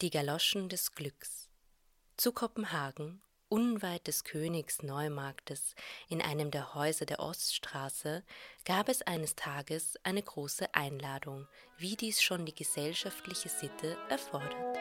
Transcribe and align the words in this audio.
Die 0.00 0.10
Galoschen 0.10 0.68
des 0.68 0.92
Glücks 0.94 1.48
zu 2.16 2.32
Kopenhagen 2.32 3.22
unweit 3.52 4.06
des 4.06 4.24
Königs 4.24 4.82
Neumarktes 4.82 5.74
in 6.08 6.22
einem 6.22 6.50
der 6.50 6.74
Häuser 6.74 7.04
der 7.04 7.20
Oststraße 7.20 8.24
gab 8.64 8.88
es 8.88 9.02
eines 9.02 9.36
Tages 9.36 9.98
eine 10.04 10.22
große 10.22 10.74
Einladung, 10.74 11.46
wie 11.76 11.94
dies 11.94 12.22
schon 12.22 12.46
die 12.46 12.54
gesellschaftliche 12.54 13.50
Sitte 13.50 13.98
erfordert. 14.08 14.78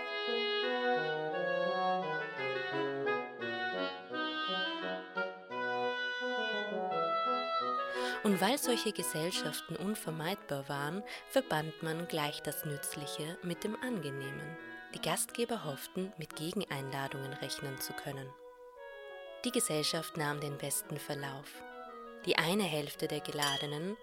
Und 8.23 8.39
weil 8.39 8.57
solche 8.57 8.91
Gesellschaften 8.91 9.75
unvermeidbar 9.75 10.69
waren, 10.69 11.03
verband 11.29 11.81
man 11.81 12.07
gleich 12.07 12.41
das 12.41 12.65
Nützliche 12.65 13.37
mit 13.41 13.63
dem 13.63 13.75
Angenehmen. 13.81 14.57
Die 14.93 15.01
Gastgeber 15.01 15.65
hofften, 15.65 16.13
mit 16.17 16.35
Gegeneinladungen 16.35 17.33
rechnen 17.33 17.79
zu 17.79 17.93
können. 17.93 18.29
Die 19.43 19.51
Gesellschaft 19.51 20.17
nahm 20.17 20.39
den 20.39 20.57
besten 20.57 20.99
Verlauf. 20.99 21.47
Die 22.25 22.37
eine 22.37 22.63
Hälfte 22.63 23.07
der 23.07 23.21
Geladenen 23.21 23.97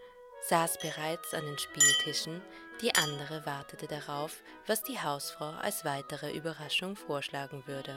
saß 0.49 0.79
bereits 0.79 1.33
an 1.35 1.45
den 1.45 1.59
Spieltischen, 1.59 2.43
die 2.81 2.95
andere 2.95 3.47
wartete 3.47 3.87
darauf, 3.87 4.43
was 4.67 4.83
die 4.83 5.01
Hausfrau 5.01 5.51
als 5.51 5.85
weitere 5.85 6.33
Überraschung 6.33 6.97
vorschlagen 6.97 7.65
würde. 7.67 7.95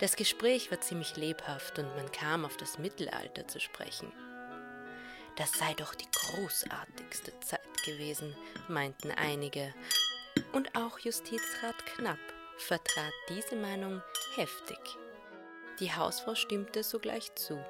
Das 0.00 0.16
Gespräch 0.16 0.70
war 0.70 0.80
ziemlich 0.82 1.16
lebhaft 1.16 1.78
und 1.78 1.94
man 1.96 2.12
kam 2.12 2.44
auf 2.44 2.58
das 2.58 2.78
Mittelalter 2.78 3.48
zu 3.48 3.60
sprechen. 3.60 4.12
Das 5.36 5.52
sei 5.52 5.74
doch 5.74 5.94
die 5.94 6.08
großartigste 6.12 7.38
Zeit 7.40 7.60
gewesen, 7.84 8.34
meinten 8.68 9.10
einige. 9.10 9.74
Und 10.52 10.74
auch 10.74 10.98
Justizrat 10.98 11.84
Knapp 11.94 12.18
vertrat 12.58 13.12
diese 13.28 13.56
Meinung 13.56 14.02
heftig. 14.34 14.78
Die 15.78 15.92
Hausfrau 15.92 16.34
stimmte 16.34 16.82
sogleich 16.82 17.34
zu. 17.34 17.62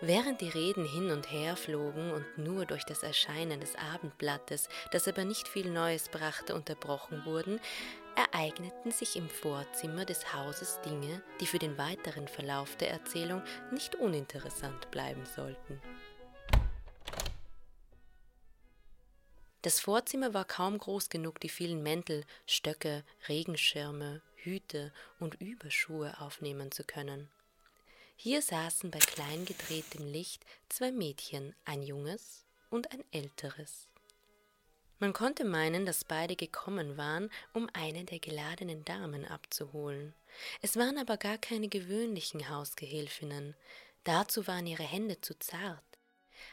Während 0.00 0.40
die 0.40 0.48
Reden 0.48 0.84
hin 0.84 1.10
und 1.10 1.30
her 1.30 1.56
flogen 1.56 2.12
und 2.12 2.38
nur 2.38 2.66
durch 2.66 2.84
das 2.84 3.02
Erscheinen 3.02 3.60
des 3.60 3.76
Abendblattes, 3.76 4.68
das 4.90 5.08
aber 5.08 5.24
nicht 5.24 5.48
viel 5.48 5.70
Neues 5.70 6.08
brachte, 6.08 6.54
unterbrochen 6.54 7.24
wurden, 7.24 7.60
ereigneten 8.16 8.90
sich 8.90 9.16
im 9.16 9.28
Vorzimmer 9.28 10.04
des 10.04 10.32
Hauses 10.34 10.80
Dinge, 10.84 11.22
die 11.40 11.46
für 11.46 11.58
den 11.58 11.78
weiteren 11.78 12.28
Verlauf 12.28 12.76
der 12.76 12.90
Erzählung 12.90 13.42
nicht 13.70 13.94
uninteressant 13.96 14.90
bleiben 14.90 15.24
sollten. 15.26 15.80
Das 19.62 19.78
Vorzimmer 19.78 20.34
war 20.34 20.44
kaum 20.44 20.76
groß 20.76 21.08
genug, 21.08 21.38
die 21.38 21.48
vielen 21.48 21.84
Mäntel, 21.84 22.24
Stöcke, 22.46 23.04
Regenschirme, 23.28 24.20
Hüte 24.34 24.92
und 25.20 25.40
Überschuhe 25.40 26.20
aufnehmen 26.20 26.72
zu 26.72 26.82
können. 26.82 27.30
Hier 28.16 28.42
saßen 28.42 28.90
bei 28.90 28.98
klein 28.98 29.44
gedrehtem 29.44 30.04
Licht 30.06 30.44
zwei 30.68 30.90
Mädchen, 30.90 31.54
ein 31.64 31.82
junges 31.82 32.44
und 32.70 32.90
ein 32.92 33.04
älteres. 33.12 33.88
Man 34.98 35.12
konnte 35.12 35.44
meinen, 35.44 35.86
dass 35.86 36.04
beide 36.04 36.36
gekommen 36.36 36.96
waren, 36.96 37.30
um 37.52 37.68
eine 37.72 38.04
der 38.04 38.18
geladenen 38.18 38.84
Damen 38.84 39.24
abzuholen. 39.24 40.14
Es 40.60 40.76
waren 40.76 40.98
aber 40.98 41.16
gar 41.16 41.38
keine 41.38 41.68
gewöhnlichen 41.68 42.48
Hausgehilfinnen, 42.48 43.54
dazu 44.04 44.46
waren 44.46 44.66
ihre 44.66 44.84
Hände 44.84 45.20
zu 45.20 45.36
zart, 45.38 45.82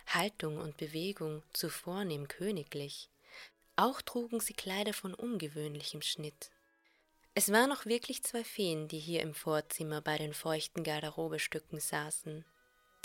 Haltung 0.08 0.58
und 0.58 0.78
Bewegung 0.78 1.44
zu 1.54 1.70
vornehm 1.70 2.28
königlich. 2.28 3.10
Auch 3.76 4.02
trugen 4.02 4.40
sie 4.40 4.54
Kleider 4.54 4.94
von 4.94 5.14
ungewöhnlichem 5.14 6.02
Schnitt. 6.02 6.52
Es 7.34 7.52
waren 7.52 7.72
auch 7.72 7.86
wirklich 7.86 8.24
zwei 8.24 8.44
Feen, 8.44 8.88
die 8.88 9.00
hier 9.00 9.22
im 9.22 9.34
Vorzimmer 9.34 10.02
bei 10.02 10.18
den 10.18 10.34
feuchten 10.34 10.84
Garderobestücken 10.84 11.80
saßen. 11.80 12.44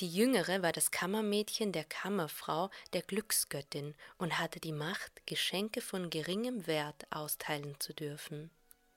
Die 0.00 0.08
jüngere 0.08 0.60
war 0.62 0.72
das 0.72 0.90
Kammermädchen 0.90 1.70
der 1.70 1.84
Kammerfrau 1.84 2.70
der 2.92 3.02
Glücksgöttin 3.02 3.94
und 4.18 4.40
hatte 4.40 4.58
die 4.58 4.72
Macht, 4.72 5.24
Geschenke 5.26 5.80
von 5.80 6.10
geringem 6.10 6.66
Wert 6.66 7.06
austeilen 7.10 7.78
zu 7.78 7.94
dürfen. 7.94 8.50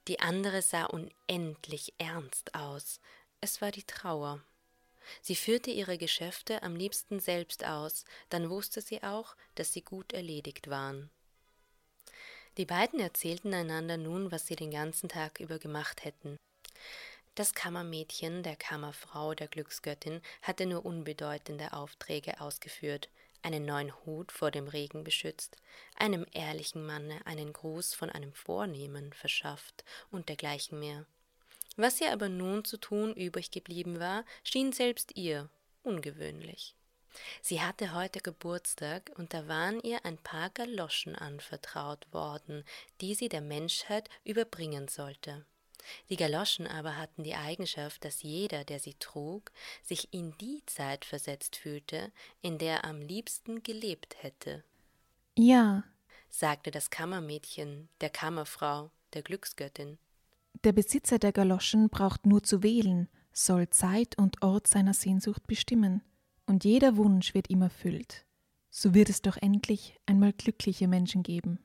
Die 0.07 0.19
andere 0.19 0.63
sah 0.63 0.85
unendlich 0.85 1.93
ernst 1.99 2.55
aus. 2.55 2.99
Es 3.41 3.61
war 3.61 3.71
die 3.71 3.83
Trauer. 3.83 4.41
Sie 5.21 5.35
führte 5.35 5.71
ihre 5.71 5.97
Geschäfte 5.97 6.63
am 6.63 6.75
liebsten 6.75 7.19
selbst 7.19 7.65
aus, 7.65 8.05
dann 8.29 8.49
wusste 8.49 8.81
sie 8.81 9.03
auch, 9.03 9.35
dass 9.55 9.73
sie 9.73 9.81
gut 9.81 10.13
erledigt 10.13 10.69
waren. 10.69 11.09
Die 12.57 12.65
beiden 12.65 12.99
erzählten 12.99 13.53
einander 13.53 13.97
nun, 13.97 14.31
was 14.31 14.47
sie 14.47 14.55
den 14.55 14.71
ganzen 14.71 15.09
Tag 15.09 15.39
über 15.39 15.59
gemacht 15.59 16.03
hätten. 16.03 16.37
Das 17.35 17.53
Kammermädchen 17.53 18.41
der 18.41 18.55
Kammerfrau 18.55 19.35
der 19.35 19.47
Glücksgöttin 19.47 20.21
hatte 20.41 20.65
nur 20.65 20.83
unbedeutende 20.85 21.73
Aufträge 21.73 22.41
ausgeführt, 22.41 23.09
einen 23.43 23.63
neuen 23.63 23.93
Hut 24.05 24.31
vor 24.31 24.49
dem 24.49 24.67
Regen 24.67 25.03
beschützt, 25.03 25.57
einem 25.95 26.25
ehrlichen 26.31 26.83
Manne 26.83 27.23
einen 27.25 27.53
Gruß 27.53 27.93
von 27.93 28.09
einem 28.09 28.33
Vornehmen 28.33 29.13
verschafft 29.13 29.85
und 30.09 30.29
dergleichen 30.29 30.79
mehr. 30.79 31.05
Was 31.77 32.01
ihr 32.01 32.11
aber 32.11 32.27
nun 32.27 32.65
zu 32.65 32.77
tun 32.77 33.13
übrig 33.13 33.51
geblieben 33.51 33.99
war, 33.99 34.25
schien 34.43 34.73
selbst 34.73 35.15
ihr 35.15 35.49
ungewöhnlich. 35.83 36.75
Sie 37.41 37.61
hatte 37.61 37.93
heute 37.93 38.19
Geburtstag 38.19 39.11
und 39.15 39.33
da 39.33 39.47
waren 39.47 39.79
ihr 39.81 40.03
ein 40.05 40.17
paar 40.17 40.49
Galoschen 40.49 41.15
anvertraut 41.15 42.05
worden, 42.11 42.63
die 43.01 43.15
sie 43.15 43.29
der 43.29 43.41
Menschheit 43.41 44.09
überbringen 44.23 44.87
sollte. 44.87 45.45
Die 46.09 46.17
Galoschen 46.17 46.67
aber 46.67 46.97
hatten 46.97 47.23
die 47.23 47.35
Eigenschaft, 47.35 48.03
dass 48.03 48.23
jeder, 48.23 48.63
der 48.65 48.79
sie 48.79 48.95
trug, 48.95 49.51
sich 49.83 50.13
in 50.13 50.37
die 50.39 50.63
Zeit 50.65 51.05
versetzt 51.05 51.55
fühlte, 51.55 52.11
in 52.41 52.57
der 52.57 52.77
er 52.77 52.85
am 52.85 53.01
liebsten 53.01 53.63
gelebt 53.63 54.21
hätte. 54.21 54.63
Ja, 55.35 55.83
sagte 56.29 56.71
das 56.71 56.89
Kammermädchen 56.89 57.87
der 58.01 58.09
Kammerfrau, 58.09 58.91
der 59.13 59.21
Glücksgöttin. 59.21 59.97
Der 60.63 60.71
Besitzer 60.71 61.19
der 61.19 61.31
Galoschen 61.31 61.89
braucht 61.89 62.25
nur 62.25 62.43
zu 62.43 62.63
wählen, 62.63 63.07
soll 63.31 63.69
Zeit 63.69 64.17
und 64.17 64.41
Ort 64.41 64.67
seiner 64.67 64.93
Sehnsucht 64.93 65.45
bestimmen, 65.47 66.01
und 66.45 66.63
jeder 66.63 66.97
Wunsch 66.97 67.33
wird 67.33 67.49
ihm 67.49 67.61
erfüllt. 67.61 68.25
So 68.69 68.93
wird 68.93 69.09
es 69.09 69.21
doch 69.21 69.37
endlich 69.37 69.99
einmal 70.05 70.33
glückliche 70.33 70.87
Menschen 70.87 71.23
geben. 71.23 71.59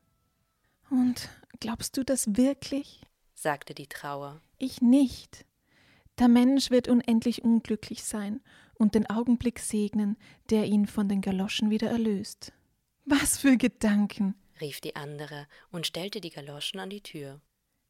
Und 0.91 1.31
glaubst 1.61 1.97
du 1.97 2.05
das 2.05 2.37
wirklich? 2.37 3.01
sagte 3.35 3.75
die 3.75 3.87
Trauer. 3.87 4.41
Ich 4.59 4.83
nicht. 4.83 5.47
Der 6.19 6.29
Mensch 6.29 6.71
wird 6.71 6.89
unendlich 6.89 7.43
unglücklich 7.43 8.05
sein 8.05 8.41
und 8.75 8.95
den 8.95 9.09
Augenblick 9.09 9.59
segnen, 9.59 10.17
der 10.51 10.67
ihn 10.67 10.87
von 10.87 11.09
den 11.09 11.21
Galoschen 11.21 11.71
wieder 11.71 11.91
erlöst. 11.91 12.53
Was 13.05 13.39
für 13.39 13.57
Gedanken, 13.57 14.35
rief 14.61 14.81
die 14.81 14.95
andere 14.97 15.47
und 15.71 15.87
stellte 15.87 16.21
die 16.21 16.31
Galoschen 16.31 16.79
an 16.79 16.91
die 16.91 17.01
Tür. 17.01 17.41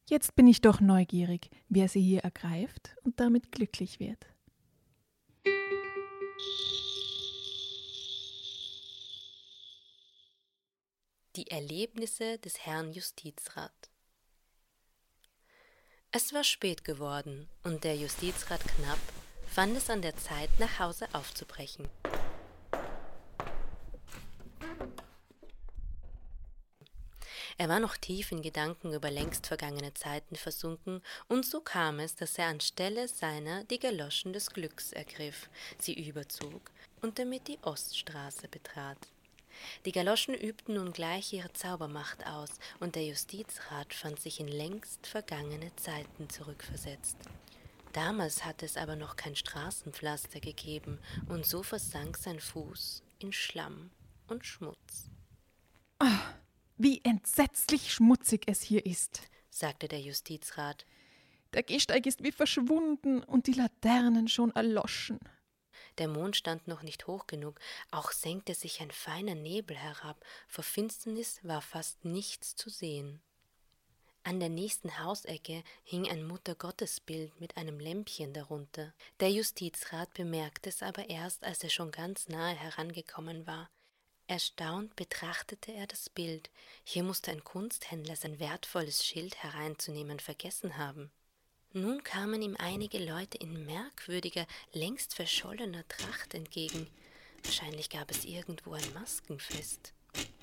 Jetzt 0.05 0.35
bin 0.35 0.47
ich 0.47 0.61
doch 0.61 0.79
neugierig, 0.79 1.49
wer 1.69 1.87
sie 1.87 2.01
hier 2.01 2.21
ergreift 2.21 2.95
und 3.03 3.19
damit 3.19 3.51
glücklich 3.51 3.99
wird. 3.99 4.25
Die 11.35 11.47
Erlebnisse 11.49 12.37
des 12.39 12.65
Herrn 12.65 12.91
Justizrat 12.91 13.89
es 16.15 16.31
war 16.31 16.43
spät 16.43 16.83
geworden, 16.83 17.49
und 17.63 17.83
der 17.83 17.95
Justizrat 17.95 18.61
Knapp 18.61 18.99
fand 19.47 19.75
es 19.75 19.89
an 19.89 20.03
der 20.03 20.15
Zeit, 20.15 20.51
nach 20.59 20.77
Hause 20.77 21.07
aufzubrechen. 21.11 21.89
Er 27.57 27.69
war 27.69 27.79
noch 27.79 27.97
tief 27.97 28.31
in 28.31 28.41
Gedanken 28.41 28.93
über 28.93 29.11
längst 29.11 29.47
vergangene 29.47 29.93
Zeiten 29.93 30.35
versunken, 30.35 31.01
und 31.27 31.45
so 31.45 31.61
kam 31.61 31.99
es, 31.99 32.15
dass 32.15 32.37
er 32.37 32.47
anstelle 32.47 33.07
seiner 33.07 33.63
die 33.65 33.79
Galoschen 33.79 34.33
des 34.33 34.49
Glücks 34.49 34.91
ergriff, 34.91 35.49
sie 35.77 35.93
überzog 35.93 36.71
und 37.01 37.19
damit 37.19 37.47
die 37.47 37.59
Oststraße 37.61 38.47
betrat. 38.47 38.97
Die 39.85 39.91
Galoschen 39.91 40.33
übten 40.33 40.75
nun 40.75 40.93
gleich 40.93 41.31
ihre 41.31 41.53
Zaubermacht 41.53 42.25
aus, 42.25 42.49
und 42.79 42.95
der 42.95 43.05
Justizrat 43.05 43.93
fand 43.93 44.19
sich 44.19 44.39
in 44.39 44.47
längst 44.47 45.05
vergangene 45.05 45.75
Zeiten 45.75 46.29
zurückversetzt. 46.29 47.17
Damals 47.93 48.43
hatte 48.43 48.65
es 48.65 48.77
aber 48.77 48.95
noch 48.95 49.15
kein 49.15 49.35
Straßenpflaster 49.35 50.39
gegeben, 50.39 50.99
und 51.29 51.45
so 51.45 51.61
versank 51.61 52.17
sein 52.17 52.39
Fuß 52.39 53.03
in 53.19 53.31
Schlamm 53.31 53.91
und 54.27 54.45
Schmutz. 54.45 55.11
Ach, 55.99 56.33
wie 56.83 56.99
entsetzlich 57.05 57.93
schmutzig 57.93 58.43
es 58.45 58.61
hier 58.61 58.85
ist, 58.85 59.21
sagte 59.49 59.87
der 59.87 60.01
Justizrat. 60.01 60.85
Der 61.53 61.63
Gehsteig 61.63 62.05
ist 62.05 62.23
wie 62.23 62.33
verschwunden 62.33 63.23
und 63.23 63.47
die 63.47 63.53
Laternen 63.53 64.27
schon 64.27 64.53
erloschen. 64.53 65.19
Der 65.97 66.09
Mond 66.09 66.35
stand 66.35 66.67
noch 66.67 66.83
nicht 66.83 67.07
hoch 67.07 67.25
genug, 67.25 67.57
auch 67.91 68.11
senkte 68.11 68.53
sich 68.53 68.81
ein 68.81 68.91
feiner 68.91 69.33
Nebel 69.33 69.77
herab, 69.77 70.25
vor 70.49 70.65
Finsternis 70.65 71.39
war 71.43 71.61
fast 71.61 72.03
nichts 72.03 72.57
zu 72.57 72.69
sehen. 72.69 73.21
An 74.23 74.41
der 74.41 74.49
nächsten 74.49 74.99
Hausecke 74.99 75.63
hing 75.83 76.09
ein 76.09 76.27
Muttergottesbild 76.27 77.39
mit 77.39 77.55
einem 77.55 77.79
Lämpchen 77.79 78.33
darunter. 78.33 78.93
Der 79.21 79.31
Justizrat 79.31 80.13
bemerkte 80.13 80.67
es 80.67 80.83
aber 80.83 81.09
erst, 81.09 81.45
als 81.45 81.63
er 81.63 81.69
schon 81.69 81.91
ganz 81.91 82.27
nahe 82.27 82.55
herangekommen 82.55 83.47
war. 83.47 83.69
Erstaunt 84.27 84.95
betrachtete 84.95 85.73
er 85.73 85.85
das 85.85 86.09
Bild. 86.09 86.49
Hier 86.83 87.03
musste 87.03 87.31
ein 87.31 87.43
Kunsthändler 87.43 88.15
sein 88.15 88.39
wertvolles 88.39 89.05
Schild 89.05 89.43
hereinzunehmen 89.43 90.19
vergessen 90.19 90.77
haben. 90.77 91.11
Nun 91.73 92.03
kamen 92.03 92.41
ihm 92.41 92.55
einige 92.57 92.99
Leute 92.99 93.37
in 93.37 93.65
merkwürdiger, 93.65 94.45
längst 94.71 95.15
verschollener 95.15 95.87
Tracht 95.87 96.33
entgegen. 96.35 96.87
Wahrscheinlich 97.43 97.89
gab 97.89 98.11
es 98.11 98.25
irgendwo 98.25 98.73
ein 98.73 98.93
Maskenfest. 98.93 99.93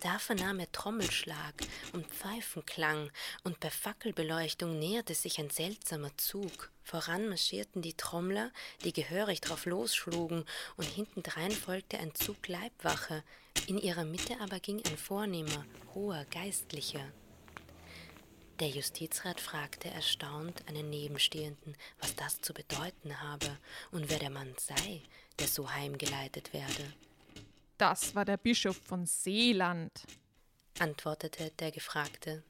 Da 0.01 0.19
vernahm 0.19 0.59
er 0.61 0.73
Trommelschlag 0.73 1.55
und 1.93 2.07
Pfeifenklang, 2.07 3.11
und 3.45 3.61
bei 3.61 3.69
Fackelbeleuchtung 3.69 4.79
näherte 4.79 5.15
sich 5.15 5.39
ein 5.39 5.51
seltsamer 5.51 6.17
Zug. 6.17 6.71
Voran 6.83 7.29
marschierten 7.29 7.83
die 7.83 7.95
Trommler, 7.95 8.51
die 8.83 8.95
gehörig 8.95 9.43
drauf 9.43 9.67
losschlugen, 9.67 10.47
und 10.77 10.85
hintendrein 10.87 11.53
folgte 11.53 11.99
ein 11.99 12.15
Zug 12.15 12.49
Leibwache. 12.49 13.23
In 13.67 13.77
ihrer 13.77 14.05
Mitte 14.05 14.41
aber 14.41 14.59
ging 14.59 14.83
ein 14.87 14.97
vornehmer, 14.97 15.67
hoher 15.95 16.25
Geistlicher. 16.31 17.13
Der 18.59 18.69
Justizrat 18.69 19.41
fragte 19.41 19.89
erstaunt 19.89 20.67
einen 20.67 20.89
Nebenstehenden, 20.89 21.77
was 21.99 22.15
das 22.17 22.41
zu 22.41 22.55
bedeuten 22.55 23.21
habe 23.23 23.59
und 23.91 24.09
wer 24.09 24.19
der 24.19 24.31
Mann 24.31 24.55
sei, 24.59 25.03
der 25.39 25.47
so 25.47 25.71
heimgeleitet 25.71 26.53
werde. 26.53 26.93
Das 27.81 28.15
war 28.15 28.27
der 28.27 28.37
Bischof 28.37 28.77
von 28.77 29.07
Seeland, 29.07 29.91
antwortete 30.81 31.51
der 31.61 31.71
Gefragte. 31.71 32.43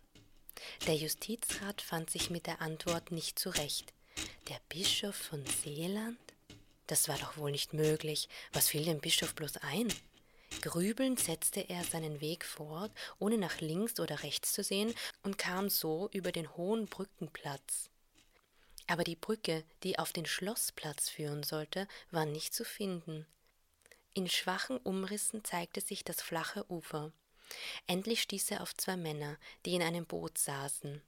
Der 0.89 0.97
Justizrat 0.97 1.81
fand 1.81 2.11
sich 2.11 2.31
mit 2.31 2.49
der 2.49 2.61
Antwort 2.61 3.13
nicht 3.13 3.39
zurecht. 3.39 3.95
Der 4.49 4.59
Bischof 4.69 5.15
von 5.15 5.47
Seeland? 5.47 6.19
Das 6.89 7.07
war 7.07 7.17
doch 7.17 7.37
wohl 7.37 7.53
nicht 7.53 7.75
möglich. 7.75 8.29
Was 8.53 8.71
fiel 8.71 8.85
dem 8.85 8.99
Bischof 8.99 9.37
bloß 9.37 9.59
ein? 9.59 9.87
Grübelnd 10.63 11.21
setzte 11.21 11.61
er 11.61 11.85
seinen 11.85 12.21
Weg 12.21 12.45
fort, 12.45 12.91
ohne 13.21 13.39
nach 13.39 13.61
links 13.61 14.01
oder 14.01 14.25
rechts 14.25 14.53
zu 14.53 14.65
sehen, 14.65 14.93
und 15.23 15.39
kam 15.39 15.71
so 15.71 16.11
über 16.13 16.33
den 16.33 16.57
hohen 16.57 16.87
Brückenplatz. 16.87 17.89
Aber 18.89 19.05
die 19.05 19.15
Brücke, 19.15 19.63
die 19.85 19.97
auf 19.97 20.13
den 20.13 20.27
Schlossplatz 20.27 21.09
führen 21.09 21.45
sollte, 21.45 21.87
war 22.11 22.27
nicht 22.27 22.53
zu 22.53 22.65
finden. 22.65 23.29
In 24.13 24.29
schwachen 24.29 24.79
Umrissen 24.79 25.45
zeigte 25.45 25.81
sich 25.81 26.05
das 26.05 26.21
flache 26.21 26.71
Ufer. 26.71 27.13
Endlich 27.87 28.23
stieß 28.23 28.51
er 28.53 28.63
auf 28.63 28.75
zwei 28.77 28.97
Männer, 28.97 29.39
die 29.65 29.75
in 29.75 29.83
einem 29.83 30.07
Boot 30.07 30.39
saßen. 30.39 31.03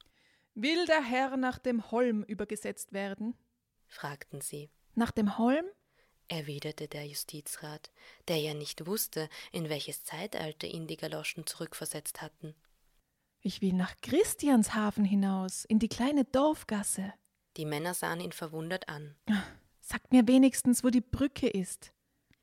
Will 0.55 0.87
der 0.87 1.03
Herr 1.03 1.37
nach 1.37 1.59
dem 1.59 1.91
Holm 1.91 2.23
übergesetzt 2.25 2.93
werden? 2.93 3.35
fragten 3.87 4.41
sie. 4.41 4.71
Nach 4.95 5.11
dem 5.11 5.39
Holm? 5.39 5.65
erwiderte 6.29 6.89
der 6.89 7.07
Justizrat, 7.07 7.91
der 8.29 8.39
ja 8.39 8.55
nicht 8.55 8.87
wusste, 8.87 9.29
in 9.51 9.69
welches 9.69 10.05
Zeitalter 10.05 10.67
ihn 10.67 10.87
die 10.87 10.97
Galoschen 10.97 11.47
zurückversetzt 11.47 12.23
hatten. 12.23 12.55
Ich 13.41 13.61
will 13.61 13.73
nach 13.73 13.97
Christianshafen 14.03 15.05
hinaus, 15.05 15.65
in 15.65 15.79
die 15.79 15.89
kleine 15.89 16.25
Dorfgasse. 16.25 17.13
Die 17.57 17.67
Männer 17.67 17.93
sahen 17.93 18.21
ihn 18.21 18.33
verwundert 18.33 18.89
an. 18.89 19.17
Sagt 19.81 20.13
mir 20.13 20.27
wenigstens, 20.29 20.85
wo 20.85 20.91
die 20.91 21.01
Brücke 21.01 21.49
ist, 21.49 21.93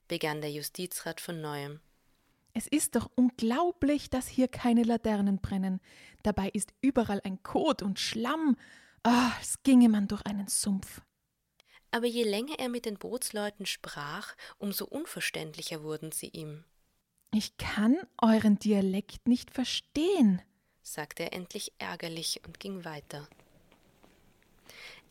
begann 0.09 0.41
der 0.41 0.51
Justizrat 0.51 1.21
von 1.21 1.39
neuem. 1.39 1.79
Es 2.53 2.67
ist 2.67 2.95
doch 2.95 3.09
unglaublich, 3.15 4.09
dass 4.09 4.27
hier 4.27 4.49
keine 4.49 4.83
Laternen 4.83 5.39
brennen. 5.39 5.79
Dabei 6.23 6.49
ist 6.49 6.73
überall 6.81 7.21
ein 7.23 7.41
Kot 7.43 7.81
und 7.81 7.99
Schlamm. 7.99 8.57
Ah, 9.03 9.29
oh, 9.29 9.37
als 9.39 9.63
ginge 9.63 9.87
man 9.87 10.09
durch 10.09 10.25
einen 10.25 10.47
Sumpf. 10.47 11.01
Aber 11.91 12.05
je 12.05 12.23
länger 12.23 12.59
er 12.59 12.69
mit 12.69 12.85
den 12.85 12.97
Bootsleuten 12.97 13.65
sprach, 13.65 14.35
umso 14.57 14.85
unverständlicher 14.85 15.83
wurden 15.83 16.11
sie 16.11 16.27
ihm. 16.27 16.65
Ich 17.31 17.57
kann 17.57 17.97
euren 18.21 18.59
Dialekt 18.59 19.27
nicht 19.27 19.51
verstehen, 19.51 20.41
sagte 20.81 21.23
er 21.23 21.33
endlich 21.33 21.73
ärgerlich 21.77 22.41
und 22.45 22.59
ging 22.59 22.83
weiter. 22.83 23.27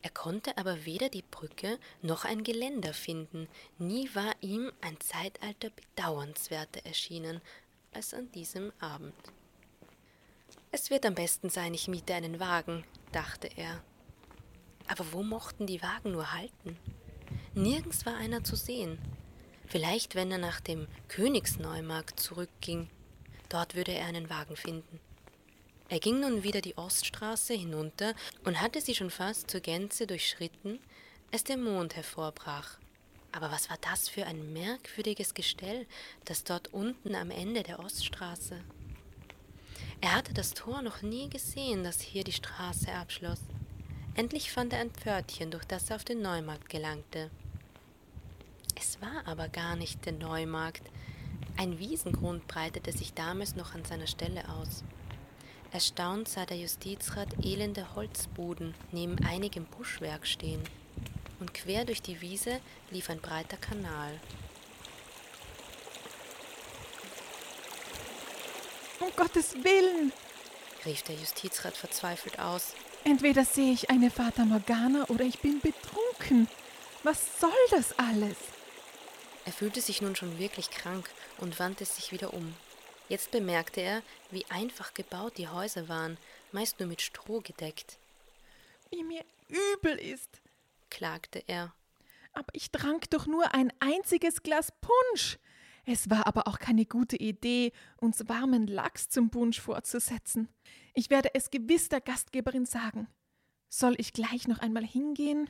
Er 0.01 0.09
konnte 0.11 0.57
aber 0.57 0.85
weder 0.85 1.09
die 1.09 1.23
Brücke 1.23 1.77
noch 2.01 2.25
ein 2.25 2.43
Geländer 2.43 2.93
finden, 2.93 3.47
nie 3.77 4.09
war 4.13 4.33
ihm 4.41 4.71
ein 4.81 4.99
Zeitalter 4.99 5.69
bedauernswerter 5.69 6.85
erschienen 6.85 7.41
als 7.93 8.13
an 8.13 8.31
diesem 8.31 8.71
Abend. 8.79 9.15
Es 10.71 10.89
wird 10.89 11.05
am 11.05 11.15
besten 11.15 11.49
sein, 11.49 11.73
ich 11.73 11.87
miete 11.87 12.13
einen 12.13 12.39
Wagen, 12.39 12.85
dachte 13.11 13.49
er 13.55 13.83
aber 14.89 15.13
wo 15.13 15.21
mochten 15.21 15.67
die 15.67 15.83
Wagen 15.83 16.11
nur 16.11 16.33
halten? 16.33 16.77
Nirgends 17.53 18.07
war 18.07 18.15
einer 18.15 18.43
zu 18.43 18.55
sehen. 18.55 18.97
Vielleicht, 19.67 20.15
wenn 20.15 20.31
er 20.31 20.39
nach 20.39 20.59
dem 20.59 20.87
Königsneumarkt 21.07 22.19
zurückging, 22.19 22.89
dort 23.49 23.75
würde 23.75 23.91
er 23.91 24.07
einen 24.07 24.31
Wagen 24.31 24.55
finden. 24.55 24.99
Er 25.89 25.99
ging 25.99 26.19
nun 26.19 26.43
wieder 26.43 26.61
die 26.61 26.77
Oststraße 26.77 27.55
hinunter 27.55 28.13
und 28.43 28.61
hatte 28.61 28.79
sie 28.79 28.93
schon 28.93 29.09
fast 29.09 29.49
zur 29.49 29.59
Gänze 29.59 30.05
durchschritten, 30.05 30.79
als 31.31 31.43
der 31.43 31.57
Mond 31.57 31.95
hervorbrach. 31.95 32.77
Aber 33.31 33.51
was 33.51 33.69
war 33.71 33.77
das 33.81 34.07
für 34.07 34.25
ein 34.25 34.53
merkwürdiges 34.53 35.33
Gestell, 35.33 35.87
das 36.25 36.43
dort 36.43 36.73
unten 36.73 37.15
am 37.15 37.31
Ende 37.31 37.63
der 37.63 37.79
Oststraße? 37.79 38.63
Er 40.01 40.15
hatte 40.15 40.33
das 40.33 40.53
Tor 40.53 40.83
noch 40.83 41.01
nie 41.01 41.27
gesehen, 41.27 41.83
das 41.83 42.01
hier 42.01 42.23
die 42.23 42.33
Straße 42.33 42.91
abschloss. 42.93 43.41
Endlich 44.13 44.51
fand 44.51 44.73
er 44.73 44.79
ein 44.79 44.91
Pförtchen, 44.91 45.49
durch 45.49 45.65
das 45.65 45.89
er 45.89 45.95
auf 45.95 46.03
den 46.03 46.21
Neumarkt 46.21 46.69
gelangte. 46.69 47.31
Es 48.75 49.01
war 49.01 49.25
aber 49.25 49.49
gar 49.49 49.75
nicht 49.75 50.05
der 50.05 50.13
Neumarkt. 50.13 50.83
Ein 51.57 51.79
Wiesengrund 51.79 52.47
breitete 52.47 52.91
sich 52.91 53.13
damals 53.13 53.55
noch 53.55 53.75
an 53.75 53.83
seiner 53.85 54.07
Stelle 54.07 54.47
aus. 54.49 54.83
Erstaunt 55.71 56.27
sah 56.27 56.45
der 56.45 56.57
Justizrat 56.57 57.27
elende 57.45 57.95
Holzbuden 57.95 58.73
neben 58.91 59.23
einigem 59.23 59.65
Buschwerk 59.65 60.25
stehen, 60.25 60.63
und 61.39 61.53
quer 61.53 61.85
durch 61.85 62.01
die 62.01 62.21
Wiese 62.21 62.59
lief 62.89 63.09
ein 63.09 63.19
breiter 63.19 63.57
Kanal. 63.57 64.19
Um 68.99 69.11
Gottes 69.15 69.53
Willen! 69.63 70.11
rief 70.85 71.03
der 71.03 71.15
Justizrat 71.15 71.77
verzweifelt 71.77 72.39
aus. 72.39 72.73
Entweder 73.03 73.45
sehe 73.45 73.71
ich 73.71 73.89
eine 73.89 74.09
Fata 74.09 74.45
Morgana 74.45 75.05
oder 75.07 75.23
ich 75.23 75.39
bin 75.39 75.61
betrunken. 75.61 76.47
Was 77.03 77.39
soll 77.39 77.51
das 77.71 77.97
alles? 77.97 78.37
Er 79.45 79.53
fühlte 79.53 79.81
sich 79.81 80.01
nun 80.01 80.15
schon 80.15 80.37
wirklich 80.39 80.69
krank 80.71 81.09
und 81.37 81.59
wandte 81.59 81.85
sich 81.85 82.11
wieder 82.11 82.33
um. 82.33 82.55
Jetzt 83.09 83.31
bemerkte 83.31 83.81
er, 83.81 84.03
wie 84.29 84.45
einfach 84.49 84.93
gebaut 84.93 85.37
die 85.37 85.47
Häuser 85.47 85.89
waren, 85.89 86.17
meist 86.51 86.79
nur 86.79 86.87
mit 86.87 87.01
Stroh 87.01 87.41
gedeckt. 87.41 87.97
Wie 88.91 89.03
mir 89.03 89.25
übel 89.47 89.97
ist, 89.97 90.41
klagte 90.91 91.43
er. 91.47 91.73
Aber 92.33 92.49
ich 92.53 92.71
trank 92.71 93.09
doch 93.09 93.25
nur 93.25 93.53
ein 93.55 93.73
einziges 93.79 94.43
Glas 94.43 94.71
Punsch. 94.79 95.39
Es 95.85 96.09
war 96.11 96.27
aber 96.27 96.47
auch 96.47 96.59
keine 96.59 96.85
gute 96.85 97.15
Idee, 97.15 97.71
uns 97.97 98.29
warmen 98.29 98.67
Lachs 98.67 99.09
zum 99.09 99.31
Punsch 99.31 99.59
vorzusetzen. 99.59 100.47
Ich 100.93 101.09
werde 101.09 101.33
es 101.33 101.49
gewiss 101.49 101.89
der 101.89 102.01
Gastgeberin 102.01 102.67
sagen. 102.67 103.07
Soll 103.69 103.95
ich 103.97 104.13
gleich 104.13 104.47
noch 104.47 104.59
einmal 104.59 104.85
hingehen? 104.85 105.49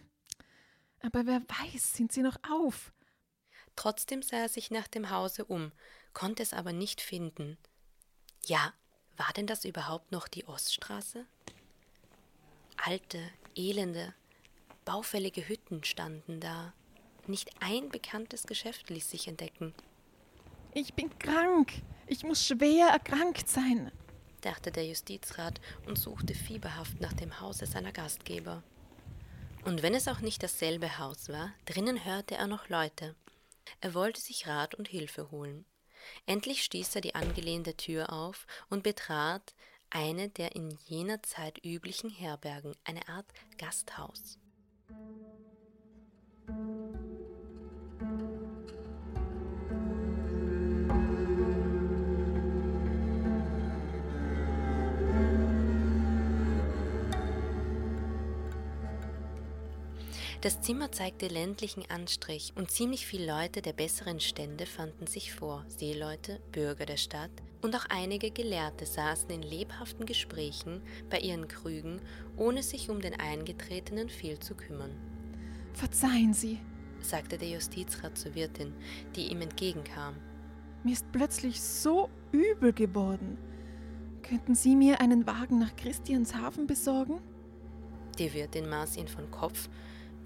Aber 1.01 1.25
wer 1.25 1.42
weiß, 1.42 1.94
sind 1.94 2.13
sie 2.13 2.22
noch 2.22 2.38
auf? 2.50 2.94
Trotzdem 3.79 4.21
sah 4.21 4.39
er 4.39 4.50
sich 4.50 4.71
nach 4.71 4.89
dem 4.89 5.09
Hause 5.09 5.45
um, 5.45 5.71
konnte 6.12 6.43
es 6.43 6.51
aber 6.51 6.74
nicht 6.74 7.00
finden. 7.00 7.57
Ja, 8.45 8.74
war 9.15 9.31
denn 9.38 9.48
das 9.48 9.63
überhaupt 9.63 10.12
noch 10.12 10.27
die 10.27 10.45
Oststraße? 10.45 11.25
Alte, 12.75 13.21
elende, 13.55 14.13
baufällige 14.83 15.48
Hütten 15.48 15.86
standen 15.86 16.41
da. 16.41 16.74
Nicht 17.25 17.51
ein 17.62 17.88
bekanntes 17.88 18.48
Geschäft 18.48 18.89
ließ 18.89 19.09
sich 19.09 19.29
entdecken. 19.29 19.74
Ich 20.74 20.93
bin 20.93 21.17
krank. 21.17 21.71
Ich 22.05 22.25
muss 22.25 22.45
schwer 22.45 22.88
erkrankt 22.88 23.48
sein, 23.48 23.93
dachte 24.41 24.74
der 24.74 24.88
Justizrat 24.88 25.62
und 25.86 25.98
suchte 25.98 26.36
fieberhaft 26.36 27.00
nach 27.00 27.13
dem 27.13 27.39
Hause 27.39 27.65
seiner 27.65 27.93
Gastgeber. 27.93 28.62
Und 29.63 29.83
wenn 29.83 29.95
es 29.95 30.09
auch 30.09 30.19
nicht 30.19 30.43
dasselbe 30.43 30.98
Haus 30.98 31.29
war, 31.29 31.53
drinnen 31.63 32.03
hörte 32.03 32.36
er 32.36 32.48
noch 32.48 32.67
Leute. 32.67 33.15
Er 33.82 33.94
wollte 33.94 34.22
sich 34.22 34.48
Rat 34.48 34.76
und 34.76 34.88
Hilfe 34.88 35.32
holen. 35.32 35.66
Endlich 36.26 36.64
stieß 36.64 36.96
er 36.96 37.02
die 37.02 37.16
angelehnte 37.16 37.76
Tür 37.76 38.12
auf 38.14 38.48
und 38.70 38.84
betrat 38.84 39.54
eine 39.90 40.30
der 40.30 40.56
in 40.56 40.78
jener 40.86 41.22
Zeit 41.24 41.64
üblichen 41.66 42.10
Herbergen, 42.10 42.76
eine 42.84 43.08
Art 43.08 43.26
Gasthaus. 43.58 44.38
Das 60.41 60.62
Zimmer 60.62 60.89
zeigte 60.89 61.27
ländlichen 61.27 61.84
Anstrich 61.89 62.53
und 62.55 62.72
ziemlich 62.72 63.05
viele 63.05 63.27
Leute 63.27 63.62
der 63.62 63.74
besseren 63.74 64.22
Stände 64.22 64.65
fanden 64.65 65.05
sich 65.05 65.34
vor, 65.34 65.65
Seeleute, 65.67 66.39
Bürger 66.53 66.86
der 66.86 66.96
Stadt 66.96 67.31
und 67.62 67.75
auch 67.75 67.86
einige 67.89 68.31
Gelehrte 68.31 68.86
saßen 68.86 69.29
in 69.31 69.41
lebhaften 69.41 70.05
Gesprächen 70.05 70.81
bei 71.10 71.19
ihren 71.19 71.50
Krügen, 71.50 72.00
ohne 72.38 72.63
sich 72.63 72.89
um 72.89 73.01
den 73.01 73.19
Eingetretenen 73.19 74.08
viel 74.08 74.39
zu 74.39 74.55
kümmern. 74.55 74.96
Verzeihen 75.74 76.34
Sie, 76.34 76.58
sagte 77.01 77.38
der 77.38 77.50
Justizrat 77.50 78.17
zur 78.17 78.34
Wirtin, 78.34 78.74
die 79.17 79.27
ihm 79.31 79.41
entgegenkam. 79.41 80.15
Mir 80.86 80.93
ist 80.93 81.12
plötzlich 81.12 81.60
so 81.62 82.10
übel 82.31 82.72
geworden. 82.72 83.38
Könnten 84.24 84.55
Sie 84.55 84.77
mir 84.77 85.01
einen 85.01 85.27
Wagen 85.27 85.60
nach 85.60 85.75
Christianshafen 85.75 86.65
besorgen? 86.65 87.19
Die 88.17 88.34
Wirtin 88.34 88.69
maß 88.69 88.96
ihn 88.96 89.10
von 89.10 89.29
Kopf 89.31 89.67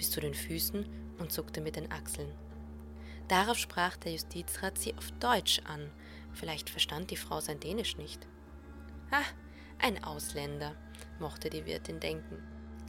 bis 0.04 0.12
zu 0.12 0.20
den 0.20 0.34
Füßen 0.34 0.86
und 1.20 1.32
zuckte 1.32 1.62
mit 1.62 1.78
den 1.78 1.90
Achseln. 1.90 2.30
Darauf 3.30 3.58
sprach 3.58 3.96
der 3.96 4.12
Justizrat 4.12 4.78
sie 4.78 4.94
auf 4.98 5.12
Deutsch 5.22 5.62
an. 5.64 5.90
Vielleicht 6.34 6.70
verstand 6.70 7.10
die 7.10 7.16
Frau 7.16 7.40
sein 7.40 7.62
Dänisch 7.62 7.96
nicht. 7.96 8.28
Ah, 9.12 9.24
ein 9.80 10.04
Ausländer, 10.04 10.76
mochte 11.20 11.50
die 11.50 11.66
Wirtin 11.66 12.02
denken. 12.02 12.44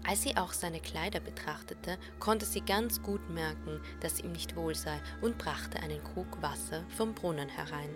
Als 0.04 0.22
sie 0.22 0.36
auch 0.36 0.52
seine 0.52 0.80
Kleider 0.80 1.20
betrachtete, 1.20 1.98
konnte 2.18 2.46
sie 2.46 2.62
ganz 2.62 3.00
gut 3.00 3.30
merken, 3.30 3.80
dass 4.00 4.18
ihm 4.18 4.32
nicht 4.32 4.56
wohl 4.56 4.74
sei 4.74 5.00
und 5.22 5.38
brachte 5.38 5.78
einen 5.78 6.02
Krug 6.02 6.42
Wasser 6.42 6.84
vom 6.88 7.14
Brunnen 7.14 7.48
herein. 7.48 7.94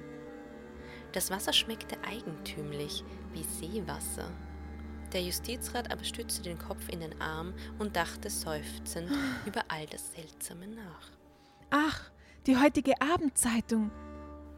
Das 1.10 1.32
Wasser 1.32 1.52
schmeckte 1.52 1.96
eigentümlich 2.04 3.02
wie 3.32 3.42
Seewasser. 3.42 4.30
Der 5.12 5.22
Justizrat 5.22 5.90
aber 5.90 6.04
stützte 6.04 6.42
den 6.42 6.58
Kopf 6.58 6.88
in 6.90 7.00
den 7.00 7.20
Arm 7.20 7.54
und 7.78 7.96
dachte 7.96 8.28
seufzend 8.28 9.10
über 9.46 9.64
all 9.68 9.86
das 9.86 10.12
Seltsame 10.12 10.68
nach. 10.68 11.10
Ach, 11.70 12.10
die 12.46 12.56
heutige 12.56 13.00
Abendzeitung, 13.00 13.90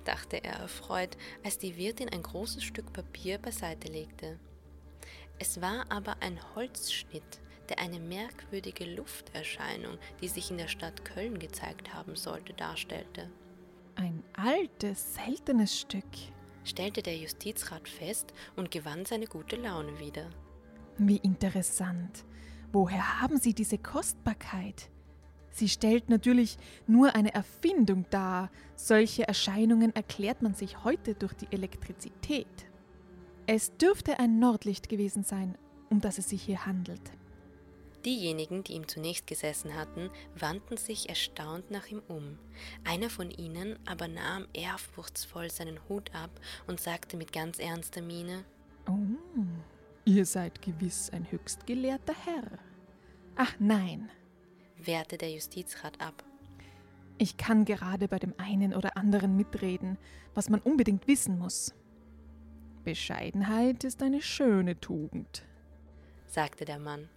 dachte 0.04 0.42
er 0.42 0.54
erfreut, 0.54 1.16
als 1.44 1.58
die 1.58 1.76
Wirtin 1.76 2.08
ein 2.08 2.22
großes 2.22 2.64
Stück 2.64 2.92
Papier 2.92 3.38
beiseite 3.38 3.88
legte. 3.88 4.38
Es 5.38 5.60
war 5.60 5.84
aber 5.90 6.16
ein 6.20 6.38
Holzschnitt, 6.54 7.40
der 7.68 7.78
eine 7.78 8.00
merkwürdige 8.00 8.84
Lufterscheinung, 8.84 9.98
die 10.20 10.28
sich 10.28 10.50
in 10.50 10.58
der 10.58 10.68
Stadt 10.68 11.04
Köln 11.04 11.38
gezeigt 11.38 11.94
haben 11.94 12.16
sollte, 12.16 12.52
darstellte. 12.52 13.30
Ein 13.94 14.22
altes, 14.32 15.14
seltenes 15.14 15.78
Stück, 15.78 16.04
stellte 16.70 17.02
der 17.02 17.16
Justizrat 17.16 17.88
fest 17.88 18.32
und 18.56 18.70
gewann 18.70 19.04
seine 19.04 19.26
gute 19.26 19.56
Laune 19.56 19.98
wieder. 19.98 20.30
Wie 20.96 21.18
interessant. 21.18 22.24
Woher 22.72 23.20
haben 23.20 23.38
Sie 23.38 23.52
diese 23.52 23.78
Kostbarkeit? 23.78 24.88
Sie 25.50 25.68
stellt 25.68 26.08
natürlich 26.08 26.56
nur 26.86 27.14
eine 27.14 27.34
Erfindung 27.34 28.06
dar. 28.10 28.50
Solche 28.76 29.26
Erscheinungen 29.26 29.94
erklärt 29.94 30.42
man 30.42 30.54
sich 30.54 30.84
heute 30.84 31.14
durch 31.14 31.34
die 31.34 31.48
Elektrizität. 31.50 32.46
Es 33.46 33.76
dürfte 33.76 34.20
ein 34.20 34.38
Nordlicht 34.38 34.88
gewesen 34.88 35.24
sein, 35.24 35.58
um 35.90 36.00
das 36.00 36.18
es 36.18 36.28
sich 36.28 36.42
hier 36.42 36.66
handelt. 36.66 37.02
Diejenigen, 38.04 38.64
die 38.64 38.72
ihm 38.72 38.88
zunächst 38.88 39.26
gesessen 39.26 39.74
hatten, 39.74 40.10
wandten 40.38 40.78
sich 40.78 41.08
erstaunt 41.08 41.70
nach 41.70 41.86
ihm 41.88 42.02
um. 42.08 42.38
Einer 42.84 43.10
von 43.10 43.30
ihnen 43.30 43.78
aber 43.86 44.08
nahm 44.08 44.46
ehrfurchtsvoll 44.54 45.50
seinen 45.50 45.78
Hut 45.88 46.14
ab 46.14 46.30
und 46.66 46.80
sagte 46.80 47.16
mit 47.18 47.32
ganz 47.32 47.58
ernster 47.58 48.00
Miene 48.00 48.44
Oh, 48.88 48.96
ihr 50.06 50.24
seid 50.24 50.62
gewiss 50.62 51.10
ein 51.10 51.30
höchst 51.30 51.66
gelehrter 51.66 52.14
Herr. 52.24 52.58
Ach 53.36 53.54
nein, 53.58 54.10
wehrte 54.78 55.18
der 55.18 55.30
Justizrat 55.30 56.00
ab. 56.00 56.24
Ich 57.18 57.36
kann 57.36 57.66
gerade 57.66 58.08
bei 58.08 58.18
dem 58.18 58.32
einen 58.38 58.74
oder 58.74 58.96
anderen 58.96 59.36
mitreden, 59.36 59.98
was 60.34 60.48
man 60.48 60.60
unbedingt 60.60 61.06
wissen 61.06 61.38
muss. 61.38 61.74
Bescheidenheit 62.82 63.84
ist 63.84 64.02
eine 64.02 64.22
schöne 64.22 64.80
Tugend, 64.80 65.44
sagte 66.26 66.64
der 66.64 66.78
Mann. 66.78 67.10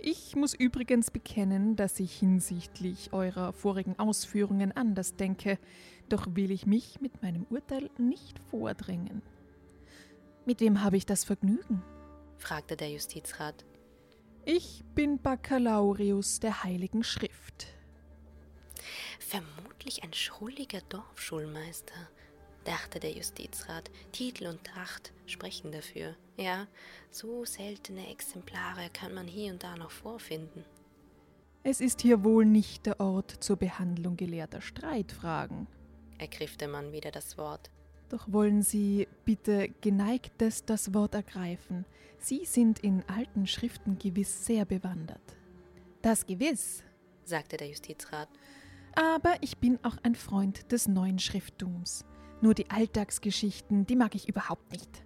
Ich 0.00 0.36
muss 0.36 0.54
übrigens 0.54 1.10
bekennen, 1.10 1.74
dass 1.74 1.98
ich 1.98 2.16
hinsichtlich 2.16 3.12
eurer 3.12 3.52
vorigen 3.52 3.98
Ausführungen 3.98 4.70
anders 4.70 5.16
denke, 5.16 5.58
doch 6.08 6.26
will 6.30 6.52
ich 6.52 6.66
mich 6.66 7.00
mit 7.00 7.20
meinem 7.20 7.44
Urteil 7.50 7.90
nicht 7.98 8.38
vordrängen. 8.38 9.22
Mit 10.46 10.60
wem 10.60 10.84
habe 10.84 10.96
ich 10.96 11.04
das 11.04 11.24
Vergnügen? 11.24 11.82
fragte 12.36 12.76
der 12.76 12.90
Justizrat. 12.90 13.64
Ich 14.44 14.84
bin 14.94 15.20
Baccalaureus 15.20 16.38
der 16.38 16.62
Heiligen 16.62 17.02
Schrift. 17.02 17.66
Vermutlich 19.18 20.04
ein 20.04 20.12
schrulliger 20.14 20.80
Dorfschulmeister, 20.88 22.08
dachte 22.68 23.00
der 23.00 23.12
Justizrat. 23.12 23.90
Titel 24.12 24.46
und 24.46 24.62
Tracht 24.62 25.12
sprechen 25.26 25.72
dafür. 25.72 26.14
Ja, 26.36 26.66
so 27.10 27.46
seltene 27.46 28.10
Exemplare 28.10 28.90
kann 28.92 29.14
man 29.14 29.26
hier 29.26 29.52
und 29.52 29.62
da 29.62 29.74
noch 29.76 29.90
vorfinden. 29.90 30.64
Es 31.62 31.80
ist 31.80 32.02
hier 32.02 32.22
wohl 32.24 32.44
nicht 32.44 32.84
der 32.84 33.00
Ort 33.00 33.30
zur 33.30 33.56
Behandlung 33.56 34.16
gelehrter 34.16 34.60
Streitfragen, 34.60 35.66
ergriff 36.18 36.56
der 36.56 36.68
Mann 36.68 36.92
wieder 36.92 37.10
das 37.10 37.38
Wort. 37.38 37.70
Doch 38.10 38.30
wollen 38.30 38.62
Sie 38.62 39.08
bitte 39.24 39.68
geneigtes 39.80 40.64
das 40.64 40.94
Wort 40.94 41.14
ergreifen. 41.14 41.84
Sie 42.18 42.44
sind 42.44 42.80
in 42.80 43.02
alten 43.08 43.46
Schriften 43.46 43.98
gewiss 43.98 44.44
sehr 44.44 44.64
bewandert. 44.64 45.36
Das 46.02 46.26
gewiss, 46.26 46.84
sagte 47.24 47.56
der 47.56 47.68
Justizrat. 47.68 48.28
Aber 48.94 49.36
ich 49.40 49.58
bin 49.58 49.78
auch 49.82 49.96
ein 50.02 50.14
Freund 50.14 50.70
des 50.72 50.86
neuen 50.86 51.18
Schrifttums. 51.18 52.04
Nur 52.40 52.54
die 52.54 52.70
Alltagsgeschichten, 52.70 53.86
die 53.86 53.96
mag 53.96 54.14
ich 54.14 54.28
überhaupt 54.28 54.70
nicht. 54.72 55.04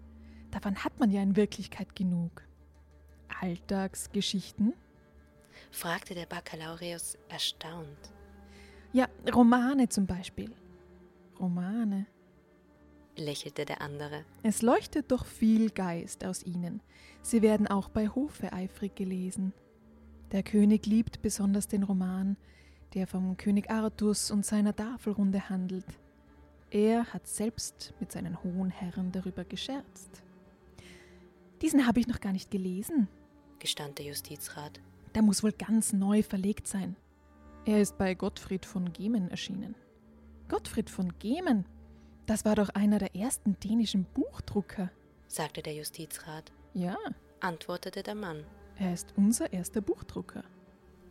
Davon 0.50 0.84
hat 0.84 0.98
man 1.00 1.10
ja 1.10 1.22
in 1.22 1.36
Wirklichkeit 1.36 1.94
genug. 1.96 2.42
Alltagsgeschichten? 3.40 4.74
fragte 5.70 6.14
der 6.14 6.26
Baccalaureus 6.26 7.16
erstaunt. 7.28 8.12
Ja, 8.92 9.08
Romane 9.32 9.88
zum 9.88 10.06
Beispiel. 10.06 10.54
Romane, 11.40 12.06
lächelte 13.16 13.64
der 13.64 13.80
andere. 13.80 14.24
Es 14.42 14.62
leuchtet 14.62 15.10
doch 15.10 15.24
viel 15.24 15.70
Geist 15.70 16.24
aus 16.24 16.44
ihnen. 16.44 16.80
Sie 17.22 17.42
werden 17.42 17.66
auch 17.66 17.88
bei 17.88 18.08
Hofe 18.08 18.52
eifrig 18.52 18.94
gelesen. 18.96 19.52
Der 20.32 20.42
König 20.42 20.86
liebt 20.86 21.22
besonders 21.22 21.68
den 21.68 21.82
Roman, 21.82 22.36
der 22.94 23.06
vom 23.06 23.36
König 23.36 23.70
Artus 23.70 24.30
und 24.30 24.46
seiner 24.46 24.74
Tafelrunde 24.74 25.48
handelt. 25.48 25.86
Er 26.72 27.04
hat 27.12 27.28
selbst 27.28 27.92
mit 28.00 28.10
seinen 28.10 28.42
hohen 28.42 28.70
Herren 28.70 29.12
darüber 29.12 29.44
gescherzt. 29.44 30.22
Diesen 31.60 31.86
habe 31.86 32.00
ich 32.00 32.06
noch 32.06 32.18
gar 32.18 32.32
nicht 32.32 32.50
gelesen, 32.50 33.08
gestand 33.58 33.98
der 33.98 34.06
Justizrat. 34.06 34.80
Der 35.14 35.20
muss 35.20 35.42
wohl 35.42 35.52
ganz 35.52 35.92
neu 35.92 36.22
verlegt 36.22 36.66
sein. 36.66 36.96
Er 37.66 37.82
ist 37.82 37.98
bei 37.98 38.14
Gottfried 38.14 38.64
von 38.64 38.90
Gemen 38.94 39.30
erschienen. 39.30 39.74
Gottfried 40.48 40.88
von 40.88 41.12
Gemen? 41.18 41.66
Das 42.24 42.46
war 42.46 42.54
doch 42.54 42.70
einer 42.70 42.98
der 42.98 43.14
ersten 43.14 43.60
dänischen 43.60 44.06
Buchdrucker, 44.14 44.90
sagte 45.28 45.60
der 45.60 45.74
Justizrat. 45.74 46.52
Ja, 46.72 46.96
antwortete 47.40 48.02
der 48.02 48.14
Mann. 48.14 48.44
Er 48.78 48.94
ist 48.94 49.12
unser 49.18 49.52
erster 49.52 49.82
Buchdrucker. 49.82 50.42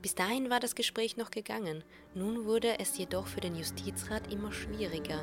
Bis 0.02 0.16
dahin 0.16 0.50
war 0.50 0.60
das 0.60 0.74
Gespräch 0.74 1.18
noch 1.18 1.30
gegangen, 1.30 1.84
nun 2.16 2.46
wurde 2.46 2.80
es 2.80 2.98
jedoch 2.98 3.28
für 3.28 3.42
den 3.42 3.56
Justizrat 3.56 4.34
immer 4.34 4.52
schwieriger. 4.52 5.22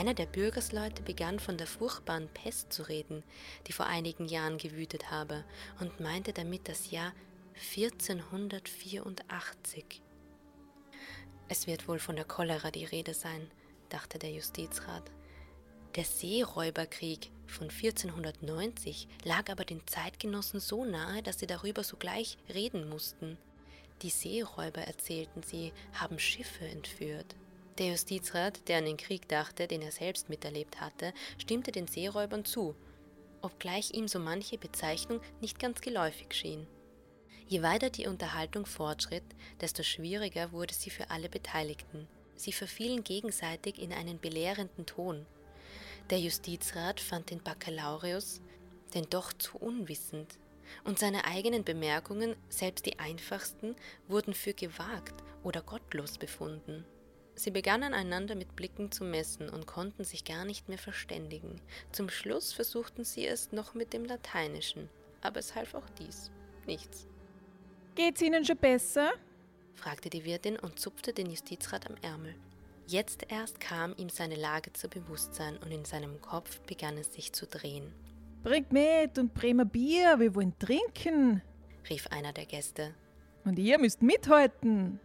Einer 0.00 0.14
der 0.14 0.24
Bürgersleute 0.24 1.02
begann 1.02 1.38
von 1.38 1.58
der 1.58 1.66
furchtbaren 1.66 2.28
Pest 2.28 2.72
zu 2.72 2.84
reden, 2.84 3.22
die 3.66 3.74
vor 3.74 3.84
einigen 3.84 4.24
Jahren 4.24 4.56
gewütet 4.56 5.10
habe, 5.10 5.44
und 5.78 6.00
meinte 6.00 6.32
damit 6.32 6.70
das 6.70 6.90
Jahr 6.90 7.12
1484. 7.76 10.00
Es 11.50 11.66
wird 11.66 11.86
wohl 11.86 11.98
von 11.98 12.16
der 12.16 12.24
Cholera 12.24 12.70
die 12.70 12.86
Rede 12.86 13.12
sein, 13.12 13.50
dachte 13.90 14.18
der 14.18 14.30
Justizrat. 14.30 15.02
Der 15.96 16.04
Seeräuberkrieg 16.04 17.30
von 17.46 17.68
1490 17.68 19.06
lag 19.24 19.50
aber 19.50 19.66
den 19.66 19.86
Zeitgenossen 19.86 20.60
so 20.60 20.86
nahe, 20.86 21.22
dass 21.22 21.40
sie 21.40 21.46
darüber 21.46 21.84
sogleich 21.84 22.38
reden 22.48 22.88
mussten. 22.88 23.36
Die 24.00 24.08
Seeräuber, 24.08 24.80
erzählten 24.80 25.42
sie, 25.42 25.74
haben 25.92 26.18
Schiffe 26.18 26.66
entführt. 26.66 27.36
Der 27.80 27.88
Justizrat, 27.88 28.68
der 28.68 28.76
an 28.78 28.84
den 28.84 28.98
Krieg 28.98 29.26
dachte, 29.26 29.66
den 29.66 29.80
er 29.80 29.90
selbst 29.90 30.28
miterlebt 30.28 30.82
hatte, 30.82 31.14
stimmte 31.38 31.72
den 31.72 31.86
Seeräubern 31.86 32.44
zu, 32.44 32.76
obgleich 33.40 33.94
ihm 33.94 34.06
so 34.06 34.18
manche 34.18 34.58
Bezeichnung 34.58 35.22
nicht 35.40 35.58
ganz 35.58 35.80
geläufig 35.80 36.34
schien. 36.34 36.66
Je 37.46 37.62
weiter 37.62 37.88
die 37.88 38.06
Unterhaltung 38.06 38.66
fortschritt, 38.66 39.24
desto 39.62 39.82
schwieriger 39.82 40.52
wurde 40.52 40.74
sie 40.74 40.90
für 40.90 41.10
alle 41.10 41.30
Beteiligten. 41.30 42.06
Sie 42.36 42.52
verfielen 42.52 43.02
gegenseitig 43.02 43.80
in 43.80 43.94
einen 43.94 44.20
belehrenden 44.20 44.84
Ton. 44.84 45.24
Der 46.10 46.20
Justizrat 46.20 47.00
fand 47.00 47.30
den 47.30 47.42
Baccalaureus 47.42 48.42
denn 48.92 49.06
doch 49.08 49.32
zu 49.32 49.56
unwissend, 49.56 50.38
und 50.84 50.98
seine 50.98 51.24
eigenen 51.24 51.64
Bemerkungen, 51.64 52.36
selbst 52.48 52.84
die 52.84 52.98
einfachsten, 52.98 53.74
wurden 54.06 54.34
für 54.34 54.52
gewagt 54.52 55.14
oder 55.42 55.62
gottlos 55.62 56.18
befunden. 56.18 56.84
Sie 57.40 57.50
begannen 57.50 57.94
einander 57.94 58.34
mit 58.34 58.54
Blicken 58.54 58.92
zu 58.92 59.02
messen 59.02 59.48
und 59.48 59.66
konnten 59.66 60.04
sich 60.04 60.26
gar 60.26 60.44
nicht 60.44 60.68
mehr 60.68 60.76
verständigen. 60.76 61.58
Zum 61.90 62.10
Schluss 62.10 62.52
versuchten 62.52 63.02
sie 63.02 63.26
es 63.26 63.50
noch 63.50 63.72
mit 63.72 63.94
dem 63.94 64.04
Lateinischen, 64.04 64.90
aber 65.22 65.40
es 65.40 65.54
half 65.54 65.72
auch 65.72 65.88
dies 65.98 66.30
nichts. 66.66 67.06
Geht's 67.94 68.20
Ihnen 68.20 68.44
schon 68.44 68.58
besser? 68.58 69.12
fragte 69.72 70.10
die 70.10 70.26
Wirtin 70.26 70.58
und 70.58 70.78
zupfte 70.78 71.14
den 71.14 71.30
Justizrat 71.30 71.88
am 71.88 71.96
Ärmel. 72.02 72.34
Jetzt 72.86 73.24
erst 73.30 73.58
kam 73.58 73.94
ihm 73.96 74.10
seine 74.10 74.36
Lage 74.36 74.74
zu 74.74 74.90
Bewusstsein 74.90 75.56
und 75.64 75.72
in 75.72 75.86
seinem 75.86 76.20
Kopf 76.20 76.60
begann 76.66 76.98
es 76.98 77.14
sich 77.14 77.32
zu 77.32 77.46
drehen. 77.46 77.90
Bringt 78.42 78.70
mit 78.70 79.16
und 79.16 79.32
Bremer 79.32 79.64
Bier, 79.64 80.20
wir 80.20 80.34
wollen 80.34 80.58
trinken, 80.58 81.40
rief 81.88 82.06
einer 82.08 82.34
der 82.34 82.44
Gäste. 82.44 82.94
Und 83.46 83.58
ihr 83.58 83.78
müsst 83.78 84.02
mithalten. 84.02 85.00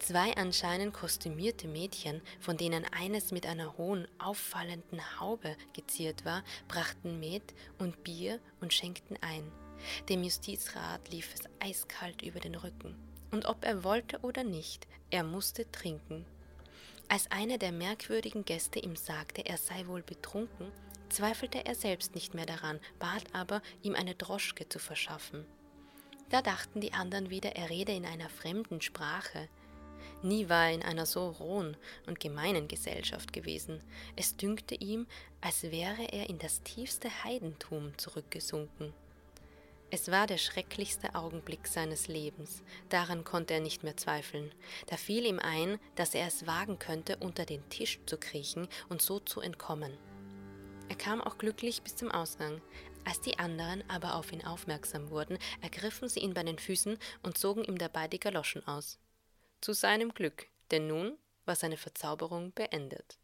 Zwei 0.00 0.34
anscheinend 0.36 0.94
kostümierte 0.94 1.68
Mädchen, 1.68 2.22
von 2.40 2.56
denen 2.56 2.86
eines 2.86 3.32
mit 3.32 3.44
einer 3.44 3.76
hohen, 3.76 4.08
auffallenden 4.18 5.20
Haube 5.20 5.56
geziert 5.74 6.24
war, 6.24 6.42
brachten 6.68 7.20
Met 7.20 7.54
und 7.78 8.02
Bier 8.02 8.40
und 8.62 8.72
schenkten 8.72 9.18
ein. 9.20 9.52
Dem 10.08 10.24
Justizrat 10.24 11.10
lief 11.10 11.34
es 11.34 11.42
eiskalt 11.60 12.22
über 12.22 12.40
den 12.40 12.54
Rücken. 12.54 12.96
Und 13.30 13.44
ob 13.44 13.62
er 13.62 13.84
wollte 13.84 14.18
oder 14.20 14.42
nicht, 14.42 14.88
er 15.10 15.22
musste 15.22 15.70
trinken. 15.70 16.24
Als 17.08 17.30
einer 17.30 17.58
der 17.58 17.70
merkwürdigen 17.70 18.46
Gäste 18.46 18.78
ihm 18.78 18.96
sagte, 18.96 19.44
er 19.44 19.58
sei 19.58 19.86
wohl 19.86 20.02
betrunken, 20.02 20.72
zweifelte 21.10 21.66
er 21.66 21.74
selbst 21.74 22.14
nicht 22.14 22.32
mehr 22.32 22.46
daran, 22.46 22.80
bat 22.98 23.24
aber, 23.34 23.60
ihm 23.82 23.94
eine 23.94 24.14
Droschke 24.14 24.66
zu 24.66 24.78
verschaffen. 24.78 25.44
Da 26.30 26.40
dachten 26.40 26.80
die 26.80 26.94
anderen 26.94 27.28
wieder, 27.28 27.54
er 27.56 27.68
rede 27.68 27.92
in 27.92 28.06
einer 28.06 28.30
fremden 28.30 28.80
Sprache. 28.80 29.48
Nie 30.22 30.48
war 30.48 30.66
er 30.66 30.74
in 30.74 30.82
einer 30.82 31.06
so 31.06 31.30
rohen 31.30 31.76
und 32.06 32.20
gemeinen 32.20 32.68
Gesellschaft 32.68 33.32
gewesen. 33.32 33.82
Es 34.16 34.36
dünkte 34.36 34.74
ihm, 34.74 35.06
als 35.40 35.62
wäre 35.62 36.12
er 36.12 36.28
in 36.28 36.38
das 36.38 36.62
tiefste 36.62 37.08
Heidentum 37.24 37.96
zurückgesunken. 37.96 38.92
Es 39.92 40.10
war 40.10 40.28
der 40.28 40.38
schrecklichste 40.38 41.16
Augenblick 41.16 41.66
seines 41.66 42.06
Lebens, 42.06 42.62
daran 42.90 43.24
konnte 43.24 43.54
er 43.54 43.60
nicht 43.60 43.82
mehr 43.82 43.96
zweifeln. 43.96 44.52
Da 44.86 44.96
fiel 44.96 45.24
ihm 45.24 45.40
ein, 45.40 45.80
dass 45.96 46.14
er 46.14 46.28
es 46.28 46.46
wagen 46.46 46.78
könnte, 46.78 47.16
unter 47.16 47.44
den 47.44 47.68
Tisch 47.70 47.98
zu 48.06 48.16
kriechen 48.16 48.68
und 48.88 49.02
so 49.02 49.18
zu 49.18 49.40
entkommen. 49.40 49.96
Er 50.88 50.96
kam 50.96 51.20
auch 51.20 51.38
glücklich 51.38 51.82
bis 51.82 51.96
zum 51.96 52.10
Ausgang. 52.10 52.60
Als 53.04 53.20
die 53.20 53.38
anderen 53.38 53.82
aber 53.88 54.14
auf 54.14 54.32
ihn 54.32 54.44
aufmerksam 54.44 55.10
wurden, 55.10 55.38
ergriffen 55.60 56.08
sie 56.08 56.20
ihn 56.20 56.34
bei 56.34 56.42
den 56.42 56.58
Füßen 56.58 56.98
und 57.22 57.38
zogen 57.38 57.64
ihm 57.64 57.78
dabei 57.78 58.06
die 58.06 58.20
Galoschen 58.20 58.64
aus. 58.68 58.98
Zu 59.60 59.72
seinem 59.72 60.14
Glück, 60.14 60.46
denn 60.70 60.86
nun 60.86 61.18
war 61.44 61.56
seine 61.56 61.76
Verzauberung 61.76 62.52
beendet. 62.52 63.18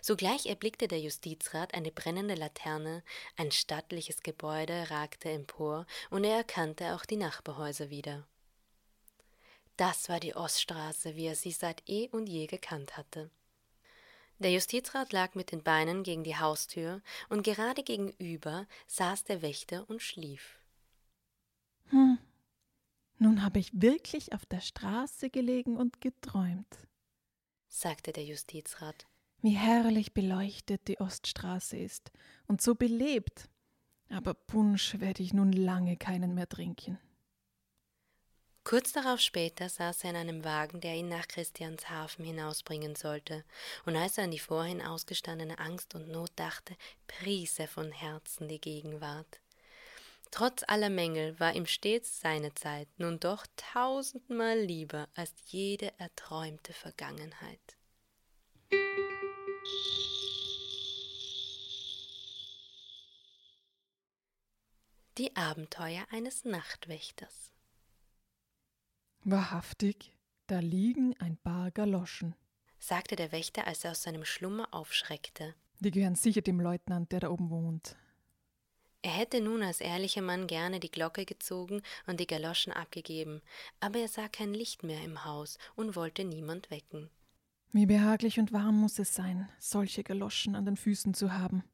Sogleich 0.00 0.46
erblickte 0.46 0.88
der 0.88 1.00
Justizrat 1.00 1.74
eine 1.74 1.90
brennende 1.90 2.34
Laterne, 2.34 3.02
ein 3.36 3.50
stattliches 3.50 4.22
Gebäude 4.22 4.90
ragte 4.90 5.30
empor, 5.30 5.86
und 6.10 6.24
er 6.24 6.36
erkannte 6.36 6.94
auch 6.94 7.04
die 7.04 7.16
Nachbarhäuser 7.16 7.90
wieder. 7.90 8.26
Das 9.76 10.08
war 10.08 10.20
die 10.20 10.36
Oststraße, 10.36 11.16
wie 11.16 11.26
er 11.26 11.34
sie 11.34 11.50
seit 11.50 11.82
eh 11.88 12.08
und 12.10 12.28
je 12.28 12.46
gekannt 12.46 12.96
hatte. 12.96 13.30
Der 14.38 14.52
Justizrat 14.52 15.12
lag 15.12 15.34
mit 15.34 15.52
den 15.52 15.62
Beinen 15.62 16.02
gegen 16.02 16.24
die 16.24 16.36
Haustür, 16.36 17.02
und 17.28 17.42
gerade 17.42 17.82
gegenüber 17.82 18.66
saß 18.86 19.24
der 19.24 19.42
Wächter 19.42 19.88
und 19.88 20.02
schlief. 20.02 20.58
Hm, 21.90 22.18
nun 23.18 23.42
habe 23.42 23.58
ich 23.58 23.70
wirklich 23.72 24.32
auf 24.32 24.46
der 24.46 24.60
Straße 24.60 25.30
gelegen 25.30 25.76
und 25.76 26.00
geträumt, 26.00 26.78
sagte 27.68 28.12
der 28.12 28.24
Justizrat 28.24 29.06
wie 29.44 29.58
herrlich 29.58 30.14
beleuchtet 30.14 30.88
die 30.88 30.98
Oststraße 31.00 31.76
ist 31.76 32.10
und 32.46 32.62
so 32.62 32.74
belebt. 32.74 33.50
Aber 34.08 34.32
Punsch 34.32 34.98
werde 35.00 35.22
ich 35.22 35.34
nun 35.34 35.52
lange 35.52 35.98
keinen 35.98 36.34
mehr 36.34 36.48
trinken. 36.48 36.98
Kurz 38.64 38.92
darauf 38.92 39.20
später 39.20 39.68
saß 39.68 40.04
er 40.04 40.10
in 40.10 40.16
einem 40.16 40.44
Wagen, 40.44 40.80
der 40.80 40.94
ihn 40.94 41.10
nach 41.10 41.28
Christianshafen 41.28 42.24
hinausbringen 42.24 42.96
sollte, 42.96 43.44
und 43.84 43.96
als 43.96 44.16
er 44.16 44.24
an 44.24 44.30
die 44.30 44.38
vorhin 44.38 44.80
ausgestandene 44.80 45.58
Angst 45.58 45.94
und 45.94 46.08
Not 46.08 46.32
dachte, 46.36 46.74
pries 47.06 47.58
er 47.58 47.68
von 47.68 47.92
Herzen 47.92 48.48
die 48.48 48.62
Gegenwart. 48.62 49.40
Trotz 50.34 50.64
aller 50.66 50.90
Mängel 50.90 51.38
war 51.38 51.54
ihm 51.54 51.64
stets 51.64 52.18
seine 52.18 52.52
Zeit 52.54 52.88
nun 52.98 53.20
doch 53.20 53.46
tausendmal 53.54 54.58
lieber 54.58 55.08
als 55.14 55.32
jede 55.46 55.96
erträumte 56.00 56.72
Vergangenheit. 56.72 57.76
Die 65.18 65.36
Abenteuer 65.36 66.04
eines 66.10 66.44
Nachtwächters 66.44 67.52
Wahrhaftig, 69.22 70.18
da 70.48 70.58
liegen 70.58 71.14
ein 71.20 71.36
paar 71.36 71.70
Galoschen, 71.70 72.34
sagte 72.80 73.14
der 73.14 73.30
Wächter, 73.30 73.68
als 73.68 73.84
er 73.84 73.92
aus 73.92 74.02
seinem 74.02 74.24
Schlummer 74.24 74.66
aufschreckte. 74.74 75.54
Die 75.78 75.92
gehören 75.92 76.16
sicher 76.16 76.42
dem 76.42 76.58
Leutnant, 76.58 77.12
der 77.12 77.20
da 77.20 77.28
oben 77.28 77.50
wohnt. 77.50 77.96
Er 79.04 79.10
hätte 79.10 79.42
nun 79.42 79.62
als 79.62 79.82
ehrlicher 79.82 80.22
Mann 80.22 80.46
gerne 80.46 80.80
die 80.80 80.90
Glocke 80.90 81.26
gezogen 81.26 81.82
und 82.06 82.20
die 82.20 82.26
Galoschen 82.26 82.72
abgegeben, 82.72 83.42
aber 83.78 83.98
er 83.98 84.08
sah 84.08 84.28
kein 84.28 84.54
Licht 84.54 84.82
mehr 84.82 85.04
im 85.04 85.26
Haus 85.26 85.58
und 85.76 85.94
wollte 85.94 86.24
niemand 86.24 86.70
wecken. 86.70 87.10
Wie 87.70 87.84
behaglich 87.84 88.38
und 88.38 88.54
warm 88.54 88.80
muss 88.80 88.98
es 88.98 89.14
sein, 89.14 89.50
solche 89.58 90.04
Galoschen 90.04 90.56
an 90.56 90.64
den 90.64 90.78
Füßen 90.78 91.12
zu 91.12 91.34
haben, 91.34 91.64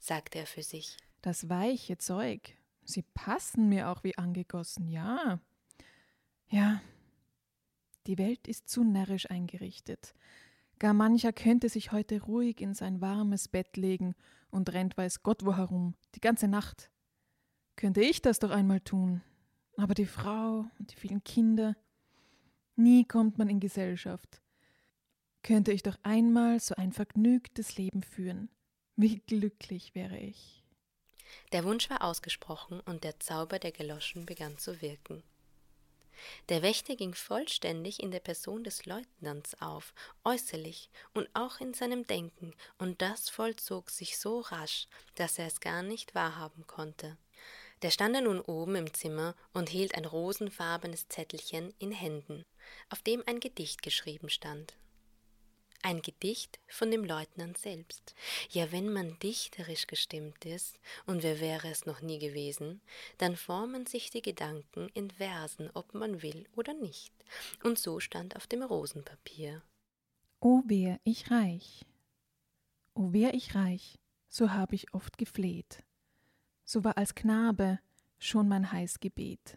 sagte 0.00 0.40
er 0.40 0.46
für 0.46 0.64
sich. 0.64 0.96
Das 1.22 1.48
weiche 1.48 1.98
Zeug, 1.98 2.56
sie 2.82 3.04
passen 3.14 3.68
mir 3.68 3.88
auch 3.88 4.02
wie 4.02 4.18
angegossen, 4.18 4.88
ja. 4.88 5.38
Ja, 6.48 6.82
die 8.08 8.18
Welt 8.18 8.48
ist 8.48 8.68
zu 8.68 8.82
närrisch 8.82 9.30
eingerichtet. 9.30 10.14
Gar 10.78 10.92
mancher 10.92 11.32
könnte 11.32 11.68
sich 11.68 11.92
heute 11.92 12.20
ruhig 12.22 12.60
in 12.60 12.74
sein 12.74 13.00
warmes 13.00 13.48
Bett 13.48 13.76
legen 13.76 14.14
und 14.50 14.72
rennt 14.72 14.96
weiß 14.96 15.22
Gott 15.22 15.44
wo 15.44 15.56
herum, 15.56 15.94
die 16.14 16.20
ganze 16.20 16.48
Nacht. 16.48 16.90
Könnte 17.76 18.00
ich 18.00 18.20
das 18.20 18.38
doch 18.38 18.50
einmal 18.50 18.80
tun. 18.80 19.22
Aber 19.78 19.94
die 19.94 20.06
Frau 20.06 20.66
und 20.78 20.90
die 20.90 20.96
vielen 20.96 21.22
Kinder, 21.24 21.76
nie 22.76 23.04
kommt 23.04 23.38
man 23.38 23.48
in 23.48 23.60
Gesellschaft. 23.60 24.42
Könnte 25.42 25.72
ich 25.72 25.82
doch 25.82 25.98
einmal 26.02 26.60
so 26.60 26.74
ein 26.74 26.92
vergnügtes 26.92 27.76
Leben 27.76 28.02
führen. 28.02 28.50
Wie 28.96 29.18
glücklich 29.20 29.94
wäre 29.94 30.18
ich. 30.18 30.64
Der 31.52 31.64
Wunsch 31.64 31.90
war 31.90 32.02
ausgesprochen 32.02 32.80
und 32.80 33.04
der 33.04 33.20
Zauber 33.20 33.58
der 33.58 33.72
Galoschen 33.72 34.26
begann 34.26 34.58
zu 34.58 34.80
wirken. 34.80 35.22
Der 36.48 36.62
Wächter 36.62 36.96
ging 36.96 37.14
vollständig 37.14 38.02
in 38.02 38.10
der 38.10 38.20
Person 38.20 38.64
des 38.64 38.86
Leutnants 38.86 39.60
auf, 39.60 39.94
äußerlich 40.24 40.90
und 41.14 41.28
auch 41.34 41.60
in 41.60 41.74
seinem 41.74 42.06
Denken, 42.06 42.54
und 42.78 43.02
das 43.02 43.28
vollzog 43.28 43.90
sich 43.90 44.18
so 44.18 44.40
rasch, 44.40 44.88
dass 45.14 45.38
er 45.38 45.46
es 45.46 45.60
gar 45.60 45.82
nicht 45.82 46.14
wahrhaben 46.14 46.66
konnte. 46.66 47.16
Der 47.82 47.90
stand 47.90 48.14
er 48.14 48.22
nun 48.22 48.40
oben 48.40 48.74
im 48.76 48.94
Zimmer 48.94 49.34
und 49.52 49.68
hielt 49.68 49.94
ein 49.94 50.06
rosenfarbenes 50.06 51.08
Zettelchen 51.08 51.74
in 51.78 51.92
Händen, 51.92 52.44
auf 52.88 53.02
dem 53.02 53.22
ein 53.26 53.40
Gedicht 53.40 53.82
geschrieben 53.82 54.30
stand. 54.30 54.74
Ein 55.86 56.02
Gedicht 56.02 56.58
von 56.66 56.90
dem 56.90 57.04
Leutnant 57.04 57.58
selbst. 57.58 58.16
Ja, 58.50 58.72
wenn 58.72 58.92
man 58.92 59.20
dichterisch 59.20 59.86
gestimmt 59.86 60.44
ist, 60.44 60.80
und 61.06 61.22
wer 61.22 61.38
wäre 61.38 61.68
es 61.68 61.86
noch 61.86 62.02
nie 62.02 62.18
gewesen, 62.18 62.80
dann 63.18 63.36
formen 63.36 63.86
sich 63.86 64.10
die 64.10 64.20
Gedanken 64.20 64.88
in 64.94 65.12
Versen, 65.12 65.70
ob 65.74 65.94
man 65.94 66.22
will 66.22 66.48
oder 66.56 66.74
nicht. 66.74 67.14
Und 67.62 67.78
so 67.78 68.00
stand 68.00 68.34
auf 68.34 68.48
dem 68.48 68.64
Rosenpapier. 68.64 69.62
O 70.40 70.64
wär 70.66 70.98
ich 71.04 71.30
reich, 71.30 71.86
o 72.94 73.12
wär 73.12 73.32
ich 73.34 73.54
reich, 73.54 74.00
so 74.28 74.50
hab 74.50 74.72
ich 74.72 74.92
oft 74.92 75.16
gefleht. 75.18 75.84
So 76.64 76.82
war 76.82 76.98
als 76.98 77.14
Knabe 77.14 77.78
schon 78.18 78.48
mein 78.48 78.72
heiß 78.72 78.98
Gebet. 78.98 79.56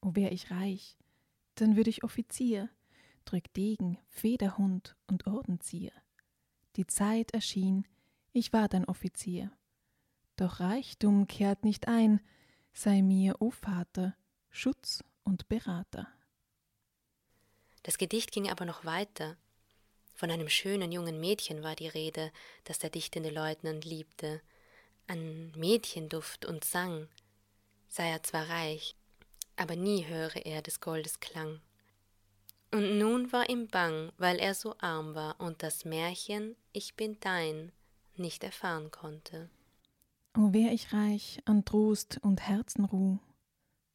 O 0.00 0.14
wär 0.14 0.30
ich 0.30 0.52
reich, 0.52 0.96
dann 1.56 1.74
würd 1.74 1.88
ich 1.88 2.04
Offizier, 2.04 2.70
drück 3.24 3.52
Degen, 3.54 3.98
Federhund 4.08 4.96
und 5.06 5.26
Ordenzieher. 5.26 5.92
Die 6.76 6.86
Zeit 6.86 7.32
erschien, 7.32 7.86
ich 8.32 8.52
war 8.52 8.68
dein 8.68 8.84
Offizier. 8.84 9.52
Doch 10.36 10.60
Reichtum 10.60 11.28
kehrt 11.28 11.64
nicht 11.64 11.86
ein, 11.86 12.20
sei 12.72 13.02
mir, 13.02 13.36
o 13.40 13.50
Vater, 13.50 14.16
Schutz 14.50 15.04
und 15.22 15.48
Berater. 15.48 16.08
Das 17.84 17.98
Gedicht 17.98 18.32
ging 18.32 18.50
aber 18.50 18.64
noch 18.64 18.84
weiter. 18.84 19.36
Von 20.14 20.30
einem 20.30 20.48
schönen 20.48 20.90
jungen 20.90 21.20
Mädchen 21.20 21.62
war 21.62 21.76
die 21.76 21.88
Rede, 21.88 22.32
das 22.64 22.78
der 22.78 22.90
dichtende 22.90 23.30
Leutnant 23.30 23.84
liebte. 23.84 24.40
An 25.06 25.52
Mädchenduft 25.52 26.46
und 26.46 26.64
Sang. 26.64 27.08
Sei 27.88 28.08
er 28.08 28.22
zwar 28.22 28.48
reich, 28.48 28.96
aber 29.56 29.76
nie 29.76 30.06
höre 30.06 30.36
er 30.46 30.62
des 30.62 30.80
Goldes 30.80 31.20
Klang. 31.20 31.60
Und 32.74 32.98
nun 32.98 33.30
war 33.30 33.48
ihm 33.48 33.68
bang, 33.68 34.10
weil 34.18 34.36
er 34.40 34.52
so 34.52 34.74
arm 34.80 35.14
war 35.14 35.40
und 35.40 35.62
das 35.62 35.84
Märchen 35.84 36.56
Ich 36.72 36.96
bin 36.96 37.16
dein 37.20 37.70
nicht 38.16 38.42
erfahren 38.42 38.90
konnte. 38.90 39.48
O 40.36 40.52
wär 40.52 40.72
ich 40.72 40.92
reich 40.92 41.40
an 41.44 41.64
Trost 41.64 42.18
und 42.22 42.40
Herzenruh, 42.48 43.20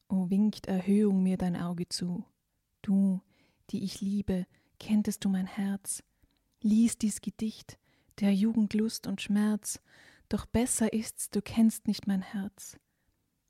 o 0.08 0.30
winkt 0.30 0.66
Erhöhung 0.66 1.22
mir 1.22 1.36
dein 1.36 1.56
Auge 1.56 1.90
zu. 1.90 2.24
Du, 2.80 3.20
die 3.68 3.84
ich 3.84 4.00
liebe, 4.00 4.46
kenntest 4.78 5.26
du 5.26 5.28
mein 5.28 5.46
Herz, 5.46 6.02
lies 6.62 6.96
dies 6.96 7.20
Gedicht, 7.20 7.78
der 8.20 8.32
Jugend 8.32 8.72
Lust 8.72 9.06
und 9.06 9.20
Schmerz, 9.20 9.78
doch 10.30 10.46
besser 10.46 10.94
ist's, 10.94 11.28
du 11.28 11.42
kennst 11.42 11.86
nicht 11.86 12.06
mein 12.06 12.22
Herz. 12.22 12.78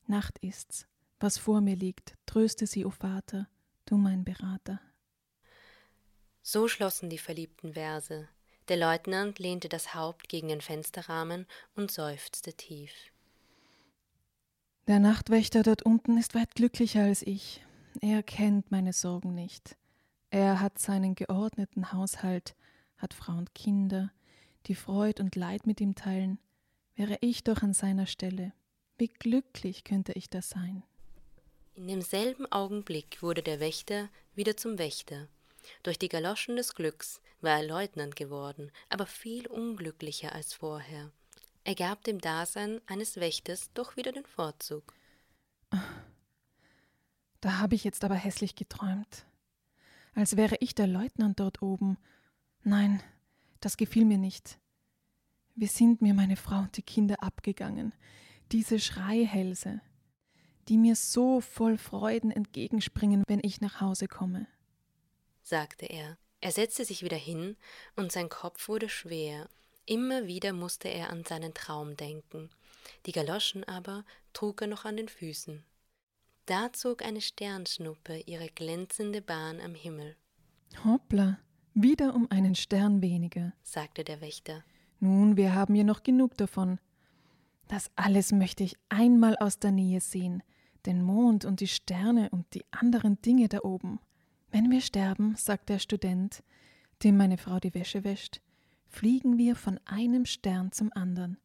Nacht 0.09 0.39
ist's, 0.39 0.89
was 1.21 1.39
vor 1.39 1.61
mir 1.61 1.77
liegt, 1.77 2.17
tröste 2.27 2.67
sie, 2.67 2.85
o 2.85 2.91
Vater, 2.91 3.49
du 3.85 3.97
mein 3.97 4.25
Berater. 4.25 4.81
So 6.43 6.69
schlossen 6.69 7.11
die 7.11 7.19
verliebten 7.19 7.75
Verse. 7.75 8.29
Der 8.69 8.77
Leutnant 8.77 9.39
lehnte 9.39 9.69
das 9.69 9.95
Haupt 9.95 10.29
gegen 10.29 10.49
den 10.49 10.61
Fensterrahmen 10.61 11.47
und 11.75 11.91
seufzte 11.91 12.55
tief. 12.55 12.93
Der 14.87 15.01
Nachtwächter 15.01 15.63
dort 15.63 15.83
unten 15.83 16.17
ist 16.19 16.35
weit 16.35 16.55
glücklicher 16.55 17.03
als 17.03 17.23
ich. 17.23 17.65
Er 18.01 18.23
kennt 18.23 18.71
meine 18.71 18.93
Sorgen 18.93 19.35
nicht. 19.35 19.77
Er 20.31 20.61
hat 20.61 20.79
seinen 20.79 21.15
geordneten 21.15 21.93
Haushalt, 21.93 22.55
hat 22.97 23.15
Frau 23.15 23.33
und 23.33 23.55
Kinder, 23.55 24.13
die 24.67 24.75
Freud 24.75 25.21
und 25.21 25.37
Leid 25.37 25.67
mit 25.67 25.81
ihm 25.81 25.95
teilen. 25.95 26.39
Wäre 26.95 27.19
ich 27.21 27.45
doch 27.45 27.63
an 27.63 27.73
seiner 27.73 28.07
Stelle, 28.07 28.53
wie 28.99 29.09
glücklich 29.09 29.85
könnte 29.85 30.13
ich 30.13 30.31
da 30.31 30.43
sein. 30.43 30.85
In 31.75 31.89
demselben 31.89 32.51
Augenblick 32.51 33.23
wurde 33.23 33.43
der 33.43 33.59
Wächter 33.59 34.09
wieder 34.35 34.57
zum 34.57 34.79
Wächter 34.79 35.29
durch 35.83 35.99
die 35.99 36.09
Galoschen 36.09 36.57
des 36.57 36.75
Glücks 36.75 37.21
war 37.41 37.59
er 37.59 37.67
Leutnant 37.67 38.17
geworden, 38.17 38.71
aber 38.89 39.07
viel 39.07 39.47
unglücklicher 39.47 40.35
als 40.35 40.53
vorher. 40.53 41.11
Er 41.65 41.75
gab 41.75 42.05
dem 42.05 42.21
Dasein 42.21 42.81
eines 42.87 43.17
Wächters 43.17 43.71
doch 43.75 43.97
wieder 43.97 44.13
den 44.13 44.25
Vorzug. 44.25 44.95
Da 47.41 47.59
habe 47.59 47.75
ich 47.75 47.85
jetzt 47.85 48.05
aber 48.05 48.15
hässlich 48.15 48.55
geträumt. 48.55 49.25
Als 50.15 50.37
wäre 50.37 50.57
ich 50.61 50.75
der 50.75 50.87
Leutnant 50.87 51.41
dort 51.41 51.63
oben. 51.63 51.97
Nein, 52.63 53.03
das 53.61 53.77
gefiel 53.77 54.05
mir 54.05 54.19
nicht. 54.19 54.59
Wie 55.55 55.67
sind 55.67 56.03
mir 56.03 56.15
meine 56.15 56.37
Frau 56.37 56.61
und 56.61 56.77
die 56.77 56.83
Kinder 56.83 57.23
abgegangen, 57.23 57.95
diese 58.53 58.79
Schreihälse, 58.79 59.81
die 60.69 60.79
mir 60.79 60.97
so 60.97 61.41
voll 61.41 61.79
Freuden 61.79 62.31
entgegenspringen, 62.31 63.25
wenn 63.27 63.41
ich 63.43 63.61
nach 63.61 63.81
Hause 63.81 64.09
komme 64.09 64.47
sagte 65.51 65.85
er. 65.87 66.17
Er 66.41 66.53
setzte 66.53 66.87
sich 66.87 67.03
wieder 67.03 67.19
hin, 67.19 67.57
und 67.97 68.13
sein 68.13 68.31
Kopf 68.31 68.69
wurde 68.69 68.89
schwer. 68.89 69.51
Immer 69.85 70.27
wieder 70.27 70.55
musste 70.55 70.89
er 70.89 71.11
an 71.11 71.25
seinen 71.25 71.53
Traum 71.53 71.97
denken. 71.97 72.49
Die 73.05 73.13
Galoschen 73.13 73.65
aber 73.65 74.05
trug 74.33 74.63
er 74.63 74.69
noch 74.69 74.87
an 74.87 74.97
den 74.97 75.09
Füßen. 75.09 75.63
Da 76.47 76.73
zog 76.73 77.05
eine 77.05 77.21
Sternschnuppe 77.21 78.21
ihre 78.27 78.49
glänzende 78.49 79.21
Bahn 79.21 79.61
am 79.61 79.75
Himmel. 79.75 80.17
Hoppla, 80.85 81.39
wieder 81.75 82.15
um 82.15 82.31
einen 82.31 82.55
Stern 82.55 83.03
weniger, 83.03 83.53
sagte 83.63 84.03
der 84.03 84.21
Wächter. 84.21 84.65
Nun, 84.99 85.37
wir 85.37 85.55
haben 85.55 85.75
ja 85.75 85.85
noch 85.85 86.03
genug 86.03 86.37
davon. 86.37 86.79
Das 87.69 87.91
alles 87.97 88.33
möchte 88.33 88.65
ich 88.65 88.77
einmal 88.89 89.37
aus 89.37 89.59
der 89.59 89.73
Nähe 89.73 90.01
sehen, 90.01 90.43
den 90.87 91.03
Mond 91.03 91.45
und 91.45 91.61
die 91.61 91.69
Sterne 91.69 92.31
und 92.31 92.47
die 92.55 92.65
anderen 92.71 93.21
Dinge 93.23 93.49
da 93.49 93.61
oben. 93.63 94.01
Wenn 94.51 94.71
wir 94.71 94.81
sterben, 94.81 95.37
sagt 95.37 95.69
der 95.69 95.79
Student, 95.79 96.43
dem 97.05 97.17
meine 97.17 97.39
Frau 97.39 97.61
die 97.61 97.75
Wäsche 97.75 98.05
wäscht, 98.05 98.41
fliegen 98.89 99.39
wir 99.39 99.55
von 99.55 99.79
einem 99.85 100.27
Stern 100.27 100.73
zum 100.73 100.93
anderen. 100.93 101.39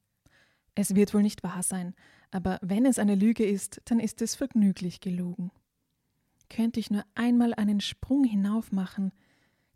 Es 0.73 0.95
wird 0.95 1.13
wohl 1.13 1.21
nicht 1.21 1.43
wahr 1.43 1.63
sein, 1.63 1.95
aber 2.31 2.59
wenn 2.61 2.85
es 2.85 2.99
eine 2.99 3.15
Lüge 3.15 3.45
ist, 3.45 3.81
dann 3.85 3.99
ist 3.99 4.21
es 4.21 4.35
vergnüglich 4.35 4.99
gelogen. 4.99 5.51
Könnte 6.49 6.79
ich 6.79 6.91
nur 6.91 7.05
einmal 7.15 7.53
einen 7.53 7.79
Sprung 7.79 8.23
hinauf 8.23 8.71
machen, 8.71 9.11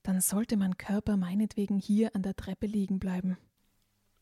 dann 0.04 0.22
sollte 0.22 0.58
mein 0.58 0.78
Körper 0.78 1.16
meinetwegen 1.16 1.78
hier 1.78 2.16
an 2.16 2.24
der 2.24 2.36
Treppe 2.36 2.66
liegen 2.66 3.00
bleiben. 3.00 3.38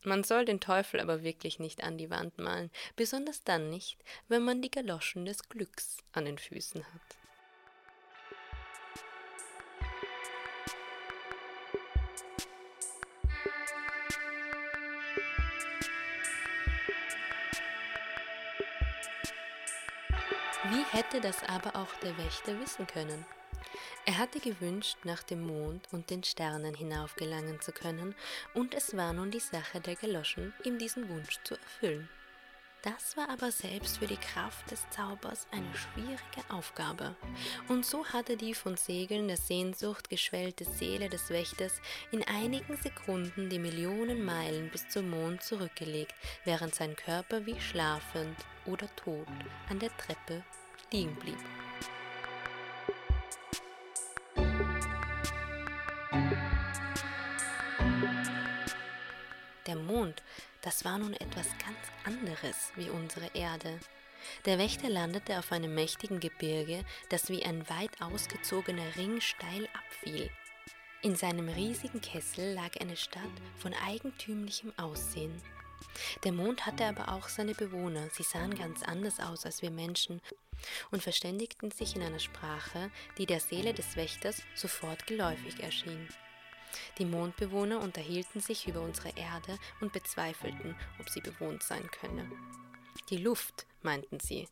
Man 0.04 0.22
soll 0.22 0.44
den 0.44 0.60
Teufel 0.60 1.00
aber 1.00 1.22
wirklich 1.22 1.58
nicht 1.58 1.82
an 1.82 1.98
die 1.98 2.10
Wand 2.10 2.38
malen, 2.38 2.70
besonders 2.94 3.42
dann 3.42 3.70
nicht, 3.70 4.04
wenn 4.28 4.42
man 4.42 4.62
die 4.62 4.70
Galoschen 4.70 5.24
des 5.24 5.48
Glücks 5.48 5.98
an 6.12 6.26
den 6.26 6.38
Füßen 6.38 6.84
hat. 6.84 7.27
Hätte 20.92 21.20
das 21.20 21.42
aber 21.44 21.76
auch 21.76 21.94
der 22.02 22.16
Wächter 22.18 22.58
wissen 22.60 22.86
können? 22.86 23.24
Er 24.06 24.18
hatte 24.18 24.40
gewünscht, 24.40 24.96
nach 25.04 25.22
dem 25.22 25.46
Mond 25.46 25.86
und 25.92 26.10
den 26.10 26.24
Sternen 26.24 26.74
hinaufgelangen 26.74 27.60
zu 27.60 27.72
können, 27.72 28.14
und 28.54 28.74
es 28.74 28.96
war 28.96 29.12
nun 29.12 29.30
die 29.30 29.40
Sache 29.40 29.80
der 29.80 29.96
Galoschen, 29.96 30.54
ihm 30.64 30.78
diesen 30.78 31.08
Wunsch 31.08 31.38
zu 31.44 31.54
erfüllen. 31.54 32.08
Das 32.82 33.16
war 33.16 33.28
aber 33.28 33.50
selbst 33.50 33.98
für 33.98 34.06
die 34.06 34.16
Kraft 34.16 34.70
des 34.70 34.88
Zaubers 34.90 35.48
eine 35.50 35.74
schwierige 35.74 36.48
Aufgabe. 36.48 37.16
Und 37.66 37.84
so 37.84 38.06
hatte 38.06 38.36
die 38.36 38.54
von 38.54 38.76
Segeln 38.76 39.26
der 39.26 39.36
Sehnsucht 39.36 40.08
geschwellte 40.08 40.64
Seele 40.64 41.08
des 41.08 41.28
Wächters 41.28 41.80
in 42.12 42.22
einigen 42.28 42.76
Sekunden 42.76 43.50
die 43.50 43.58
Millionen 43.58 44.24
Meilen 44.24 44.70
bis 44.70 44.88
zum 44.88 45.10
Mond 45.10 45.42
zurückgelegt, 45.42 46.14
während 46.44 46.74
sein 46.74 46.94
Körper 46.94 47.44
wie 47.46 47.60
schlafend 47.60 48.36
oder 48.64 48.86
tot 48.94 49.26
an 49.68 49.80
der 49.80 49.94
Treppe 49.96 50.44
liegen 50.92 51.14
blieb. 51.16 51.38
Der 59.66 59.76
Mond, 59.76 60.22
das 60.62 60.84
war 60.84 60.98
nun 60.98 61.12
etwas 61.12 61.48
ganz 61.58 61.76
anderes 62.04 62.72
wie 62.76 62.88
unsere 62.88 63.30
Erde. 63.34 63.78
Der 64.46 64.58
Wächter 64.58 64.88
landete 64.88 65.38
auf 65.38 65.52
einem 65.52 65.74
mächtigen 65.74 66.20
Gebirge, 66.20 66.84
das 67.10 67.28
wie 67.28 67.44
ein 67.44 67.68
weit 67.68 68.00
ausgezogener 68.00 68.96
Ring 68.96 69.20
steil 69.20 69.68
abfiel. 69.74 70.30
In 71.02 71.14
seinem 71.14 71.48
riesigen 71.48 72.00
Kessel 72.00 72.54
lag 72.54 72.80
eine 72.80 72.96
Stadt 72.96 73.22
von 73.58 73.72
eigentümlichem 73.74 74.72
Aussehen. 74.76 75.40
Der 76.24 76.32
Mond 76.32 76.66
hatte 76.66 76.86
aber 76.86 77.12
auch 77.12 77.28
seine 77.28 77.54
Bewohner, 77.54 78.08
sie 78.10 78.24
sahen 78.24 78.54
ganz 78.54 78.82
anders 78.82 79.20
aus 79.20 79.46
als 79.46 79.62
wir 79.62 79.70
Menschen 79.70 80.20
und 80.90 81.02
verständigten 81.02 81.70
sich 81.70 81.96
in 81.96 82.02
einer 82.02 82.18
Sprache, 82.18 82.90
die 83.18 83.26
der 83.26 83.40
Seele 83.40 83.74
des 83.74 83.96
Wächters 83.96 84.42
sofort 84.54 85.06
geläufig 85.06 85.60
erschien. 85.60 86.08
Die 86.98 87.04
Mondbewohner 87.06 87.80
unterhielten 87.80 88.40
sich 88.40 88.68
über 88.68 88.80
unsere 88.80 89.10
Erde 89.16 89.58
und 89.80 89.92
bezweifelten, 89.92 90.76
ob 91.00 91.08
sie 91.08 91.20
bewohnt 91.20 91.62
sein 91.62 91.88
könne. 91.90 92.30
Die 93.10 93.16
Luft, 93.16 93.66
meinten 93.82 94.20
sie, 94.20 94.48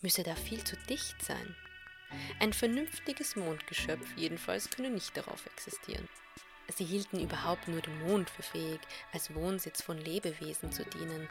müsse 0.00 0.22
da 0.22 0.34
viel 0.34 0.64
zu 0.64 0.76
dicht 0.88 1.22
sein. 1.22 1.56
Ein 2.40 2.52
vernünftiges 2.52 3.36
Mondgeschöpf 3.36 4.06
jedenfalls 4.16 4.70
könne 4.70 4.90
nicht 4.90 5.16
darauf 5.16 5.46
existieren. 5.46 6.08
Sie 6.68 6.84
hielten 6.84 7.20
überhaupt 7.20 7.68
nur 7.68 7.80
den 7.80 7.98
Mond 8.00 8.30
für 8.30 8.42
fähig, 8.42 8.80
als 9.12 9.34
Wohnsitz 9.34 9.82
von 9.82 9.98
Lebewesen 9.98 10.72
zu 10.72 10.84
dienen. 10.84 11.28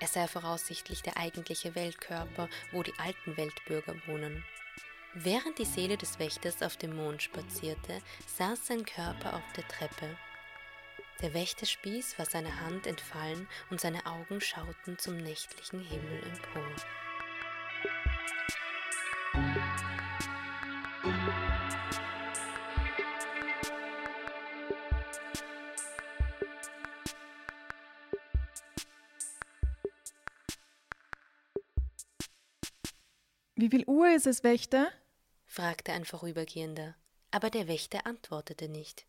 Er 0.00 0.08
sei 0.08 0.26
voraussichtlich 0.26 1.02
der 1.02 1.16
eigentliche 1.16 1.74
Weltkörper, 1.74 2.48
wo 2.72 2.82
die 2.82 2.98
alten 2.98 3.36
Weltbürger 3.36 3.94
wohnen. 4.06 4.44
Während 5.14 5.58
die 5.58 5.64
Seele 5.64 5.96
des 5.96 6.18
Wächters 6.18 6.60
auf 6.62 6.76
dem 6.76 6.96
Mond 6.96 7.22
spazierte, 7.22 8.00
saß 8.26 8.66
sein 8.66 8.84
Körper 8.84 9.34
auf 9.34 9.52
der 9.56 9.66
Treppe. 9.68 10.16
Der 11.22 11.32
Wächterspieß 11.32 12.18
war 12.18 12.26
seiner 12.26 12.60
Hand 12.60 12.86
entfallen 12.86 13.46
und 13.70 13.80
seine 13.80 14.04
Augen 14.06 14.40
schauten 14.40 14.98
zum 14.98 15.16
nächtlichen 15.16 15.80
Himmel 15.80 16.22
empor. 16.24 16.68
Wie 33.64 33.70
viel 33.70 33.86
Uhr 33.86 34.14
ist 34.14 34.26
es, 34.26 34.44
Wächter? 34.44 34.92
fragte 35.46 35.94
ein 35.94 36.04
Vorübergehender, 36.04 36.96
aber 37.30 37.48
der 37.48 37.66
Wächter 37.66 38.04
antwortete 38.04 38.68
nicht. 38.68 39.06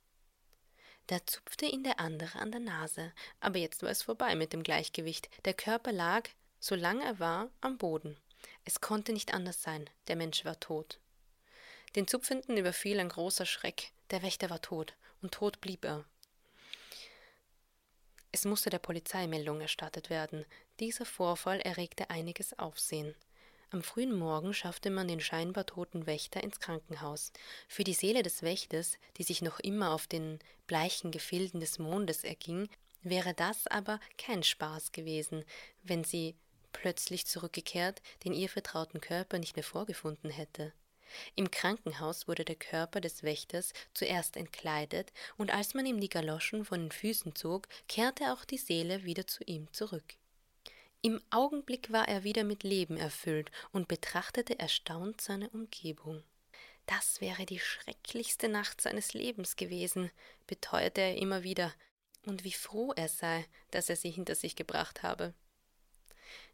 Da 1.07 1.17
zupfte 1.25 1.65
ihn 1.65 1.83
der 1.83 1.99
andere 1.99 2.39
an 2.39 2.53
der 2.53 2.61
Nase, 2.61 3.11
aber 3.41 3.57
jetzt 3.57 3.83
war 3.83 3.89
es 3.89 4.03
vorbei 4.03 4.33
mit 4.33 4.53
dem 4.53 4.63
Gleichgewicht. 4.63 5.29
Der 5.43 5.53
Körper 5.53 5.91
lag, 5.91 6.29
solange 6.61 7.03
er 7.03 7.19
war, 7.19 7.49
am 7.59 7.77
Boden. 7.77 8.15
Es 8.63 8.79
konnte 8.79 9.11
nicht 9.11 9.33
anders 9.33 9.61
sein, 9.61 9.89
der 10.07 10.15
Mensch 10.15 10.45
war 10.45 10.57
tot. 10.57 11.01
Den 11.97 12.07
Zupfenden 12.07 12.55
überfiel 12.55 13.01
ein 13.01 13.09
großer 13.09 13.45
Schreck. 13.45 13.91
Der 14.09 14.21
Wächter 14.21 14.49
war 14.49 14.61
tot, 14.61 14.95
und 15.21 15.33
tot 15.33 15.59
blieb 15.59 15.83
er. 15.83 16.05
Es 18.31 18.45
musste 18.45 18.69
der 18.69 18.79
Polizei 18.79 19.27
Meldung 19.27 19.59
erstattet 19.59 20.09
werden. 20.09 20.45
Dieser 20.79 21.05
Vorfall 21.05 21.59
erregte 21.59 22.09
einiges 22.09 22.57
Aufsehen. 22.57 23.15
Am 23.75 23.83
frühen 23.83 24.17
Morgen 24.17 24.53
schaffte 24.53 24.89
man 24.89 25.09
den 25.09 25.19
scheinbar 25.19 25.65
toten 25.65 26.05
Wächter 26.05 26.41
ins 26.41 26.61
Krankenhaus. 26.61 27.33
Für 27.67 27.83
die 27.83 27.93
Seele 27.93 28.23
des 28.23 28.41
Wächters, 28.41 28.97
die 29.17 29.23
sich 29.23 29.41
noch 29.41 29.59
immer 29.59 29.91
auf 29.91 30.07
den 30.07 30.39
bleichen 30.65 31.11
Gefilden 31.11 31.59
des 31.59 31.77
Mondes 31.77 32.23
erging, 32.23 32.69
wäre 33.01 33.33
das 33.33 33.67
aber 33.67 33.99
kein 34.17 34.43
Spaß 34.43 34.93
gewesen, 34.93 35.43
wenn 35.83 36.05
sie, 36.05 36.35
plötzlich 36.71 37.27
zurückgekehrt, 37.27 38.01
den 38.23 38.31
ihr 38.31 38.47
vertrauten 38.47 39.01
Körper 39.01 39.39
nicht 39.39 39.57
mehr 39.57 39.63
vorgefunden 39.65 40.29
hätte. 40.29 40.71
Im 41.35 41.51
Krankenhaus 41.51 42.29
wurde 42.29 42.45
der 42.45 42.55
Körper 42.55 43.01
des 43.01 43.23
Wächters 43.23 43.73
zuerst 43.93 44.37
entkleidet, 44.37 45.11
und 45.35 45.53
als 45.53 45.73
man 45.73 45.85
ihm 45.85 45.99
die 45.99 46.07
Galoschen 46.07 46.63
von 46.63 46.79
den 46.79 46.91
Füßen 46.93 47.35
zog, 47.35 47.67
kehrte 47.89 48.31
auch 48.31 48.45
die 48.45 48.57
Seele 48.57 49.03
wieder 49.03 49.27
zu 49.27 49.43
ihm 49.43 49.67
zurück. 49.73 50.15
Im 51.05 51.21
Augenblick 51.29 51.91
war 51.91 52.07
er 52.07 52.23
wieder 52.23 52.43
mit 52.43 52.63
Leben 52.63 52.97
erfüllt 52.97 53.51
und 53.71 53.87
betrachtete 53.87 54.57
erstaunt 54.57 55.21
seine 55.21 55.51
Umgebung. 55.51 56.23
Das 56.87 57.21
wäre 57.21 57.45
die 57.45 57.59
schrecklichste 57.59 58.49
Nacht 58.49 58.81
seines 58.81 59.13
Lebens 59.13 59.55
gewesen, 59.55 60.09
beteuerte 60.47 61.01
er 61.01 61.17
immer 61.17 61.43
wieder, 61.43 61.71
und 62.25 62.43
wie 62.43 62.53
froh 62.53 62.91
er 62.95 63.07
sei, 63.07 63.45
dass 63.69 63.87
er 63.87 63.97
sie 63.97 64.09
hinter 64.09 64.33
sich 64.33 64.55
gebracht 64.55 65.03
habe. 65.03 65.35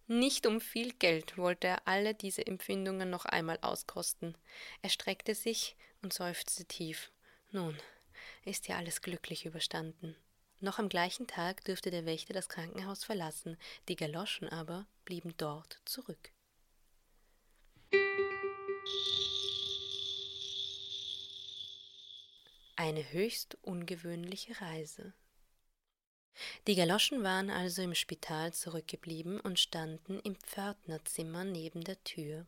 Nicht 0.07 0.45
um 0.45 0.59
viel 0.59 0.91
Geld 0.95 1.37
wollte 1.37 1.67
er 1.67 1.87
alle 1.87 2.13
diese 2.13 2.45
Empfindungen 2.45 3.09
noch 3.09 3.23
einmal 3.23 3.57
auskosten. 3.61 4.37
Er 4.81 4.89
streckte 4.89 5.33
sich 5.33 5.77
und 6.01 6.11
seufzte 6.11 6.65
tief. 6.65 7.09
Nun, 7.51 7.77
ist 8.43 8.67
ja 8.67 8.75
alles 8.75 9.01
glücklich 9.01 9.45
überstanden. 9.45 10.17
Noch 10.63 10.77
am 10.77 10.89
gleichen 10.89 11.25
Tag 11.25 11.63
dürfte 11.63 11.89
der 11.89 12.05
Wächter 12.05 12.33
das 12.33 12.47
Krankenhaus 12.47 13.03
verlassen, 13.03 13.57
die 13.87 13.95
Galoschen 13.95 14.47
aber 14.47 14.85
blieben 15.05 15.33
dort 15.37 15.81
zurück. 15.85 16.31
Eine 22.75 23.11
höchst 23.11 23.57
ungewöhnliche 23.63 24.61
Reise. 24.61 25.13
Die 26.67 26.75
Galoschen 26.75 27.23
waren 27.23 27.49
also 27.49 27.81
im 27.81 27.95
Spital 27.95 28.53
zurückgeblieben 28.53 29.39
und 29.39 29.59
standen 29.59 30.19
im 30.19 30.35
Pförtnerzimmer 30.35 31.43
neben 31.43 31.83
der 31.83 32.03
Tür. 32.03 32.45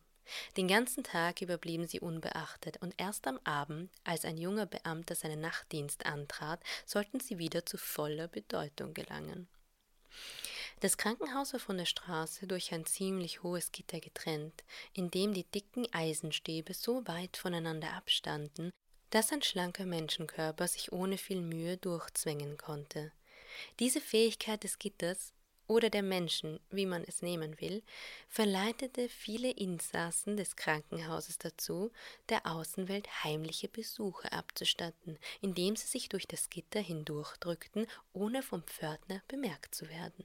Den 0.56 0.68
ganzen 0.68 1.04
Tag 1.04 1.42
über 1.42 1.58
blieben 1.58 1.86
sie 1.86 2.00
unbeachtet, 2.00 2.78
und 2.82 2.94
erst 2.96 3.26
am 3.26 3.38
Abend, 3.44 3.90
als 4.04 4.24
ein 4.24 4.38
junger 4.38 4.66
Beamter 4.66 5.14
seinen 5.14 5.40
Nachtdienst 5.40 6.06
antrat, 6.06 6.60
sollten 6.86 7.20
sie 7.20 7.38
wieder 7.38 7.66
zu 7.66 7.76
voller 7.76 8.28
Bedeutung 8.28 8.94
gelangen. 8.94 9.48
Das 10.80 10.98
Krankenhaus 10.98 11.52
war 11.52 11.60
von 11.60 11.78
der 11.78 11.86
Straße 11.86 12.46
durch 12.46 12.72
ein 12.72 12.84
ziemlich 12.84 13.42
hohes 13.42 13.72
Gitter 13.72 14.00
getrennt, 14.00 14.64
in 14.92 15.10
dem 15.10 15.32
die 15.32 15.44
dicken 15.44 15.86
Eisenstäbe 15.92 16.74
so 16.74 17.06
weit 17.06 17.36
voneinander 17.36 17.92
abstanden, 17.92 18.70
dass 19.10 19.32
ein 19.32 19.42
schlanker 19.42 19.86
Menschenkörper 19.86 20.66
sich 20.66 20.92
ohne 20.92 21.18
viel 21.18 21.40
Mühe 21.40 21.76
durchzwängen 21.76 22.58
konnte. 22.58 23.12
Diese 23.78 24.00
Fähigkeit 24.00 24.64
des 24.64 24.78
Gitters 24.78 25.32
oder 25.66 25.90
der 25.90 26.02
Menschen, 26.02 26.60
wie 26.70 26.86
man 26.86 27.04
es 27.04 27.22
nehmen 27.22 27.60
will, 27.60 27.82
verleitete 28.28 29.08
viele 29.08 29.50
Insassen 29.50 30.36
des 30.36 30.56
Krankenhauses 30.56 31.38
dazu, 31.38 31.90
der 32.28 32.46
Außenwelt 32.46 33.24
heimliche 33.24 33.68
Besuche 33.68 34.32
abzustatten, 34.32 35.18
indem 35.40 35.76
sie 35.76 35.86
sich 35.86 36.08
durch 36.08 36.26
das 36.26 36.50
Gitter 36.50 36.80
hindurchdrückten, 36.80 37.86
ohne 38.12 38.42
vom 38.42 38.62
Pförtner 38.62 39.22
bemerkt 39.28 39.74
zu 39.74 39.88
werden. 39.88 40.24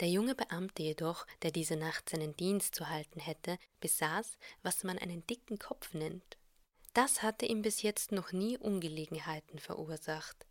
Der 0.00 0.08
junge 0.08 0.34
Beamte 0.34 0.82
jedoch, 0.82 1.26
der 1.42 1.50
diese 1.50 1.76
Nacht 1.76 2.08
seinen 2.08 2.36
Dienst 2.36 2.74
zu 2.74 2.88
halten 2.88 3.20
hätte, 3.20 3.58
besaß, 3.80 4.38
was 4.62 4.84
man 4.84 4.98
einen 4.98 5.26
dicken 5.26 5.58
Kopf 5.58 5.92
nennt. 5.94 6.36
Das 6.94 7.22
hatte 7.22 7.44
ihm 7.44 7.60
bis 7.60 7.82
jetzt 7.82 8.10
noch 8.10 8.32
nie 8.32 8.56
Ungelegenheiten 8.56 9.58
verursacht. 9.58 10.45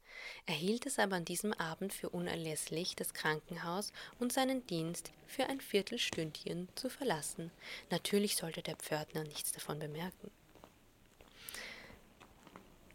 Er 0.45 0.55
hielt 0.55 0.85
es 0.85 0.99
aber 0.99 1.15
an 1.15 1.25
diesem 1.25 1.53
Abend 1.53 1.93
für 1.93 2.09
unerlässlich, 2.09 2.95
das 2.95 3.13
Krankenhaus 3.13 3.91
und 4.19 4.33
seinen 4.33 4.65
Dienst 4.67 5.11
für 5.27 5.47
ein 5.47 5.61
Viertelstündchen 5.61 6.67
zu 6.75 6.89
verlassen. 6.89 7.51
Natürlich 7.89 8.35
sollte 8.35 8.61
der 8.61 8.75
Pförtner 8.75 9.23
nichts 9.23 9.51
davon 9.51 9.79
bemerken. 9.79 10.31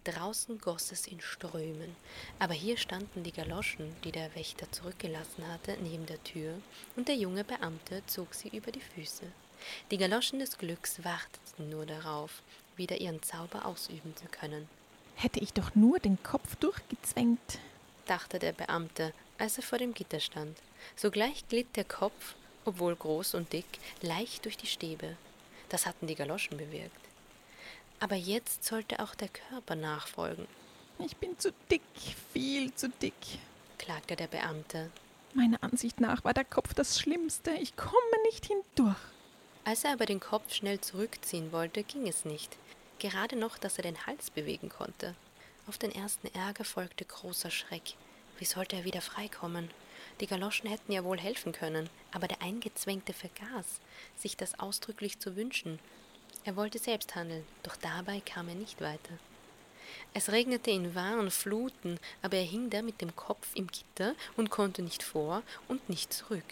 Draußen 0.04 0.59
goss 0.59 0.92
es 0.92 1.06
in 1.06 1.20
Strömen, 1.20 1.94
aber 2.38 2.54
hier 2.54 2.78
standen 2.78 3.22
die 3.22 3.33
Galoschen, 3.33 3.94
die 4.02 4.12
der 4.12 4.35
Wächter 4.35 4.72
zurückgelassen 4.72 5.46
hatte, 5.46 5.76
neben 5.83 6.06
der 6.06 6.22
Tür, 6.24 6.54
und 6.96 7.09
der 7.09 7.16
junge 7.16 7.44
Beamte 7.44 8.02
zog 8.06 8.33
sie 8.33 8.48
über 8.48 8.72
die 8.72 8.80
Füße. 8.80 9.26
Die 9.90 9.98
Galoschen 9.98 10.38
des 10.38 10.56
Glücks 10.56 11.04
warteten 11.04 11.68
nur 11.68 11.85
darauf, 11.85 12.42
wieder 12.76 12.98
ihren 12.98 13.22
Zauber 13.22 13.66
ausüben 13.66 14.16
zu 14.16 14.24
können. 14.28 14.68
Hätte 15.20 15.40
ich 15.40 15.52
doch 15.52 15.74
nur 15.74 15.98
den 15.98 16.22
Kopf 16.22 16.56
durchgezwängt, 16.56 17.59
dachte 18.06 18.38
der 18.38 18.52
Beamte, 18.52 19.12
als 19.37 19.59
er 19.59 19.62
vor 19.62 19.76
dem 19.76 19.92
Gitter 19.92 20.18
stand. 20.18 20.56
Sogleich 20.96 21.46
glitt 21.46 21.76
der 21.76 21.85
Kopf, 21.85 22.35
obwohl 22.64 22.96
groß 22.96 23.35
und 23.35 23.52
dick, 23.52 23.66
leicht 24.00 24.46
durch 24.46 24.56
die 24.56 24.66
Stäbe. 24.66 25.18
Das 25.68 25.85
hatten 25.85 26.06
die 26.06 26.14
Galoschen 26.14 26.56
bewirkt. 26.56 26.96
Aber 27.98 28.16
jetzt 28.16 28.64
sollte 28.64 29.00
auch 29.00 29.14
der 29.14 29.28
Körper 29.28 29.74
nachfolgen. 29.74 30.46
Ich 30.98 31.18
bin 31.18 31.38
zu 31.38 31.52
dick, 31.70 31.83
viel 32.33 32.72
zu 32.72 32.88
dick, 32.88 33.12
klagte 33.76 34.16
der 34.16 34.28
Beamte. 34.28 34.90
Meiner 35.35 35.62
Ansicht 35.62 36.00
nach 36.00 36.24
war 36.24 36.33
der 36.33 36.46
Kopf 36.46 36.72
das 36.72 36.98
Schlimmste. 36.98 37.50
Ich 37.50 37.76
komme 37.76 38.22
nicht 38.24 38.46
hindurch. 38.46 38.96
Als 39.64 39.85
er 39.85 39.92
aber 39.92 40.06
den 40.06 40.20
Kopf 40.20 40.54
schnell 40.54 40.80
zurückziehen 40.80 41.52
wollte, 41.52 41.83
ging 41.83 42.09
es 42.09 42.24
nicht. 42.24 42.56
Gerade 43.00 43.34
noch, 43.34 43.58
dass 43.58 43.76
er 43.76 43.82
den 43.82 44.06
Hals 44.06 44.30
bewegen 44.30 44.68
konnte. 44.68 45.16
Auf 45.66 45.76
den 45.76 45.92
ersten 45.92 46.32
Ärger 46.34 46.64
folgte 46.64 47.04
großer 47.04 47.50
Schreck. 47.50 47.94
Wie 48.38 48.44
sollte 48.44 48.76
er 48.76 48.84
wieder 48.84 49.00
freikommen? 49.00 49.70
Die 50.20 50.28
Galoschen 50.28 50.70
hätten 50.70 50.92
ja 50.92 51.02
wohl 51.02 51.18
helfen 51.18 51.52
können, 51.52 51.90
aber 52.12 52.28
der 52.28 52.40
Eingezwängte 52.40 53.12
vergaß, 53.12 53.80
sich 54.16 54.36
das 54.36 54.60
ausdrücklich 54.60 55.18
zu 55.18 55.34
wünschen 55.34 55.80
er 56.44 56.56
wollte 56.56 56.78
selbst 56.78 57.14
handeln, 57.14 57.46
doch 57.62 57.76
dabei 57.76 58.20
kam 58.20 58.48
er 58.48 58.54
nicht 58.54 58.80
weiter. 58.80 59.18
Es 60.14 60.30
regnete 60.30 60.70
in 60.70 60.94
wahren 60.94 61.30
Fluten, 61.30 61.98
aber 62.22 62.38
er 62.38 62.44
hing 62.44 62.70
da 62.70 62.80
mit 62.80 63.00
dem 63.02 63.14
Kopf 63.14 63.48
im 63.54 63.66
Gitter 63.66 64.14
und 64.36 64.48
konnte 64.48 64.82
nicht 64.82 65.02
vor 65.02 65.42
und 65.68 65.88
nicht 65.90 66.12
zurück. 66.14 66.44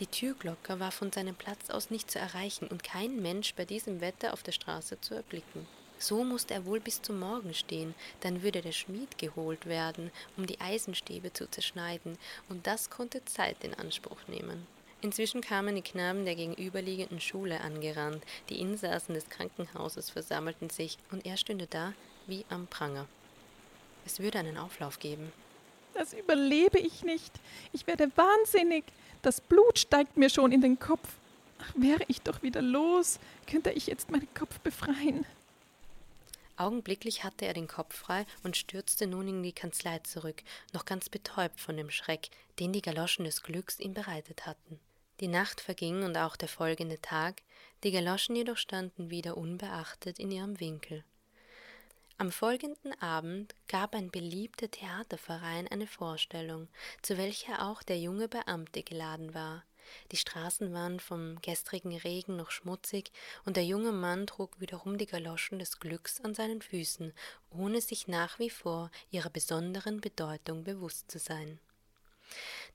Die 0.00 0.08
Türglocke 0.08 0.80
war 0.80 0.90
von 0.90 1.12
seinem 1.12 1.36
Platz 1.36 1.70
aus 1.70 1.90
nicht 1.90 2.10
zu 2.10 2.18
erreichen 2.18 2.66
und 2.66 2.82
kein 2.82 3.22
Mensch 3.22 3.54
bei 3.54 3.64
diesem 3.64 4.00
Wetter 4.00 4.32
auf 4.32 4.42
der 4.42 4.50
Straße 4.52 5.00
zu 5.00 5.14
erblicken. 5.14 5.68
So 6.00 6.24
musste 6.24 6.54
er 6.54 6.66
wohl 6.66 6.80
bis 6.80 7.00
zum 7.00 7.20
Morgen 7.20 7.54
stehen, 7.54 7.94
dann 8.20 8.42
würde 8.42 8.60
der 8.60 8.72
Schmied 8.72 9.16
geholt 9.18 9.66
werden, 9.66 10.10
um 10.36 10.46
die 10.46 10.60
Eisenstäbe 10.60 11.32
zu 11.32 11.48
zerschneiden, 11.48 12.18
und 12.48 12.66
das 12.66 12.90
konnte 12.90 13.24
Zeit 13.24 13.62
in 13.62 13.72
Anspruch 13.74 14.18
nehmen. 14.26 14.66
Inzwischen 15.00 15.40
kamen 15.40 15.76
die 15.76 15.82
Knaben 15.82 16.24
der 16.24 16.34
gegenüberliegenden 16.34 17.20
Schule 17.20 17.60
angerannt, 17.60 18.24
die 18.48 18.60
Insassen 18.60 19.14
des 19.14 19.28
Krankenhauses 19.28 20.10
versammelten 20.10 20.70
sich, 20.70 20.98
und 21.12 21.24
er 21.24 21.36
stünde 21.36 21.68
da 21.68 21.92
wie 22.26 22.44
am 22.48 22.66
Pranger. 22.66 23.06
Es 24.04 24.18
würde 24.18 24.40
einen 24.40 24.58
Auflauf 24.58 24.98
geben. 24.98 25.32
Das 25.94 26.12
überlebe 26.12 26.78
ich 26.78 27.04
nicht. 27.04 27.32
Ich 27.72 27.86
werde 27.86 28.10
wahnsinnig. 28.16 28.84
Das 29.24 29.40
Blut 29.40 29.78
steigt 29.78 30.18
mir 30.18 30.28
schon 30.28 30.52
in 30.52 30.60
den 30.60 30.78
Kopf. 30.78 31.08
Ach, 31.58 31.72
wäre 31.76 32.04
ich 32.08 32.20
doch 32.20 32.42
wieder 32.42 32.60
los, 32.60 33.18
könnte 33.46 33.70
ich 33.70 33.86
jetzt 33.86 34.10
meinen 34.10 34.28
Kopf 34.34 34.60
befreien. 34.60 35.24
Augenblicklich 36.58 37.24
hatte 37.24 37.46
er 37.46 37.54
den 37.54 37.66
Kopf 37.66 37.96
frei 37.96 38.26
und 38.42 38.58
stürzte 38.58 39.06
nun 39.06 39.26
in 39.26 39.42
die 39.42 39.54
Kanzlei 39.54 40.00
zurück, 40.00 40.42
noch 40.74 40.84
ganz 40.84 41.08
betäubt 41.08 41.58
von 41.58 41.78
dem 41.78 41.90
Schreck, 41.90 42.28
den 42.60 42.74
die 42.74 42.82
Galoschen 42.82 43.24
des 43.24 43.42
Glücks 43.42 43.80
ihm 43.80 43.94
bereitet 43.94 44.44
hatten. 44.44 44.78
Die 45.20 45.28
Nacht 45.28 45.62
verging 45.62 46.02
und 46.02 46.18
auch 46.18 46.36
der 46.36 46.48
folgende 46.48 47.00
Tag, 47.00 47.40
die 47.82 47.92
Galoschen 47.92 48.36
jedoch 48.36 48.58
standen 48.58 49.08
wieder 49.08 49.38
unbeachtet 49.38 50.18
in 50.18 50.30
ihrem 50.32 50.60
Winkel. 50.60 51.02
Am 52.16 52.30
folgenden 52.30 52.92
Abend 53.02 53.56
gab 53.66 53.96
ein 53.96 54.08
beliebter 54.08 54.70
Theaterverein 54.70 55.66
eine 55.66 55.88
Vorstellung, 55.88 56.68
zu 57.02 57.18
welcher 57.18 57.66
auch 57.66 57.82
der 57.82 57.98
junge 57.98 58.28
Beamte 58.28 58.84
geladen 58.84 59.34
war. 59.34 59.64
Die 60.12 60.16
Straßen 60.16 60.72
waren 60.72 61.00
vom 61.00 61.40
gestrigen 61.42 61.96
Regen 61.96 62.36
noch 62.36 62.52
schmutzig, 62.52 63.10
und 63.44 63.56
der 63.56 63.64
junge 63.64 63.90
Mann 63.90 64.28
trug 64.28 64.60
wiederum 64.60 64.96
die 64.96 65.06
Galoschen 65.06 65.58
des 65.58 65.80
Glücks 65.80 66.20
an 66.20 66.34
seinen 66.34 66.62
Füßen, 66.62 67.12
ohne 67.50 67.80
sich 67.80 68.06
nach 68.06 68.38
wie 68.38 68.50
vor 68.50 68.92
ihrer 69.10 69.30
besonderen 69.30 70.00
Bedeutung 70.00 70.62
bewusst 70.62 71.10
zu 71.10 71.18
sein. 71.18 71.58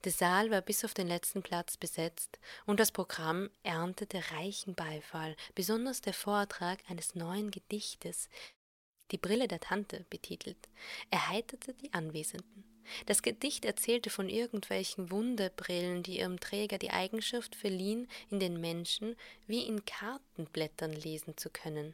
Der 0.03 0.11
Saal 0.11 0.51
war 0.51 0.61
bis 0.61 0.83
auf 0.85 0.93
den 0.93 1.07
letzten 1.07 1.41
Platz 1.41 1.77
besetzt 1.77 2.39
und 2.65 2.79
das 2.79 2.91
Programm 2.91 3.49
erntete 3.63 4.21
reichen 4.31 4.75
Beifall, 4.75 5.35
besonders 5.55 6.01
der 6.01 6.13
Vortrag 6.13 6.79
eines 6.89 7.15
neuen 7.15 7.51
Gedichtes, 7.51 8.29
die 9.11 9.17
Brille 9.17 9.47
der 9.47 9.59
Tante 9.59 10.05
betitelt, 10.09 10.57
erheiterte 11.09 11.73
die 11.73 11.93
Anwesenden. 11.93 12.63
Das 13.05 13.21
Gedicht 13.21 13.65
erzählte 13.65 14.09
von 14.09 14.29
irgendwelchen 14.29 15.11
Wunderbrillen, 15.11 16.03
die 16.03 16.19
ihrem 16.19 16.39
Träger 16.39 16.77
die 16.77 16.91
Eigenschaft 16.91 17.55
verliehen, 17.55 18.07
in 18.29 18.39
den 18.39 18.59
Menschen 18.59 19.15
wie 19.47 19.63
in 19.63 19.85
Kartenblättern 19.85 20.93
lesen 20.93 21.37
zu 21.37 21.49
können. 21.49 21.93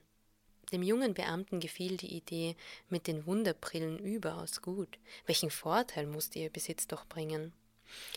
Dem 0.72 0.82
jungen 0.82 1.14
Beamten 1.14 1.60
gefiel 1.60 1.98
die 1.98 2.16
Idee 2.16 2.56
mit 2.90 3.08
den 3.08 3.26
Wunderbrillen 3.26 4.00
überaus 4.00 4.62
gut. 4.62 4.98
Welchen 5.26 5.52
Vorteil 5.52 6.08
musste 6.08 6.40
ihr 6.40 6.50
Besitz 6.50 6.88
doch 6.88 7.06
bringen? 7.06 7.54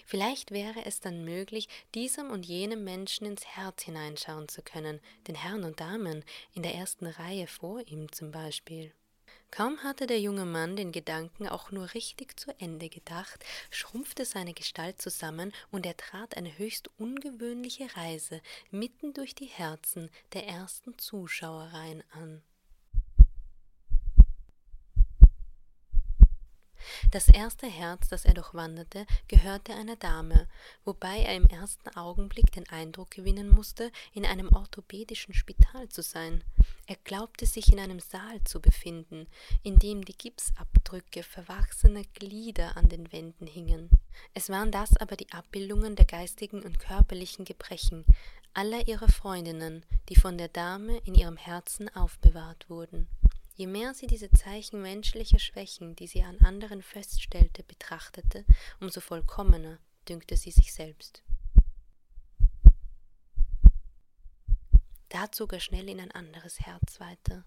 Vielleicht 0.07 0.51
wäre 0.51 0.85
es 0.85 1.01
dann 1.01 1.25
möglich, 1.25 1.69
diesem 1.95 2.31
und 2.31 2.47
jenem 2.47 2.85
Menschen 2.85 3.27
ins 3.27 3.45
Herz 3.47 3.83
hineinschauen 3.83 4.49
zu 4.49 4.63
können, 4.63 5.01
den 5.27 5.35
Herren 5.35 5.65
und 5.65 5.81
Damen 5.81 6.25
in 6.55 6.63
der 6.63 6.75
ersten 6.75 7.07
Reihe 7.07 7.47
vor 7.47 7.81
ihm 7.87 8.11
zum 8.13 8.31
Beispiel. 8.31 8.93
Kaum 9.51 9.83
hatte 9.83 10.07
der 10.07 10.21
junge 10.21 10.45
Mann 10.45 10.77
den 10.77 10.93
Gedanken 10.93 11.49
auch 11.49 11.71
nur 11.71 11.95
richtig 11.95 12.39
zu 12.39 12.53
Ende 12.61 12.91
gedacht, 12.91 13.45
schrumpfte 13.71 14.25
seine 14.25 14.53
Gestalt 14.53 15.01
zusammen 15.01 15.53
und 15.71 15.87
er 15.87 15.97
trat 15.97 16.37
eine 16.37 16.59
höchst 16.59 16.91
ungewöhnliche 16.99 17.97
Reise 17.97 18.43
mitten 18.71 19.15
durch 19.15 19.35
die 19.35 19.47
Herzen 19.47 20.11
der 20.35 20.47
ersten 20.47 20.99
Zuschauereien 20.99 22.05
an. 22.13 22.43
Das 27.11 27.29
erste 27.29 27.67
Herz, 27.67 28.09
das 28.09 28.25
er 28.25 28.35
durchwanderte, 28.35 29.07
gehörte 29.29 29.75
einer 29.75 29.97
Dame, 29.97 30.49
wobei 30.85 31.21
er 31.21 31.37
im 31.37 31.47
ersten 31.47 31.89
Augenblick 31.97 32.53
den 32.53 32.69
Eindruck 32.69 33.11
gewinnen 33.11 33.49
musste, 33.49 33.91
in 34.15 34.25
einem 34.25 34.49
orthopädischen 34.53 35.35
Spital 35.35 35.89
zu 35.89 36.03
sein. 36.03 36.43
Er 36.87 36.97
glaubte 37.05 37.47
sich 37.47 37.73
in 37.73 37.81
einem 37.81 38.01
Saal 38.01 38.43
zu 38.45 38.61
befinden, 38.61 39.27
in 39.63 39.79
dem 39.79 40.05
die 40.05 40.17
Gipsabdrücke 40.17 41.23
verwachsener 41.23 42.03
Glieder 42.15 42.77
an 42.77 42.89
den 42.89 43.13
Wänden 43.13 43.47
hingen. 43.47 43.91
Es 44.35 44.49
waren 44.49 44.73
das 44.73 44.97
aber 44.97 45.17
die 45.17 45.31
Abbildungen 45.33 45.97
der 45.97 46.07
geistigen 46.07 46.63
und 46.63 46.79
körperlichen 46.79 47.45
Gebrechen 47.45 48.05
aller 48.55 48.89
ihrer 48.89 49.09
Freundinnen, 49.09 49.85
die 50.09 50.17
von 50.17 50.37
der 50.37 50.49
Dame 50.49 50.99
in 51.05 51.15
ihrem 51.15 51.37
Herzen 51.37 51.95
aufbewahrt 51.95 52.69
wurden. 52.69 53.07
Je 53.59 53.67
mehr 53.67 53.93
sie 53.93 54.07
diese 54.07 54.31
Zeichen 54.31 54.81
menschlicher 54.83 55.41
Schwächen, 55.41 55.97
die 55.97 56.07
sie 56.07 56.23
an 56.23 56.39
anderen 56.43 56.81
feststellte, 56.81 57.65
betrachtete, 57.65 58.45
umso 58.79 59.01
vollkommener 59.01 59.81
dünkte 60.09 60.37
sie 60.37 60.53
sich 60.53 60.73
selbst. 60.73 61.25
Da 65.09 65.33
zog 65.33 65.55
er 65.55 65.59
schnell 65.59 65.89
in 65.89 65.99
ein 65.99 66.13
anderes 66.13 66.61
Herz 66.61 67.01
weiter. 67.01 67.45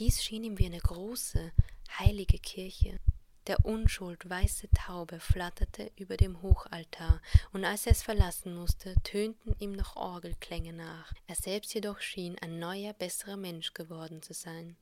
Dies 0.00 0.24
schien 0.24 0.42
ihm 0.42 0.58
wie 0.58 0.66
eine 0.66 0.80
große, 0.80 1.52
heilige 2.00 2.40
Kirche. 2.40 2.98
Der 3.46 3.64
Unschuld 3.64 4.28
weiße 4.28 4.68
Taube 4.70 5.20
flatterte 5.20 5.92
über 5.94 6.16
dem 6.16 6.42
Hochaltar, 6.42 7.22
und 7.52 7.64
als 7.64 7.86
er 7.86 7.92
es 7.92 8.02
verlassen 8.02 8.56
musste, 8.56 8.96
tönten 9.04 9.54
ihm 9.60 9.70
noch 9.70 9.94
Orgelklänge 9.94 10.72
nach. 10.72 11.12
Er 11.28 11.36
selbst 11.36 11.72
jedoch 11.74 12.00
schien 12.00 12.36
ein 12.40 12.58
neuer, 12.58 12.92
besserer 12.92 13.36
Mensch 13.36 13.72
geworden 13.72 14.20
zu 14.20 14.34
sein. 14.34 14.76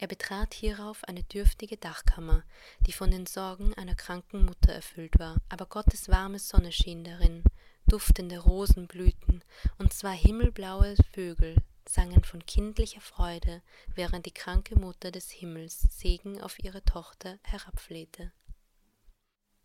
Er 0.00 0.06
betrat 0.06 0.54
hierauf 0.54 1.02
eine 1.04 1.24
dürftige 1.24 1.76
Dachkammer, 1.76 2.44
die 2.86 2.92
von 2.92 3.10
den 3.10 3.26
Sorgen 3.26 3.74
einer 3.74 3.96
kranken 3.96 4.44
Mutter 4.44 4.72
erfüllt 4.72 5.18
war, 5.18 5.38
aber 5.48 5.66
Gottes 5.66 6.08
warme 6.08 6.38
Sonne 6.38 6.70
schien 6.70 7.02
darin, 7.02 7.42
duftende 7.88 8.38
Rosenblüten 8.38 9.42
und 9.78 9.92
zwei 9.92 10.16
himmelblaue 10.16 10.94
Vögel 11.12 11.56
sangen 11.88 12.22
von 12.22 12.46
kindlicher 12.46 13.00
Freude, 13.00 13.60
während 13.94 14.26
die 14.26 14.30
kranke 14.30 14.78
Mutter 14.78 15.10
des 15.10 15.30
Himmels 15.30 15.80
Segen 15.90 16.40
auf 16.40 16.62
ihre 16.62 16.84
Tochter 16.84 17.38
herabflehte. 17.42 18.30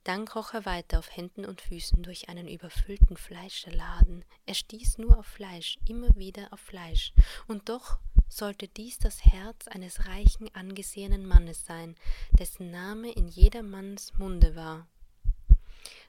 Dann 0.04 0.26
kroch 0.26 0.54
er 0.54 0.66
weiter 0.66 1.00
auf 1.00 1.16
Händen 1.16 1.46
und 1.46 1.62
Füßen 1.62 2.04
durch 2.04 2.28
einen 2.28 2.48
überfüllten 2.48 3.16
Fleischerladen. 3.16 4.26
Er 4.46 4.54
stieß 4.54 4.98
nur 4.98 5.18
auf 5.18 5.26
Fleisch, 5.26 5.78
immer 5.88 6.14
wieder 6.16 6.52
auf 6.52 6.60
Fleisch. 6.60 7.14
Und 7.48 7.70
doch 7.70 8.00
sollte 8.28 8.68
dies 8.68 8.98
das 8.98 9.24
Herz 9.24 9.68
eines 9.68 10.08
reichen, 10.08 10.54
angesehenen 10.54 11.26
Mannes 11.26 11.66
sein, 11.66 11.96
dessen 12.32 12.70
Name 12.70 13.12
in 13.12 13.28
jedermanns 13.30 14.18
Munde 14.18 14.56
war. 14.56 14.88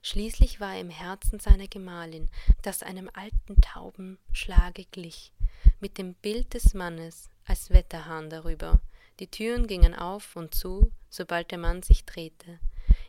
Schließlich 0.03 0.61
war 0.61 0.75
er 0.75 0.81
im 0.81 0.91
Herzen 0.91 1.39
seiner 1.39 1.69
Gemahlin, 1.69 2.29
das 2.63 2.83
einem 2.83 3.09
alten 3.15 3.61
Taubenschlage 3.61 4.85
glich, 4.91 5.33
mit 5.81 5.99
dem 5.99 6.15
Bild 6.15 6.53
des 6.55 6.75
Mannes 6.75 7.31
als 7.47 7.71
Wetterhahn 7.71 8.29
darüber. 8.29 8.81
Die 9.21 9.29
Türen 9.29 9.67
gingen 9.67 9.95
auf 9.95 10.35
und 10.37 10.55
zu, 10.55 10.91
sobald 11.09 11.53
der 11.53 11.59
Mann 11.59 11.83
sich 11.83 12.05
drehte. 12.05 12.59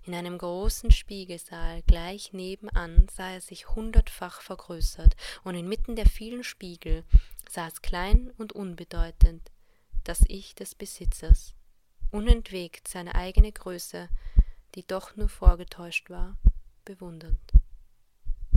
In 0.03 0.13
einem 0.13 0.37
großen 0.37 0.91
Spiegelsaal 0.91 1.81
gleich 1.83 2.33
nebenan 2.33 3.07
sah 3.15 3.31
er 3.31 3.41
sich 3.41 3.69
hundertfach 3.69 4.41
vergrößert, 4.41 5.15
und 5.43 5.55
inmitten 5.55 5.95
der 5.95 6.07
vielen 6.07 6.43
Spiegel 6.43 7.03
saß 7.49 7.81
klein 7.81 8.31
und 8.37 8.53
unbedeutend 8.53 9.51
das 10.03 10.21
Ich 10.27 10.55
des 10.55 10.75
Besitzers, 10.75 11.55
unentwegt 12.11 12.87
seine 12.87 13.15
eigene 13.15 13.51
Größe, 13.51 14.07
die 14.75 14.85
doch 14.85 15.15
nur 15.15 15.29
vorgetäuscht 15.29 16.09
war, 16.09 16.37
bewundernd. 16.85 17.53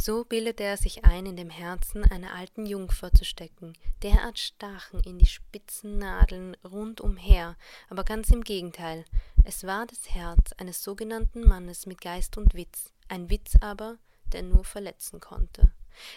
So 0.00 0.24
bildete 0.24 0.62
er 0.62 0.76
sich 0.76 1.04
ein, 1.04 1.26
in 1.26 1.36
dem 1.36 1.50
Herzen 1.50 2.04
einer 2.04 2.32
alten 2.32 2.66
Jungfer 2.66 3.12
zu 3.12 3.24
stecken. 3.24 3.72
Derart 4.04 4.38
stachen 4.38 5.02
ihn 5.02 5.18
die 5.18 5.26
spitzen 5.26 5.98
Nadeln 5.98 6.56
rundumher, 6.64 7.56
aber 7.88 8.04
ganz 8.04 8.30
im 8.30 8.44
Gegenteil. 8.44 9.04
Es 9.44 9.64
war 9.64 9.86
das 9.86 10.10
Herz 10.10 10.52
eines 10.56 10.84
sogenannten 10.84 11.40
Mannes 11.40 11.86
mit 11.86 12.00
Geist 12.00 12.38
und 12.38 12.54
Witz, 12.54 12.92
ein 13.08 13.28
Witz 13.28 13.56
aber, 13.60 13.98
der 14.32 14.42
nur 14.44 14.62
verletzen 14.62 15.18
konnte. 15.18 15.72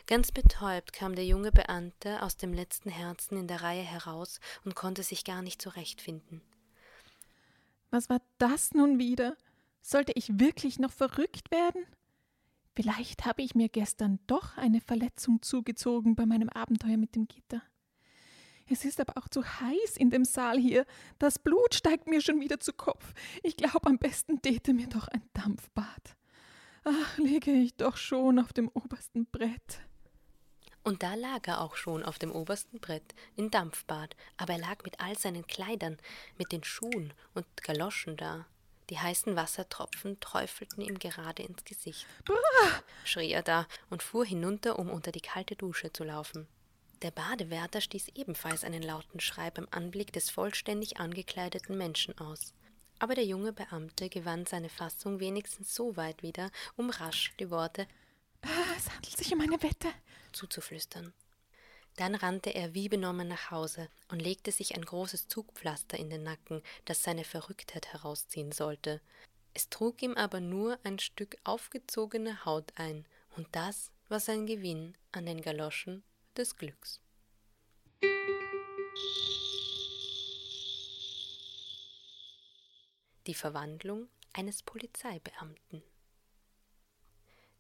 Ganz 0.05 0.31
betäubt 0.31 0.93
kam 0.93 1.15
der 1.15 1.25
junge 1.25 1.51
Beamte 1.51 2.21
aus 2.21 2.37
dem 2.37 2.53
letzten 2.53 2.91
Herzen 2.91 3.35
in 3.35 3.47
der 3.47 3.63
Reihe 3.63 3.81
heraus 3.81 4.39
und 4.63 4.75
konnte 4.75 5.01
sich 5.01 5.25
gar 5.25 5.41
nicht 5.41 5.59
zurechtfinden. 5.59 6.41
Was 7.89 8.09
war 8.09 8.21
das 8.37 8.73
nun 8.73 8.99
wieder? 8.99 9.35
Sollte 9.81 10.11
ich 10.13 10.39
wirklich 10.39 10.77
noch 10.77 10.91
verrückt 10.91 11.49
werden? 11.49 11.83
Vielleicht 12.75 13.25
habe 13.25 13.41
ich 13.41 13.55
mir 13.55 13.69
gestern 13.69 14.19
doch 14.27 14.57
eine 14.57 14.79
Verletzung 14.79 15.41
zugezogen 15.41 16.15
bei 16.15 16.25
meinem 16.25 16.49
Abenteuer 16.49 16.97
mit 16.97 17.15
dem 17.15 17.27
Gitter. 17.27 17.61
Es 18.69 18.85
ist 18.85 19.01
aber 19.01 19.17
auch 19.17 19.27
zu 19.27 19.43
heiß 19.43 19.97
in 19.97 20.09
dem 20.09 20.23
Saal 20.23 20.57
hier. 20.57 20.85
Das 21.19 21.39
Blut 21.39 21.73
steigt 21.75 22.07
mir 22.07 22.21
schon 22.21 22.39
wieder 22.39 22.59
zu 22.59 22.71
Kopf. 22.71 23.13
Ich 23.43 23.57
glaube, 23.57 23.87
am 23.87 23.97
besten 23.97 24.41
täte 24.41 24.73
mir 24.73 24.87
doch 24.87 25.09
ein 25.09 25.23
Dampfbad. 25.33 26.15
Ach, 26.85 27.17
liege 27.17 27.51
ich 27.51 27.75
doch 27.75 27.97
schon 27.97 28.39
auf 28.39 28.53
dem 28.53 28.69
obersten 28.69 29.25
Brett. 29.25 29.81
Und 30.83 31.03
da 31.03 31.13
lag 31.15 31.47
er 31.47 31.61
auch 31.61 31.75
schon 31.75 32.03
auf 32.03 32.17
dem 32.17 32.31
obersten 32.31 32.79
Brett, 32.79 33.13
in 33.35 33.51
Dampfbad, 33.51 34.15
aber 34.37 34.53
er 34.53 34.59
lag 34.59 34.83
mit 34.83 34.99
all 34.99 35.15
seinen 35.15 35.45
Kleidern, 35.45 35.97
mit 36.39 36.51
den 36.51 36.63
Schuhen 36.63 37.13
und 37.35 37.45
Galoschen 37.57 38.17
da. 38.17 38.47
Die 38.91 38.99
heißen 38.99 39.37
Wassertropfen 39.37 40.19
träufelten 40.19 40.83
ihm 40.83 40.99
gerade 40.99 41.43
ins 41.43 41.63
Gesicht. 41.63 42.05
Brrr, 42.25 42.83
schrie 43.05 43.31
er 43.31 43.41
da 43.41 43.65
und 43.89 44.03
fuhr 44.03 44.25
hinunter, 44.25 44.77
um 44.77 44.89
unter 44.89 45.13
die 45.13 45.21
kalte 45.21 45.55
Dusche 45.55 45.93
zu 45.93 46.03
laufen. 46.03 46.45
Der 47.01 47.11
Badewärter 47.11 47.79
stieß 47.79 48.09
ebenfalls 48.15 48.65
einen 48.65 48.83
lauten 48.83 49.21
Schrei 49.21 49.49
beim 49.49 49.69
Anblick 49.71 50.11
des 50.11 50.29
vollständig 50.29 50.99
angekleideten 50.99 51.77
Menschen 51.77 52.17
aus. 52.17 52.53
Aber 52.99 53.15
der 53.15 53.23
junge 53.23 53.53
Beamte 53.53 54.09
gewann 54.09 54.45
seine 54.45 54.69
Fassung 54.69 55.21
wenigstens 55.21 55.73
so 55.73 55.95
weit 55.95 56.21
wieder, 56.21 56.51
um 56.75 56.89
rasch 56.89 57.31
die 57.39 57.49
Worte 57.49 57.87
ah, 58.41 58.75
Es 58.77 58.89
handelt 58.89 59.17
sich 59.17 59.33
um 59.33 59.39
eine 59.39 59.63
Wette 59.63 59.87
zuzuflüstern. 60.33 61.13
Dann 61.97 62.15
rannte 62.15 62.49
er 62.51 62.73
wie 62.73 62.89
benommen 62.89 63.27
nach 63.27 63.51
Hause 63.51 63.89
und 64.09 64.21
legte 64.21 64.51
sich 64.51 64.75
ein 64.75 64.85
großes 64.85 65.27
Zugpflaster 65.27 65.97
in 65.97 66.09
den 66.09 66.23
Nacken, 66.23 66.63
das 66.85 67.03
seine 67.03 67.23
Verrücktheit 67.23 67.93
herausziehen 67.93 68.51
sollte. 68.51 69.01
Es 69.53 69.69
trug 69.69 70.01
ihm 70.01 70.15
aber 70.15 70.39
nur 70.39 70.79
ein 70.83 70.99
Stück 70.99 71.37
aufgezogene 71.43 72.45
Haut 72.45 72.71
ein, 72.75 73.05
und 73.35 73.47
das 73.51 73.91
war 74.07 74.19
sein 74.19 74.45
Gewinn 74.45 74.95
an 75.11 75.25
den 75.25 75.41
Galoschen 75.41 76.03
des 76.37 76.55
Glücks. 76.55 77.01
Die 83.27 83.35
Verwandlung 83.35 84.07
eines 84.33 84.63
Polizeibeamten. 84.63 85.83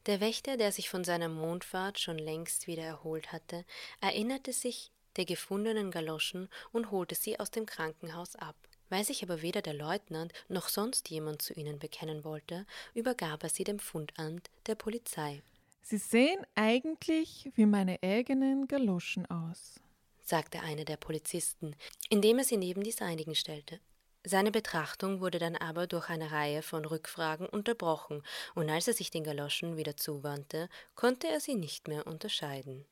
Der 0.07 0.19
Wächter, 0.19 0.57
der 0.57 0.71
sich 0.71 0.89
von 0.89 1.03
seiner 1.03 1.29
Mondfahrt 1.29 1.99
schon 1.99 2.17
längst 2.17 2.65
wieder 2.65 2.83
erholt 2.83 3.31
hatte, 3.31 3.65
erinnerte 3.99 4.51
sich 4.51 4.91
der 5.15 5.25
gefundenen 5.25 5.91
Galoschen 5.91 6.49
und 6.71 6.89
holte 6.89 7.13
sie 7.13 7.39
aus 7.39 7.51
dem 7.51 7.67
Krankenhaus 7.67 8.35
ab. 8.35 8.55
Weil 8.89 9.05
sich 9.05 9.23
aber 9.23 9.41
weder 9.41 9.61
der 9.61 9.75
Leutnant 9.75 10.33
noch 10.49 10.69
sonst 10.69 11.09
jemand 11.09 11.41
zu 11.41 11.53
ihnen 11.53 11.79
bekennen 11.79 12.23
wollte, 12.23 12.65
übergab 12.93 13.43
er 13.43 13.49
sie 13.49 13.63
dem 13.63 13.79
Fundamt 13.79 14.49
der 14.65 14.75
Polizei. 14.75 15.41
Sie 15.83 15.97
sehen 15.97 16.45
eigentlich 16.55 17.51
wie 17.55 17.65
meine 17.65 18.01
eigenen 18.01 18.67
Galoschen 18.67 19.25
aus, 19.27 19.79
sagte 20.21 20.61
einer 20.61 20.83
der 20.83 20.97
Polizisten, 20.97 21.75
indem 22.09 22.39
er 22.39 22.43
sie 22.43 22.57
neben 22.57 22.83
die 22.83 22.91
seinigen 22.91 23.35
stellte. 23.35 23.79
Seine 24.23 24.51
Betrachtung 24.51 25.19
wurde 25.19 25.39
dann 25.39 25.55
aber 25.55 25.87
durch 25.87 26.09
eine 26.09 26.31
Reihe 26.31 26.61
von 26.61 26.85
Rückfragen 26.85 27.47
unterbrochen, 27.47 28.23
und 28.53 28.69
als 28.69 28.87
er 28.87 28.93
sich 28.93 29.09
den 29.09 29.23
Galoschen 29.23 29.77
wieder 29.77 29.97
zuwandte, 29.97 30.69
konnte 30.93 31.27
er 31.27 31.39
sie 31.39 31.55
nicht 31.55 31.87
mehr 31.87 32.05
unterscheiden. 32.05 32.85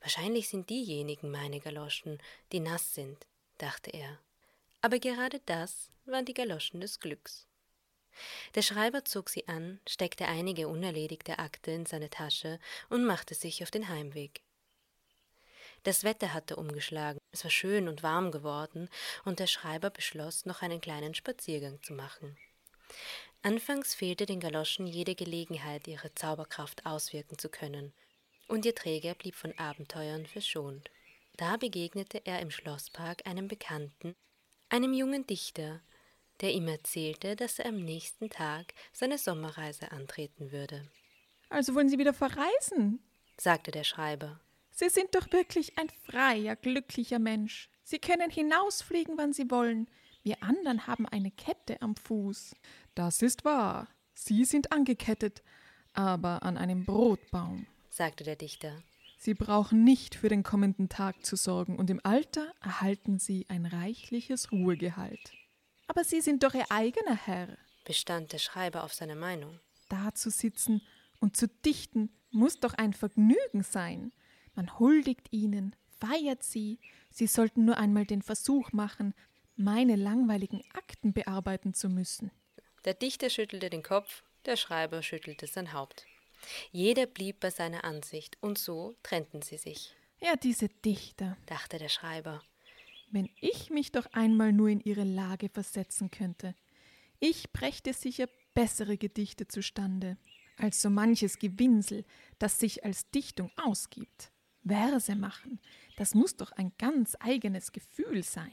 Wahrscheinlich 0.00 0.48
sind 0.48 0.70
diejenigen 0.70 1.30
meine 1.30 1.60
Galoschen, 1.60 2.22
die 2.52 2.60
nass 2.60 2.94
sind, 2.94 3.26
dachte 3.58 3.90
er. 3.90 4.18
Aber 4.80 4.98
gerade 4.98 5.40
das 5.44 5.90
waren 6.06 6.24
die 6.24 6.34
Galoschen 6.34 6.80
des 6.80 7.00
Glücks. 7.00 7.46
Der 8.54 8.62
Schreiber 8.62 9.04
zog 9.04 9.28
sie 9.28 9.46
an, 9.46 9.78
steckte 9.86 10.26
einige 10.26 10.68
unerledigte 10.68 11.38
Akte 11.38 11.70
in 11.70 11.84
seine 11.84 12.08
Tasche 12.08 12.58
und 12.88 13.04
machte 13.04 13.34
sich 13.34 13.62
auf 13.62 13.70
den 13.70 13.88
Heimweg. 13.88 14.42
Das 15.82 16.04
Wetter 16.04 16.34
hatte 16.34 16.56
umgeschlagen, 16.56 17.20
es 17.32 17.44
war 17.44 17.50
schön 17.50 17.88
und 17.88 18.02
warm 18.02 18.30
geworden, 18.30 18.88
und 19.24 19.38
der 19.38 19.46
Schreiber 19.46 19.90
beschloss, 19.90 20.44
noch 20.44 20.62
einen 20.62 20.80
kleinen 20.80 21.14
Spaziergang 21.14 21.82
zu 21.82 21.94
machen. 21.94 22.36
Anfangs 23.42 23.94
fehlte 23.94 24.26
den 24.26 24.40
Galoschen 24.40 24.86
jede 24.86 25.14
Gelegenheit, 25.14 25.88
ihre 25.88 26.14
Zauberkraft 26.14 26.84
auswirken 26.84 27.38
zu 27.38 27.48
können, 27.48 27.94
und 28.48 28.66
ihr 28.66 28.74
Träger 28.74 29.14
blieb 29.14 29.34
von 29.34 29.56
Abenteuern 29.58 30.26
verschont. 30.26 30.90
Da 31.36 31.56
begegnete 31.56 32.20
er 32.26 32.40
im 32.40 32.50
Schlosspark 32.50 33.26
einem 33.26 33.48
Bekannten, 33.48 34.14
einem 34.68 34.92
jungen 34.92 35.26
Dichter, 35.26 35.80
der 36.42 36.52
ihm 36.52 36.68
erzählte, 36.68 37.36
dass 37.36 37.58
er 37.58 37.66
am 37.66 37.82
nächsten 37.82 38.28
Tag 38.28 38.74
seine 38.92 39.16
Sommerreise 39.16 39.90
antreten 39.92 40.52
würde. 40.52 40.90
Also 41.48 41.74
wollen 41.74 41.88
Sie 41.88 41.98
wieder 41.98 42.14
verreisen? 42.14 43.00
sagte 43.38 43.70
der 43.70 43.84
Schreiber. 43.84 44.40
Sie 44.80 44.88
sind 44.88 45.14
doch 45.14 45.30
wirklich 45.30 45.78
ein 45.78 45.90
freier, 46.06 46.56
glücklicher 46.56 47.18
Mensch. 47.18 47.68
Sie 47.84 47.98
können 47.98 48.30
hinausfliegen, 48.30 49.18
wann 49.18 49.34
Sie 49.34 49.50
wollen. 49.50 49.90
Wir 50.22 50.42
anderen 50.42 50.86
haben 50.86 51.06
eine 51.06 51.30
Kette 51.30 51.82
am 51.82 51.96
Fuß. 51.96 52.56
Das 52.94 53.20
ist 53.20 53.44
wahr. 53.44 53.88
Sie 54.14 54.46
sind 54.46 54.72
angekettet, 54.72 55.42
aber 55.92 56.44
an 56.44 56.56
einem 56.56 56.86
Brotbaum, 56.86 57.66
sagte 57.90 58.24
der 58.24 58.36
Dichter. 58.36 58.82
Sie 59.18 59.34
brauchen 59.34 59.84
nicht 59.84 60.14
für 60.14 60.30
den 60.30 60.42
kommenden 60.42 60.88
Tag 60.88 61.26
zu 61.26 61.36
sorgen, 61.36 61.76
und 61.76 61.90
im 61.90 62.00
Alter 62.02 62.50
erhalten 62.62 63.18
Sie 63.18 63.44
ein 63.50 63.66
reichliches 63.66 64.50
Ruhegehalt. 64.50 65.34
Aber 65.88 66.04
Sie 66.04 66.22
sind 66.22 66.42
doch 66.42 66.54
Ihr 66.54 66.70
eigener 66.70 67.16
Herr, 67.16 67.58
bestand 67.84 68.32
der 68.32 68.38
Schreiber 68.38 68.82
auf 68.84 68.94
seiner 68.94 69.14
Meinung. 69.14 69.60
Da 69.90 70.14
zu 70.14 70.30
sitzen 70.30 70.80
und 71.18 71.36
zu 71.36 71.48
dichten 71.48 72.08
muss 72.30 72.60
doch 72.60 72.72
ein 72.72 72.94
Vergnügen 72.94 73.62
sein. 73.62 74.12
Man 74.60 74.78
huldigt 74.78 75.32
ihnen, 75.32 75.74
feiert 75.88 76.42
sie, 76.42 76.80
sie 77.10 77.26
sollten 77.26 77.64
nur 77.64 77.78
einmal 77.78 78.04
den 78.04 78.20
Versuch 78.20 78.72
machen, 78.72 79.14
meine 79.56 79.96
langweiligen 79.96 80.62
Akten 80.74 81.14
bearbeiten 81.14 81.72
zu 81.72 81.88
müssen. 81.88 82.30
Der 82.84 82.92
Dichter 82.92 83.30
schüttelte 83.30 83.70
den 83.70 83.82
Kopf, 83.82 84.22
der 84.44 84.56
Schreiber 84.56 85.02
schüttelte 85.02 85.46
sein 85.46 85.72
Haupt. 85.72 86.04
Jeder 86.72 87.06
blieb 87.06 87.40
bei 87.40 87.48
seiner 87.48 87.84
Ansicht, 87.84 88.36
und 88.42 88.58
so 88.58 88.96
trennten 89.02 89.40
sie 89.40 89.56
sich. 89.56 89.96
Ja, 90.20 90.36
diese 90.36 90.68
Dichter, 90.68 91.38
dachte 91.46 91.78
der 91.78 91.88
Schreiber. 91.88 92.42
Wenn 93.10 93.30
ich 93.40 93.70
mich 93.70 93.92
doch 93.92 94.12
einmal 94.12 94.52
nur 94.52 94.68
in 94.68 94.80
ihre 94.80 95.04
Lage 95.04 95.48
versetzen 95.48 96.10
könnte. 96.10 96.54
Ich 97.18 97.50
brächte 97.50 97.94
sicher 97.94 98.28
bessere 98.52 98.98
Gedichte 98.98 99.48
zustande, 99.48 100.18
als 100.58 100.82
so 100.82 100.90
manches 100.90 101.38
Gewinsel, 101.38 102.04
das 102.38 102.58
sich 102.58 102.84
als 102.84 103.08
Dichtung 103.10 103.50
ausgibt. 103.56 104.30
Verse 104.66 105.14
machen, 105.14 105.60
das 105.96 106.14
muss 106.14 106.36
doch 106.36 106.52
ein 106.52 106.72
ganz 106.78 107.16
eigenes 107.20 107.72
Gefühl 107.72 108.22
sein. 108.22 108.52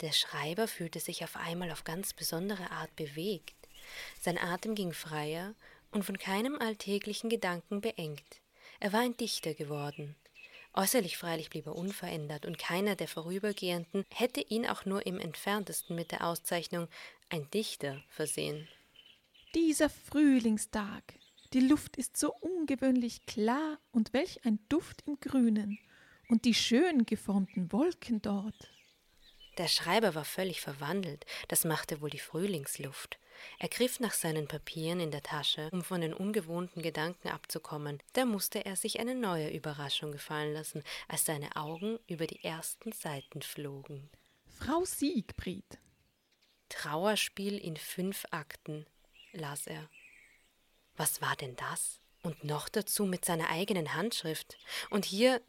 Der 0.00 0.12
Schreiber 0.12 0.66
fühlte 0.66 0.98
sich 0.98 1.22
auf 1.22 1.36
einmal 1.36 1.70
auf 1.70 1.84
ganz 1.84 2.12
besondere 2.12 2.70
Art 2.70 2.94
bewegt. 2.96 3.56
Sein 4.20 4.38
Atem 4.38 4.74
ging 4.74 4.92
freier 4.92 5.54
und 5.92 6.04
von 6.04 6.18
keinem 6.18 6.56
alltäglichen 6.56 7.30
Gedanken 7.30 7.80
beengt. 7.80 8.40
Er 8.80 8.92
war 8.92 9.00
ein 9.00 9.16
Dichter 9.16 9.54
geworden. 9.54 10.16
Äußerlich 10.74 11.18
freilich 11.18 11.50
blieb 11.50 11.66
er 11.66 11.76
unverändert, 11.76 12.46
und 12.46 12.58
keiner 12.58 12.96
der 12.96 13.06
Vorübergehenden 13.06 14.04
hätte 14.10 14.40
ihn 14.40 14.66
auch 14.66 14.86
nur 14.86 15.06
im 15.06 15.20
entferntesten 15.20 15.94
mit 15.94 16.12
der 16.12 16.26
Auszeichnung 16.26 16.88
ein 17.28 17.48
Dichter 17.50 18.02
versehen. 18.08 18.68
Dieser 19.54 19.90
Frühlingstag, 19.90 21.02
die 21.52 21.60
Luft 21.60 21.96
ist 21.96 22.16
so 22.16 22.34
ungewöhnlich 22.40 23.26
klar, 23.26 23.78
und 23.90 24.12
welch 24.12 24.44
ein 24.44 24.58
Duft 24.68 25.02
im 25.06 25.20
Grünen, 25.20 25.78
und 26.28 26.44
die 26.44 26.54
schön 26.54 27.04
geformten 27.04 27.72
Wolken 27.72 28.22
dort. 28.22 28.70
Der 29.58 29.68
Schreiber 29.68 30.14
war 30.14 30.24
völlig 30.24 30.62
verwandelt, 30.62 31.26
das 31.48 31.64
machte 31.64 32.00
wohl 32.00 32.08
die 32.08 32.18
Frühlingsluft. 32.18 33.18
Er 33.58 33.68
griff 33.68 34.00
nach 34.00 34.14
seinen 34.14 34.48
Papieren 34.48 35.00
in 35.00 35.10
der 35.10 35.22
Tasche, 35.22 35.68
um 35.72 35.82
von 35.82 36.00
den 36.00 36.14
ungewohnten 36.14 36.80
Gedanken 36.80 37.28
abzukommen. 37.28 38.02
Da 38.12 38.24
musste 38.24 38.64
er 38.64 38.76
sich 38.76 39.00
eine 39.00 39.14
neue 39.14 39.50
Überraschung 39.50 40.12
gefallen 40.12 40.54
lassen, 40.54 40.82
als 41.08 41.24
seine 41.26 41.56
Augen 41.56 41.98
über 42.06 42.26
die 42.26 42.42
ersten 42.42 42.92
Seiten 42.92 43.42
flogen. 43.42 44.08
Frau 44.58 44.84
Siegfried. 44.84 45.78
Trauerspiel 46.68 47.58
in 47.58 47.76
fünf 47.76 48.24
Akten, 48.30 48.86
las 49.32 49.66
er. 49.66 49.90
Was 50.96 51.20
war 51.20 51.36
denn 51.36 51.56
das? 51.56 52.00
Und 52.22 52.44
noch 52.44 52.68
dazu 52.68 53.04
mit 53.04 53.24
seiner 53.24 53.48
eigenen 53.50 53.94
Handschrift. 53.94 54.56
Und 54.90 55.04
hier 55.04 55.40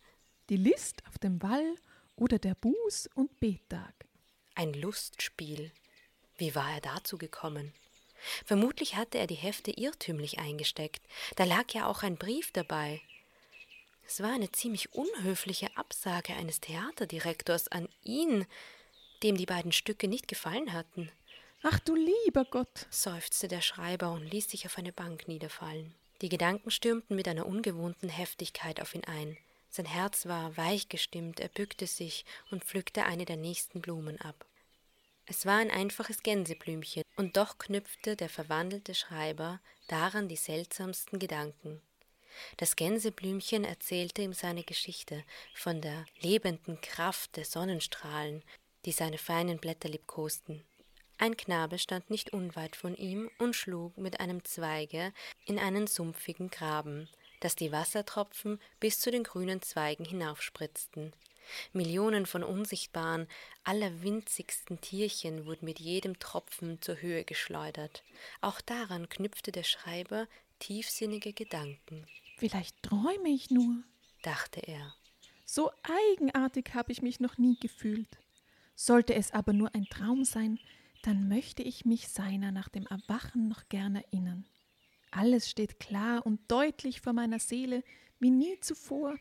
die 0.50 0.58
List 0.58 1.04
auf 1.08 1.18
dem 1.18 1.42
Wall 1.42 1.76
oder 2.16 2.40
der 2.40 2.56
Buß- 2.56 3.10
und 3.14 3.40
Bettag. 3.40 3.94
Ein 4.56 4.74
Lustspiel. 4.74 5.72
Wie 6.38 6.56
war 6.56 6.72
er 6.72 6.82
dazu 6.82 7.18
gekommen? 7.18 7.74
Vermutlich 8.46 8.96
hatte 8.96 9.18
er 9.18 9.28
die 9.28 9.36
Hefte 9.36 9.72
irrtümlich 9.72 10.40
eingesteckt. 10.40 11.02
Da 11.36 11.44
lag 11.44 11.72
ja 11.74 11.88
auch 11.88 12.04
ein 12.04 12.18
Brief 12.18 12.52
dabei. 12.52 13.02
Es 14.06 14.22
war 14.22 14.34
eine 14.34 14.52
ziemlich 14.52 14.94
unhöfliche 14.94 15.76
Absage 15.78 16.34
eines 16.34 16.60
Theaterdirektors 16.62 17.68
an 17.70 17.88
ihn, 18.04 18.46
dem 19.24 19.38
die 19.38 19.46
beiden 19.46 19.72
Stücke 19.72 20.08
nicht 20.08 20.28
gefallen 20.28 20.74
hatten. 20.74 21.12
Ach 21.66 21.80
du 21.80 21.96
lieber 21.96 22.44
Gott, 22.44 22.88
seufzte 22.90 23.48
der 23.48 23.62
Schreiber 23.62 24.12
und 24.12 24.30
ließ 24.30 24.50
sich 24.50 24.66
auf 24.66 24.78
eine 24.78 24.92
Bank 24.92 25.30
niederfallen. 25.30 25.96
Die 26.22 26.28
Gedanken 26.28 26.72
stürmten 26.72 27.16
mit 27.16 27.26
einer 27.26 27.46
ungewohnten 27.46 28.10
Heftigkeit 28.10 28.82
auf 28.82 28.94
ihn 28.94 29.06
ein. 29.06 29.38
Sein 29.70 29.86
Herz 29.86 30.26
war 30.26 30.58
weich 30.58 30.90
gestimmt, 30.90 31.40
er 31.40 31.48
bückte 31.48 31.88
sich 31.88 32.26
und 32.52 32.66
pflückte 32.66 33.06
eine 33.06 33.24
der 33.24 33.38
nächsten 33.38 33.80
Blumen 33.80 34.20
ab. 34.20 34.46
Es 35.26 35.46
war 35.46 35.58
ein 35.58 35.72
einfaches 35.72 36.22
Gänseblümchen, 36.22 37.04
und 37.16 37.38
doch 37.38 37.58
knüpfte 37.58 38.18
der 38.18 38.28
verwandelte 38.28 38.94
Schreiber 38.94 39.62
daran 39.88 40.28
die 40.28 40.36
seltsamsten 40.36 41.18
Gedanken. 41.18 41.82
Das 42.58 42.76
Gänseblümchen 42.76 43.64
erzählte 43.64 44.22
ihm 44.22 44.34
seine 44.34 44.64
Geschichte 44.64 45.24
von 45.54 45.80
der 45.80 46.06
lebenden 46.20 46.82
Kraft 46.82 47.38
der 47.38 47.46
Sonnenstrahlen, 47.46 48.44
die 48.84 48.92
seine 48.92 49.18
feinen 49.18 49.60
Blätter 49.60 49.88
liebkosten. 49.88 50.66
Ein 51.18 51.38
Knabe 51.38 51.80
stand 51.80 52.10
nicht 52.10 52.34
unweit 52.34 52.76
von 52.76 52.96
ihm 52.96 53.30
und 53.40 53.56
schlug 53.56 53.98
mit 53.98 54.20
einem 54.20 54.44
Zweige 54.44 55.14
in 55.46 55.60
einen 55.60 55.88
sumpfigen 55.88 56.50
Graben, 56.50 57.08
dass 57.40 57.56
die 57.56 57.72
Wassertropfen 57.72 58.60
bis 58.80 59.00
zu 59.00 59.12
den 59.12 59.24
grünen 59.24 59.62
Zweigen 59.62 60.06
hinaufspritzten. 60.06 61.14
Millionen 61.74 62.26
von 62.26 62.44
unsichtbaren, 62.44 63.28
allerwinzigsten 63.64 64.80
Tierchen 64.82 65.46
wurden 65.46 65.66
mit 65.66 65.80
jedem 65.80 66.20
Tropfen 66.20 66.82
zur 66.82 67.02
Höhe 67.02 67.24
geschleudert. 67.26 68.04
Auch 68.42 68.62
daran 68.62 69.10
knüpfte 69.10 69.52
der 69.52 69.64
Schreiber 69.64 70.28
tiefsinnige 70.60 71.34
Gedanken. 71.34 72.08
Vielleicht 72.38 72.82
träume 72.82 73.30
ich 73.30 73.50
nur, 73.52 73.84
dachte 74.22 74.62
er. 74.62 74.96
So 75.46 75.72
eigenartig 75.84 76.74
habe 76.74 76.92
ich 76.92 77.02
mich 77.02 77.20
noch 77.20 77.38
nie 77.38 77.58
gefühlt. 77.60 78.08
Sollte 78.76 79.14
es 79.14 79.32
aber 79.32 79.54
nur 79.54 79.74
ein 79.76 79.86
Traum 79.86 80.24
sein, 80.24 80.60
dann 81.04 81.28
möchte 81.28 81.62
ich 81.62 81.86
mich 81.86 82.08
seiner 82.08 82.52
nach 82.52 82.70
dem 82.70 82.88
Erwachen 82.88 83.48
noch 83.48 83.68
gern 83.70 83.98
erinnern. 83.98 84.46
Alles 85.12 85.50
steht 85.50 85.80
klar 85.80 86.26
und 86.26 86.40
deutlich 86.50 87.02
vor 87.02 87.14
meiner 87.14 87.40
Seele 87.40 87.84
wie 88.20 88.32
nie 88.32 88.60
zuvor. 88.62 89.18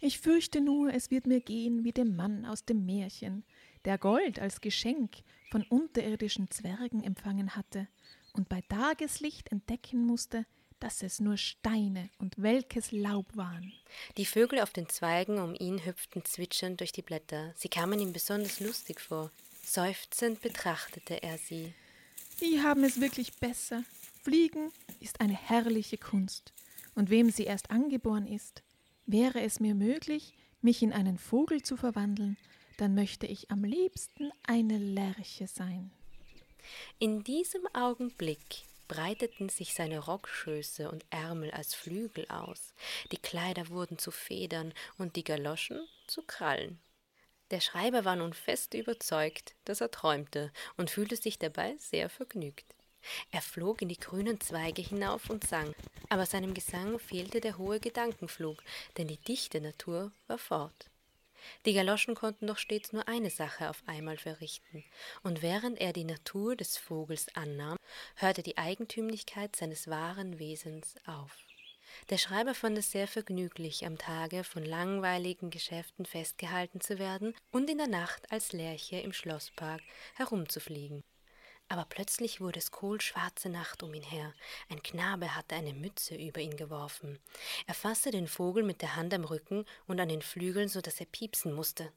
Ich 0.00 0.20
fürchte 0.20 0.62
nur, 0.62 0.94
es 0.94 1.10
wird 1.10 1.26
mir 1.26 1.40
gehen 1.40 1.84
wie 1.84 1.92
dem 1.92 2.16
Mann 2.16 2.46
aus 2.46 2.64
dem 2.64 2.86
Märchen, 2.86 3.44
der 3.84 3.98
Gold 3.98 4.38
als 4.38 4.60
Geschenk 4.60 5.16
von 5.50 5.64
unterirdischen 5.64 6.50
Zwergen 6.50 7.02
empfangen 7.02 7.56
hatte 7.56 7.88
und 8.32 8.48
bei 8.48 8.62
Tageslicht 8.62 9.50
entdecken 9.50 10.06
musste, 10.06 10.46
dass 10.78 11.02
es 11.02 11.20
nur 11.20 11.36
Steine 11.36 12.08
und 12.18 12.40
welkes 12.40 12.92
Laub 12.92 13.36
waren. 13.36 13.72
Die 14.16 14.24
Vögel 14.24 14.60
auf 14.60 14.72
den 14.72 14.88
Zweigen 14.88 15.38
um 15.38 15.54
ihn 15.54 15.84
hüpften 15.84 16.24
zwitschernd 16.24 16.80
durch 16.80 16.92
die 16.92 17.02
Blätter. 17.02 17.52
Sie 17.56 17.68
kamen 17.68 17.98
ihm 17.98 18.12
besonders 18.12 18.60
lustig 18.60 19.00
vor. 19.00 19.30
Seufzend 19.72 20.40
betrachtete 20.40 21.22
er 21.22 21.38
sie. 21.38 21.72
Die 22.40 22.60
haben 22.60 22.82
es 22.82 23.00
wirklich 23.00 23.34
besser. 23.34 23.84
Fliegen 24.24 24.72
ist 24.98 25.20
eine 25.20 25.36
herrliche 25.36 25.96
Kunst, 25.96 26.52
und 26.96 27.08
wem 27.08 27.30
sie 27.30 27.44
erst 27.44 27.70
angeboren 27.70 28.26
ist, 28.26 28.64
wäre 29.06 29.40
es 29.42 29.60
mir 29.60 29.76
möglich, 29.76 30.34
mich 30.60 30.82
in 30.82 30.92
einen 30.92 31.18
Vogel 31.18 31.62
zu 31.62 31.76
verwandeln, 31.76 32.36
dann 32.78 32.96
möchte 32.96 33.28
ich 33.28 33.52
am 33.52 33.62
liebsten 33.62 34.32
eine 34.42 34.76
Lerche 34.76 35.46
sein. 35.46 35.92
In 36.98 37.22
diesem 37.22 37.64
Augenblick 37.72 38.64
breiteten 38.88 39.50
sich 39.50 39.74
seine 39.74 40.00
Rockschöße 40.00 40.90
und 40.90 41.06
Ärmel 41.10 41.52
als 41.52 41.76
Flügel 41.76 42.26
aus, 42.28 42.74
die 43.12 43.18
Kleider 43.18 43.68
wurden 43.68 43.98
zu 43.98 44.10
Federn 44.10 44.74
und 44.98 45.14
die 45.14 45.22
Galoschen 45.22 45.78
zu 46.08 46.22
Krallen. 46.22 46.80
Der 47.50 47.60
Schreiber 47.60 48.04
war 48.04 48.16
nun 48.16 48.32
fest 48.32 48.74
überzeugt, 48.74 49.54
dass 49.64 49.80
er 49.80 49.90
träumte 49.90 50.52
und 50.76 50.90
fühlte 50.90 51.16
sich 51.16 51.38
dabei 51.38 51.74
sehr 51.78 52.08
vergnügt. 52.08 52.74
Er 53.32 53.42
flog 53.42 53.82
in 53.82 53.88
die 53.88 53.98
grünen 53.98 54.40
Zweige 54.40 54.82
hinauf 54.82 55.30
und 55.30 55.46
sang, 55.46 55.74
aber 56.08 56.26
seinem 56.26 56.54
Gesang 56.54 56.98
fehlte 56.98 57.40
der 57.40 57.58
hohe 57.58 57.80
Gedankenflug, 57.80 58.62
denn 58.98 59.08
die 59.08 59.16
dichte 59.16 59.60
Natur 59.60 60.12
war 60.26 60.38
fort. 60.38 60.90
Die 61.64 61.72
Galoschen 61.72 62.14
konnten 62.14 62.46
doch 62.46 62.58
stets 62.58 62.92
nur 62.92 63.08
eine 63.08 63.30
Sache 63.30 63.70
auf 63.70 63.82
einmal 63.86 64.18
verrichten, 64.18 64.84
und 65.22 65.42
während 65.42 65.80
er 65.80 65.92
die 65.92 66.04
Natur 66.04 66.54
des 66.54 66.76
Vogels 66.76 67.34
annahm, 67.34 67.78
hörte 68.16 68.42
die 68.42 68.58
Eigentümlichkeit 68.58 69.56
seines 69.56 69.88
wahren 69.88 70.38
Wesens 70.38 70.96
auf. 71.06 71.49
Der 72.08 72.18
Schreiber 72.18 72.54
fand 72.54 72.78
es 72.78 72.90
sehr 72.90 73.06
vergnüglich, 73.06 73.86
am 73.86 73.98
Tage 73.98 74.42
von 74.42 74.64
langweiligen 74.64 75.50
Geschäften 75.50 76.06
festgehalten 76.06 76.80
zu 76.80 76.98
werden 76.98 77.34
und 77.52 77.70
in 77.70 77.78
der 77.78 77.88
Nacht 77.88 78.32
als 78.32 78.52
Lerche 78.52 78.96
im 78.96 79.12
Schlosspark 79.12 79.82
herumzufliegen. 80.14 81.04
Aber 81.68 81.84
plötzlich 81.88 82.40
wurde 82.40 82.58
es 82.58 82.72
kohlschwarze 82.72 83.48
Nacht 83.48 83.84
um 83.84 83.94
ihn 83.94 84.02
her. 84.02 84.34
Ein 84.68 84.82
Knabe 84.82 85.36
hatte 85.36 85.54
eine 85.54 85.72
Mütze 85.72 86.16
über 86.16 86.40
ihn 86.40 86.56
geworfen. 86.56 87.20
Er 87.68 87.74
fasste 87.74 88.10
den 88.10 88.26
Vogel 88.26 88.64
mit 88.64 88.82
der 88.82 88.96
Hand 88.96 89.14
am 89.14 89.22
Rücken 89.22 89.64
und 89.86 90.00
an 90.00 90.08
den 90.08 90.22
Flügeln, 90.22 90.68
so 90.68 90.80
dass 90.80 90.98
er 90.98 91.06
piepsen 91.06 91.52
musste. 91.52 91.92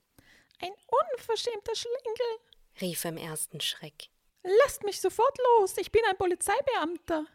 Ein 0.61 0.71
unverschämter 1.11 1.75
Schlingel, 1.75 2.39
rief 2.81 3.03
er 3.03 3.11
im 3.11 3.17
ersten 3.17 3.61
Schreck. 3.61 4.09
Lasst 4.43 4.83
mich 4.83 5.01
sofort 5.01 5.37
los, 5.57 5.75
ich 5.77 5.91
bin 5.91 6.03
ein 6.07 6.17
Polizeibeamter. 6.17 7.25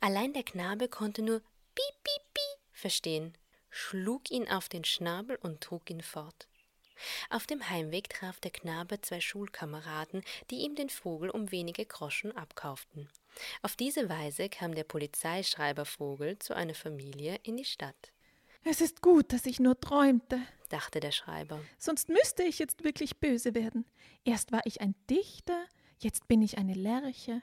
Allein 0.00 0.32
der 0.32 0.42
Knabe 0.42 0.88
konnte 0.88 1.22
nur 1.22 1.42
piep, 1.74 2.04
piep, 2.04 2.34
piep 2.34 2.54
verstehen, 2.72 3.36
schlug 3.70 4.30
ihn 4.30 4.48
auf 4.48 4.68
den 4.68 4.84
Schnabel 4.84 5.36
und 5.36 5.60
trug 5.60 5.88
ihn 5.90 6.02
fort. 6.02 6.48
Auf 7.30 7.46
dem 7.46 7.68
Heimweg 7.68 8.08
traf 8.08 8.40
der 8.40 8.50
Knabe 8.50 9.00
zwei 9.00 9.20
Schulkameraden, 9.20 10.22
die 10.50 10.56
ihm 10.56 10.74
den 10.74 10.88
Vogel 10.88 11.30
um 11.30 11.50
wenige 11.50 11.84
Groschen 11.84 12.36
abkauften. 12.36 13.08
Auf 13.62 13.74
diese 13.74 14.08
Weise 14.08 14.48
kam 14.48 14.74
der 14.74 14.84
Polizeischreiber 14.84 15.84
Vogel 15.84 16.38
zu 16.38 16.54
einer 16.54 16.74
Familie 16.74 17.38
in 17.42 17.56
die 17.56 17.64
Stadt. 17.64 18.12
Es 18.62 18.80
ist 18.80 19.02
gut, 19.02 19.32
dass 19.32 19.44
ich 19.46 19.60
nur 19.60 19.78
träumte, 19.78 20.40
dachte 20.70 21.00
der 21.00 21.12
Schreiber. 21.12 21.60
Sonst 21.78 22.08
müsste 22.08 22.44
ich 22.44 22.58
jetzt 22.58 22.84
wirklich 22.84 23.18
böse 23.18 23.54
werden. 23.54 23.84
Erst 24.24 24.52
war 24.52 24.62
ich 24.64 24.80
ein 24.80 24.94
Dichter, 25.10 25.66
jetzt 25.98 26.28
bin 26.28 26.42
ich 26.42 26.58
eine 26.58 26.74
Lerche. 26.74 27.42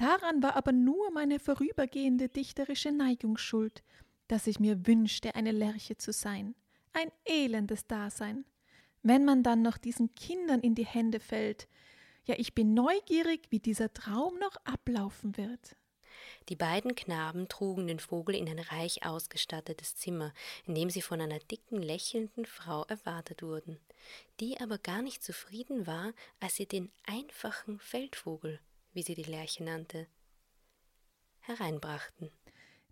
Daran 0.00 0.42
war 0.42 0.56
aber 0.56 0.72
nur 0.72 1.10
meine 1.12 1.38
vorübergehende 1.38 2.28
dichterische 2.28 2.90
Neigung 2.90 3.36
schuld, 3.36 3.84
dass 4.28 4.46
ich 4.46 4.58
mir 4.58 4.86
wünschte, 4.86 5.34
eine 5.34 5.52
Lerche 5.52 5.96
zu 5.96 6.12
sein. 6.12 6.54
Ein 6.92 7.12
elendes 7.24 7.86
Dasein 7.86 8.44
wenn 9.02 9.24
man 9.24 9.42
dann 9.42 9.62
noch 9.62 9.78
diesen 9.78 10.14
Kindern 10.14 10.60
in 10.60 10.74
die 10.74 10.86
Hände 10.86 11.20
fällt. 11.20 11.68
Ja, 12.24 12.34
ich 12.38 12.54
bin 12.54 12.74
neugierig, 12.74 13.46
wie 13.50 13.60
dieser 13.60 13.92
Traum 13.92 14.38
noch 14.38 14.56
ablaufen 14.64 15.36
wird. 15.36 15.76
Die 16.48 16.56
beiden 16.56 16.94
Knaben 16.94 17.48
trugen 17.48 17.86
den 17.86 17.98
Vogel 17.98 18.34
in 18.34 18.48
ein 18.48 18.58
reich 18.58 19.06
ausgestattetes 19.06 19.96
Zimmer, 19.96 20.34
in 20.66 20.74
dem 20.74 20.90
sie 20.90 21.02
von 21.02 21.20
einer 21.20 21.38
dicken, 21.38 21.80
lächelnden 21.80 22.44
Frau 22.44 22.84
erwartet 22.84 23.42
wurden, 23.42 23.78
die 24.38 24.60
aber 24.60 24.78
gar 24.78 25.02
nicht 25.02 25.22
zufrieden 25.22 25.86
war, 25.86 26.12
als 26.40 26.56
sie 26.56 26.66
den 26.66 26.90
einfachen 27.06 27.78
Feldvogel 27.78 28.60
wie 28.92 29.02
sie 29.02 29.14
die 29.14 29.24
Lerche 29.24 29.64
nannte, 29.64 30.06
hereinbrachten. 31.40 32.30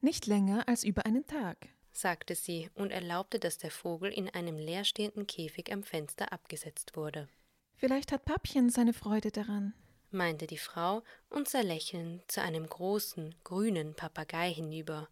Nicht 0.00 0.26
länger 0.26 0.68
als 0.68 0.84
über 0.84 1.04
einen 1.06 1.26
Tag, 1.26 1.68
sagte 1.92 2.34
sie 2.34 2.70
und 2.74 2.90
erlaubte, 2.90 3.38
dass 3.38 3.58
der 3.58 3.70
Vogel 3.70 4.12
in 4.12 4.28
einem 4.30 4.56
leerstehenden 4.56 5.26
Käfig 5.26 5.72
am 5.72 5.82
Fenster 5.82 6.32
abgesetzt 6.32 6.96
wurde. 6.96 7.28
Vielleicht 7.76 8.12
hat 8.12 8.24
Pappchen 8.24 8.70
seine 8.70 8.92
Freude 8.92 9.30
daran, 9.30 9.74
meinte 10.10 10.46
die 10.46 10.58
Frau 10.58 11.02
und 11.28 11.48
sah 11.48 11.60
lächelnd 11.60 12.30
zu 12.30 12.42
einem 12.42 12.68
großen, 12.68 13.34
grünen 13.44 13.94
Papagei 13.94 14.52
hinüber, 14.52 15.08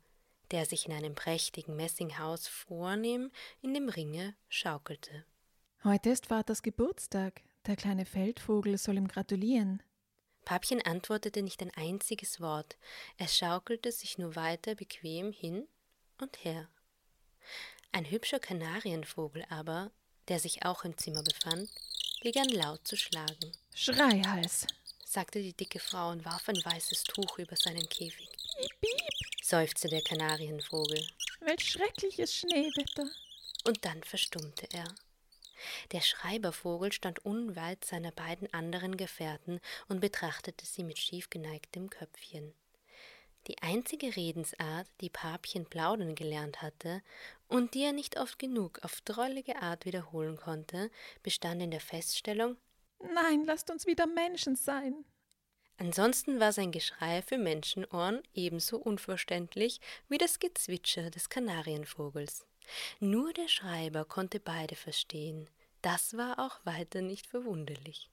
der 0.51 0.65
sich 0.67 0.87
in 0.87 0.93
einem 0.93 1.15
prächtigen 1.15 1.77
Messinghaus 1.77 2.49
vornehm 2.49 3.31
in 3.61 3.75
dem 3.75 3.89
Ringe 3.89 4.35
schaukelte. 4.49 5.25
Heute 5.85 6.11
ist 6.11 6.27
Vaters 6.27 6.63
Geburtstag. 6.63 7.43
Der 7.67 7.77
kleine 7.77 8.07
Feldvogel 8.07 8.79
soll 8.79 8.97
ihm 8.97 9.09
gratulieren. 9.09 9.83
Papchen 10.47 10.81
antwortete 10.81 11.43
nicht 11.43 11.61
ein 11.61 11.75
einziges 11.75 12.41
Wort. 12.41 12.77
Er 13.19 13.27
schaukelte 13.27 13.91
sich 13.91 14.17
nur 14.17 14.37
weiter 14.37 14.77
bequem 14.77 15.33
hin 15.33 15.67
und 16.19 16.45
her. 16.45 16.69
Ein 17.91 18.09
hübscher 18.09 18.39
Kanarienvogel 18.39 19.45
aber, 19.51 19.91
der 20.29 20.39
sich 20.39 20.65
auch 20.65 20.85
im 20.85 20.97
Zimmer 20.97 21.25
befand, 21.25 21.69
begann 22.23 22.49
laut 22.49 22.87
zu 22.87 22.97
schlagen. 22.97 23.53
Schreihals, 23.75 24.69
sagte 25.05 25.43
die 25.43 25.53
dicke 25.53 25.81
Frau 25.81 26.11
und 26.11 26.25
warf 26.25 26.49
ein 26.49 26.65
weißes 26.65 27.03
Tuch 27.05 27.39
über 27.39 27.57
seinen 27.57 27.89
Käfig. 27.89 28.29
Piep, 28.57 28.81
piep, 28.81 29.45
seufzte 29.45 29.89
der 29.89 30.03
Kanarienvogel. 30.03 31.05
Welch 31.41 31.73
schreckliches 31.73 32.33
Schneewetter. 32.33 33.11
Und 33.67 33.85
dann 33.85 34.01
verstummte 34.05 34.69
er. 34.73 34.95
Der 35.93 36.01
Schreibervogel 36.01 36.93
stand 36.93 37.25
unweit 37.25 37.85
seiner 37.85 38.13
beiden 38.13 38.53
anderen 38.53 38.97
Gefährten 38.97 39.61
und 39.89 40.01
betrachtete 40.01 40.67
sie 40.67 40.85
mit 40.85 40.99
schief 40.99 41.31
geneigtem 41.31 41.91
Köpfchen. 41.91 42.55
Die 43.47 43.63
einzige 43.63 44.17
Redensart, 44.17 44.89
die 45.01 45.11
Papchen 45.11 45.67
plaudern 45.67 46.15
gelernt 46.15 46.63
hatte 46.63 47.03
und 47.47 47.75
die 47.75 47.85
er 47.85 47.93
nicht 47.93 48.19
oft 48.19 48.39
genug 48.39 48.81
auf 48.83 49.01
drollige 49.03 49.63
Art 49.63 49.85
wiederholen 49.85 50.37
konnte, 50.37 50.91
bestand 51.23 51.63
in 51.63 51.71
der 51.71 51.81
Feststellung 51.81 52.57
Nein, 52.99 53.45
lasst 53.45 53.71
uns 53.71 53.87
wieder 53.87 54.07
Menschen 54.07 54.57
sein. 54.57 55.05
Ansonsten 55.79 56.41
war 56.41 56.53
sein 56.53 56.73
Geschrei 56.73 57.21
für 57.23 57.37
Menschenohren 57.37 58.23
ebenso 58.33 58.79
unverständlich 58.79 59.81
wie 60.09 60.19
das 60.19 60.39
Gezwitscher 60.39 61.11
des 61.11 61.29
Kanarienvogels. 61.29 62.47
Nur 63.01 63.33
der 63.33 63.49
Schreiber 63.49 64.05
konnte 64.05 64.41
beide 64.41 64.77
verstehen. 64.77 65.49
Das 65.83 66.17
war 66.17 66.39
auch 66.39 66.65
weiter 66.65 67.01
nicht 67.03 67.27
verwunderlich. 67.27 68.11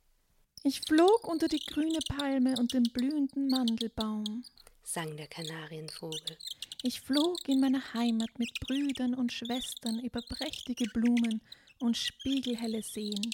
Ich 0.64 0.82
flog 0.82 1.28
unter 1.28 1.47
die 1.47 1.60
grüne 1.60 1.99
Palme 2.08 2.56
und 2.58 2.74
den 2.74 2.84
blühenden 2.84 3.47
Mandelbaum, 3.49 4.45
sang 4.84 5.18
der 5.18 5.28
Kanarienvogel. 5.28 6.38
Ich 6.84 7.01
flog 7.01 7.38
in 7.47 7.60
meine 7.60 7.93
Heimat 7.93 8.38
mit 8.38 8.49
Brüdern 8.62 9.14
und 9.14 9.34
Schwestern 9.34 9.99
über 9.99 10.22
prächtige 10.22 10.86
Blumen 10.86 11.41
und 11.80 11.97
spiegelhelle 11.97 12.82
Seen, 12.82 13.30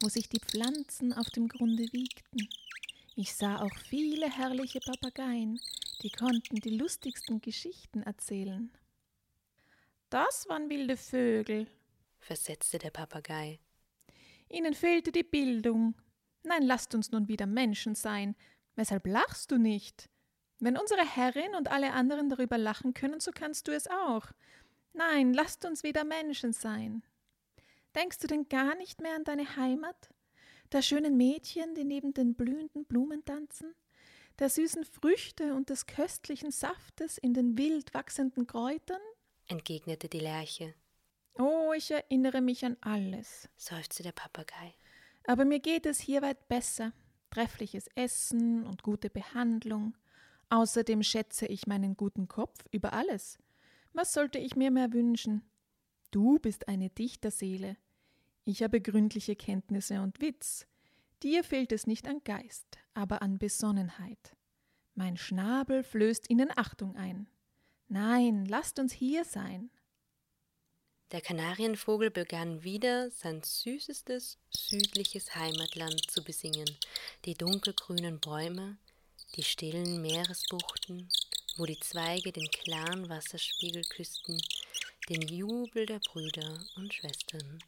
wo 0.00 0.08
sich 0.08 0.28
die 0.28 0.40
Pflanzen 0.40 1.12
auf 1.12 1.30
dem 1.30 1.48
Grunde 1.48 1.84
wiegten. 1.92 2.48
Ich 3.16 3.34
sah 3.34 3.62
auch 3.62 3.74
viele 3.88 4.28
herrliche 4.30 4.80
Papageien, 4.80 5.60
die 6.02 6.10
konnten 6.10 6.56
die 6.56 6.76
lustigsten 6.76 7.40
Geschichten 7.40 8.02
erzählen. 8.02 8.70
Das 10.14 10.48
waren 10.48 10.70
wilde 10.70 10.96
Vögel, 10.96 11.66
versetzte 12.20 12.78
der 12.78 12.92
Papagei. 12.92 13.58
Ihnen 14.48 14.72
fehlte 14.72 15.10
die 15.10 15.24
Bildung. 15.24 15.96
Nein, 16.44 16.62
lasst 16.62 16.94
uns 16.94 17.10
nun 17.10 17.26
wieder 17.26 17.46
Menschen 17.46 17.96
sein. 17.96 18.36
Weshalb 18.76 19.08
lachst 19.08 19.50
du 19.50 19.58
nicht? 19.58 20.08
Wenn 20.60 20.78
unsere 20.78 21.04
Herrin 21.04 21.56
und 21.56 21.66
alle 21.66 21.92
anderen 21.94 22.28
darüber 22.28 22.58
lachen 22.58 22.94
können, 22.94 23.18
so 23.18 23.32
kannst 23.34 23.66
du 23.66 23.72
es 23.72 23.88
auch. 23.88 24.28
Nein, 24.92 25.34
lasst 25.34 25.64
uns 25.64 25.82
wieder 25.82 26.04
Menschen 26.04 26.52
sein. 26.52 27.02
Denkst 27.96 28.18
du 28.18 28.28
denn 28.28 28.48
gar 28.48 28.76
nicht 28.76 29.00
mehr 29.00 29.16
an 29.16 29.24
deine 29.24 29.56
Heimat? 29.56 30.10
Der 30.70 30.82
schönen 30.82 31.16
Mädchen, 31.16 31.74
die 31.74 31.82
neben 31.82 32.14
den 32.14 32.36
blühenden 32.36 32.84
Blumen 32.84 33.24
tanzen? 33.24 33.74
Der 34.38 34.48
süßen 34.48 34.84
Früchte 34.84 35.54
und 35.56 35.70
des 35.70 35.86
köstlichen 35.86 36.52
Saftes 36.52 37.18
in 37.18 37.34
den 37.34 37.58
wild 37.58 37.92
wachsenden 37.94 38.46
Kräutern? 38.46 39.02
Entgegnete 39.48 40.08
die 40.08 40.20
Lerche. 40.20 40.74
Oh, 41.38 41.72
ich 41.76 41.90
erinnere 41.90 42.40
mich 42.40 42.64
an 42.64 42.76
alles, 42.80 43.48
seufzte 43.56 44.02
der 44.02 44.12
Papagei. 44.12 44.74
Aber 45.26 45.44
mir 45.44 45.60
geht 45.60 45.86
es 45.86 45.98
hier 45.98 46.22
weit 46.22 46.48
besser. 46.48 46.92
Treffliches 47.30 47.88
Essen 47.96 48.64
und 48.64 48.82
gute 48.82 49.10
Behandlung. 49.10 49.96
Außerdem 50.50 51.02
schätze 51.02 51.46
ich 51.46 51.66
meinen 51.66 51.96
guten 51.96 52.28
Kopf 52.28 52.64
über 52.70 52.92
alles. 52.92 53.38
Was 53.92 54.12
sollte 54.12 54.38
ich 54.38 54.54
mir 54.54 54.70
mehr 54.70 54.92
wünschen? 54.92 55.42
Du 56.10 56.38
bist 56.38 56.68
eine 56.68 56.90
Dichterseele. 56.90 57.76
Ich 58.44 58.62
habe 58.62 58.80
gründliche 58.80 59.34
Kenntnisse 59.34 60.00
und 60.00 60.20
Witz. 60.20 60.66
Dir 61.22 61.42
fehlt 61.42 61.72
es 61.72 61.86
nicht 61.86 62.06
an 62.06 62.22
Geist, 62.22 62.78
aber 62.92 63.22
an 63.22 63.38
Besonnenheit. 63.38 64.36
Mein 64.94 65.16
Schnabel 65.16 65.82
flößt 65.82 66.30
ihnen 66.30 66.52
Achtung 66.54 66.94
ein. 66.94 67.26
Nein, 67.88 68.46
lasst 68.46 68.78
uns 68.78 68.92
hier 68.92 69.24
sein. 69.24 69.70
Der 71.12 71.20
Kanarienvogel 71.20 72.10
begann 72.10 72.64
wieder 72.64 73.10
sein 73.10 73.42
süßestes 73.42 74.38
südliches 74.50 75.34
Heimatland 75.34 76.10
zu 76.10 76.24
besingen, 76.24 76.68
die 77.24 77.34
dunkelgrünen 77.34 78.18
Bäume, 78.18 78.78
die 79.36 79.44
stillen 79.44 80.00
Meeresbuchten, 80.00 81.08
wo 81.56 81.66
die 81.66 81.78
Zweige 81.78 82.32
den 82.32 82.48
klaren 82.48 83.08
Wasserspiegel 83.08 83.84
küssten, 83.84 84.40
den 85.08 85.22
Jubel 85.22 85.86
der 85.86 86.00
Brüder 86.00 86.58
und 86.76 86.92
Schwestern. 86.92 87.60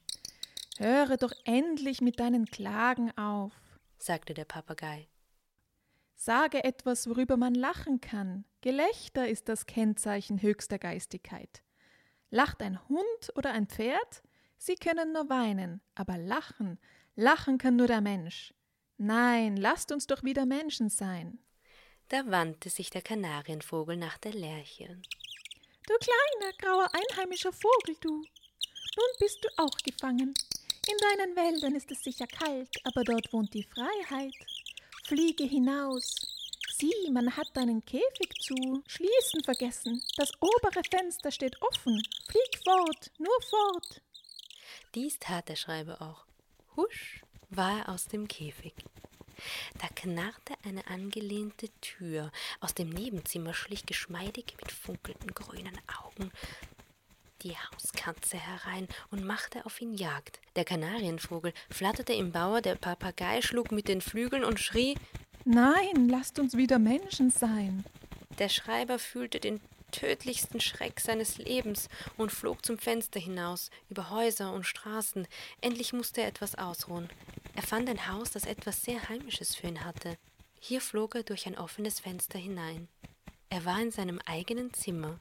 Höre 0.78 1.16
doch 1.16 1.32
endlich 1.44 2.00
mit 2.00 2.18
deinen 2.18 2.46
Klagen 2.46 3.16
auf, 3.16 3.52
sagte 3.98 4.34
der 4.34 4.44
Papagei. 4.44 5.06
Sage 6.16 6.64
etwas, 6.64 7.08
worüber 7.08 7.36
man 7.36 7.54
lachen 7.54 8.00
kann. 8.00 8.44
Gelächter 8.62 9.28
ist 9.28 9.48
das 9.48 9.66
Kennzeichen 9.66 10.40
höchster 10.42 10.78
Geistigkeit. 10.78 11.62
Lacht 12.30 12.62
ein 12.62 12.88
Hund 12.88 13.32
oder 13.36 13.52
ein 13.52 13.68
Pferd? 13.68 14.22
Sie 14.56 14.74
können 14.74 15.12
nur 15.12 15.28
weinen, 15.28 15.82
aber 15.94 16.16
lachen, 16.16 16.80
lachen 17.14 17.58
kann 17.58 17.76
nur 17.76 17.86
der 17.86 18.00
Mensch. 18.00 18.54
Nein, 18.96 19.56
lasst 19.56 19.92
uns 19.92 20.06
doch 20.06 20.22
wieder 20.22 20.46
Menschen 20.46 20.88
sein. 20.88 21.38
Da 22.08 22.28
wandte 22.30 22.70
sich 22.70 22.88
der 22.88 23.02
Kanarienvogel 23.02 23.96
nach 23.96 24.16
der 24.16 24.32
Lerche. 24.32 25.00
Du 25.86 25.94
kleiner, 25.98 26.52
grauer 26.58 26.88
einheimischer 26.92 27.52
Vogel, 27.52 27.96
du. 28.00 28.10
Nun 28.10 29.10
bist 29.20 29.44
du 29.44 29.48
auch 29.58 29.76
gefangen. 29.84 30.32
In 30.88 30.96
deinen 30.98 31.36
Wäldern 31.36 31.74
ist 31.74 31.90
es 31.90 32.02
sicher 32.02 32.26
kalt, 32.26 32.70
aber 32.84 33.04
dort 33.04 33.32
wohnt 33.32 33.52
die 33.52 33.64
Freiheit. 33.64 34.34
Fliege 35.06 35.44
hinaus, 35.44 36.16
Sieh, 36.78 37.10
man 37.12 37.36
hat 37.36 37.46
deinen 37.54 37.84
Käfig 37.84 38.34
zu 38.40 38.82
schließen 38.88 39.44
vergessen. 39.44 40.02
Das 40.16 40.32
obere 40.40 40.82
Fenster 40.90 41.30
steht 41.30 41.62
offen. 41.62 42.02
Flieg 42.28 42.64
fort, 42.64 43.12
nur 43.16 43.40
fort. 43.48 44.02
Dies 44.96 45.16
tat 45.20 45.48
der 45.48 45.54
Schreiber 45.54 46.02
auch. 46.02 46.26
Husch 46.76 47.22
war 47.50 47.78
er 47.78 47.88
aus 47.90 48.06
dem 48.06 48.26
Käfig. 48.26 48.74
Da 49.80 49.86
knarrte 49.94 50.54
eine 50.64 50.84
angelehnte 50.88 51.68
Tür. 51.80 52.32
Aus 52.60 52.74
dem 52.74 52.90
Nebenzimmer 52.90 53.54
schlich 53.54 53.86
geschmeidig 53.86 54.56
mit 54.60 54.72
funkelnden 54.72 55.32
grünen 55.34 55.78
Augen 56.02 56.32
die 57.46 57.56
Hauskatze 57.56 58.36
herein 58.36 58.88
und 59.10 59.24
machte 59.24 59.64
auf 59.66 59.80
ihn 59.80 59.94
Jagd. 59.94 60.40
Der 60.56 60.64
Kanarienvogel 60.64 61.52
flatterte 61.70 62.12
im 62.12 62.32
Bauer, 62.32 62.60
der 62.60 62.74
Papagei 62.74 63.40
schlug 63.40 63.70
mit 63.70 63.86
den 63.88 64.00
Flügeln 64.00 64.44
und 64.44 64.58
schrie 64.58 64.96
Nein, 65.44 66.08
lasst 66.08 66.40
uns 66.40 66.56
wieder 66.56 66.80
Menschen 66.80 67.30
sein. 67.30 67.84
Der 68.40 68.48
Schreiber 68.48 68.98
fühlte 68.98 69.38
den 69.38 69.60
tödlichsten 69.92 70.60
Schreck 70.60 70.98
seines 70.98 71.38
Lebens 71.38 71.88
und 72.16 72.32
flog 72.32 72.66
zum 72.66 72.78
Fenster 72.78 73.20
hinaus, 73.20 73.70
über 73.88 74.10
Häuser 74.10 74.52
und 74.52 74.66
Straßen. 74.66 75.28
Endlich 75.60 75.92
musste 75.92 76.22
er 76.22 76.28
etwas 76.28 76.56
ausruhen. 76.56 77.08
Er 77.54 77.62
fand 77.62 77.88
ein 77.88 78.08
Haus, 78.08 78.32
das 78.32 78.44
etwas 78.44 78.82
sehr 78.82 79.08
Heimisches 79.08 79.54
für 79.54 79.68
ihn 79.68 79.84
hatte. 79.84 80.18
Hier 80.58 80.80
flog 80.80 81.14
er 81.14 81.22
durch 81.22 81.46
ein 81.46 81.56
offenes 81.56 82.00
Fenster 82.00 82.40
hinein. 82.40 82.88
Er 83.48 83.64
war 83.64 83.80
in 83.80 83.92
seinem 83.92 84.20
eigenen 84.26 84.74
Zimmer. 84.74 85.20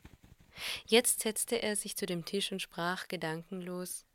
Jetzt 0.85 1.21
setzte 1.21 1.61
er 1.61 1.75
sich 1.75 1.95
zu 1.95 2.05
dem 2.05 2.25
Tisch 2.25 2.51
und 2.51 2.61
sprach 2.61 3.07
gedankenlos 3.07 4.05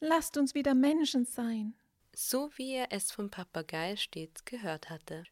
Lasst 0.00 0.38
uns 0.38 0.54
wieder 0.54 0.74
Menschen 0.74 1.26
sein. 1.26 1.74
So 2.14 2.50
wie 2.56 2.74
er 2.74 2.88
es 2.90 3.12
vom 3.12 3.30
Papagei 3.30 3.96
stets 3.96 4.44
gehört 4.44 4.88
hatte. 4.88 5.24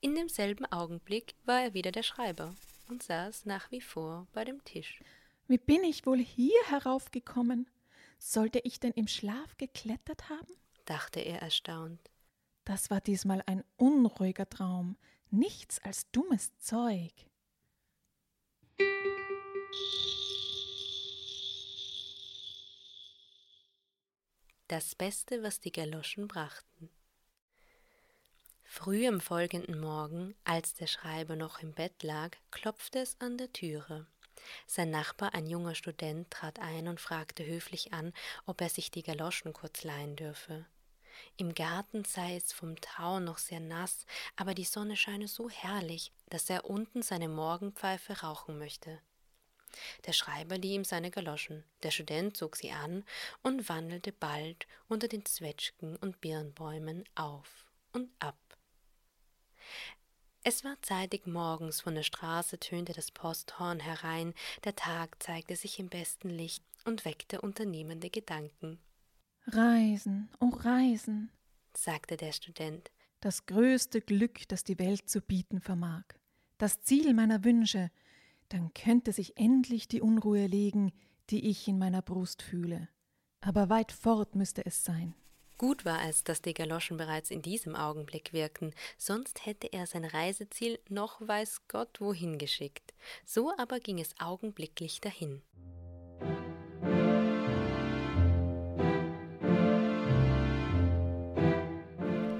In 0.00 0.14
demselben 0.14 0.66
Augenblick 0.66 1.34
war 1.44 1.62
er 1.62 1.74
wieder 1.74 1.92
der 1.92 2.02
Schreiber 2.02 2.54
und 2.88 3.02
saß 3.02 3.46
nach 3.46 3.70
wie 3.70 3.80
vor 3.80 4.26
bei 4.32 4.44
dem 4.44 4.62
Tisch. 4.64 5.00
Wie 5.46 5.58
bin 5.58 5.84
ich 5.84 6.06
wohl 6.06 6.18
hier 6.18 6.60
heraufgekommen? 6.66 7.68
Sollte 8.18 8.58
ich 8.60 8.80
denn 8.80 8.92
im 8.92 9.06
Schlaf 9.06 9.56
geklettert 9.58 10.28
haben? 10.28 10.54
dachte 10.84 11.20
er 11.20 11.40
erstaunt. 11.40 12.10
Das 12.64 12.90
war 12.90 13.00
diesmal 13.00 13.42
ein 13.46 13.62
unruhiger 13.76 14.48
Traum. 14.48 14.96
Nichts 15.30 15.78
als 15.82 16.10
dummes 16.10 16.56
Zeug. 16.58 17.12
Das 24.68 24.94
Beste, 24.94 25.42
was 25.42 25.60
die 25.60 25.70
Galoschen 25.70 26.26
brachten. 26.26 26.90
Früh 28.64 29.06
am 29.06 29.20
folgenden 29.20 29.78
Morgen, 29.78 30.34
als 30.42 30.74
der 30.74 30.88
Schreiber 30.88 31.36
noch 31.36 31.60
im 31.60 31.72
Bett 31.72 32.02
lag, 32.02 32.30
klopfte 32.50 32.98
es 32.98 33.20
an 33.20 33.38
der 33.38 33.52
Türe. 33.52 34.06
Sein 34.66 34.90
Nachbar, 34.90 35.32
ein 35.32 35.46
junger 35.46 35.76
Student, 35.76 36.28
trat 36.30 36.58
ein 36.58 36.88
und 36.88 37.00
fragte 37.00 37.46
höflich 37.46 37.92
an, 37.92 38.12
ob 38.46 38.60
er 38.60 38.68
sich 38.68 38.90
die 38.90 39.04
Galoschen 39.04 39.52
kurz 39.52 39.84
leihen 39.84 40.16
dürfe. 40.16 40.66
Im 41.36 41.54
Garten 41.54 42.04
sei 42.04 42.34
es 42.34 42.52
vom 42.52 42.80
Tau 42.80 43.20
noch 43.20 43.38
sehr 43.38 43.60
nass, 43.60 44.06
aber 44.34 44.54
die 44.54 44.64
Sonne 44.64 44.96
scheine 44.96 45.28
so 45.28 45.48
herrlich, 45.48 46.10
dass 46.30 46.50
er 46.50 46.64
unten 46.64 47.02
seine 47.02 47.28
Morgenpfeife 47.28 48.22
rauchen 48.22 48.58
möchte. 48.58 49.00
Der 50.06 50.12
Schreiber 50.12 50.58
lieh 50.58 50.74
ihm 50.74 50.84
seine 50.84 51.10
Galoschen, 51.10 51.64
der 51.82 51.90
Student 51.90 52.36
zog 52.36 52.56
sie 52.56 52.70
an 52.70 53.04
und 53.42 53.68
wandelte 53.68 54.12
bald 54.12 54.66
unter 54.88 55.08
den 55.08 55.24
Zwetschgen 55.24 55.96
und 55.96 56.20
Birnbäumen 56.20 57.04
auf 57.14 57.64
und 57.92 58.10
ab. 58.18 58.36
Es 60.46 60.62
war 60.62 60.76
zeitig 60.82 61.26
morgens, 61.26 61.80
von 61.80 61.94
der 61.94 62.02
Straße 62.02 62.58
tönte 62.58 62.92
das 62.92 63.10
Posthorn 63.10 63.80
herein, 63.80 64.34
der 64.64 64.76
Tag 64.76 65.22
zeigte 65.22 65.56
sich 65.56 65.78
im 65.78 65.88
besten 65.88 66.28
Licht 66.28 66.62
und 66.84 67.06
weckte 67.06 67.40
unternehmende 67.40 68.10
Gedanken. 68.10 68.78
Reisen, 69.46 70.30
oh 70.40 70.50
Reisen, 70.50 71.30
sagte 71.74 72.18
der 72.18 72.32
Student, 72.32 72.90
das 73.20 73.46
größte 73.46 74.02
Glück, 74.02 74.46
das 74.48 74.64
die 74.64 74.78
Welt 74.78 75.08
zu 75.08 75.22
bieten 75.22 75.62
vermag, 75.62 76.04
das 76.58 76.82
Ziel 76.82 77.14
meiner 77.14 77.42
Wünsche, 77.42 77.90
dann 78.54 78.72
könnte 78.72 79.12
sich 79.12 79.36
endlich 79.36 79.88
die 79.88 80.00
Unruhe 80.00 80.46
legen, 80.46 80.92
die 81.30 81.50
ich 81.50 81.66
in 81.66 81.76
meiner 81.76 82.02
Brust 82.02 82.40
fühle. 82.40 82.88
Aber 83.40 83.68
weit 83.68 83.90
fort 83.90 84.36
müsste 84.36 84.64
es 84.64 84.84
sein. 84.84 85.12
Gut 85.58 85.84
war 85.84 86.08
es, 86.08 86.22
dass 86.22 86.40
die 86.40 86.54
Galoschen 86.54 86.96
bereits 86.96 87.32
in 87.32 87.42
diesem 87.42 87.74
Augenblick 87.74 88.32
wirkten, 88.32 88.72
sonst 88.96 89.44
hätte 89.44 89.72
er 89.72 89.88
sein 89.88 90.04
Reiseziel 90.04 90.78
noch 90.88 91.20
weiß 91.20 91.66
Gott 91.66 92.00
wohin 92.00 92.38
geschickt. 92.38 92.94
So 93.24 93.52
aber 93.58 93.80
ging 93.80 93.98
es 93.98 94.14
augenblicklich 94.20 95.00
dahin. 95.00 95.42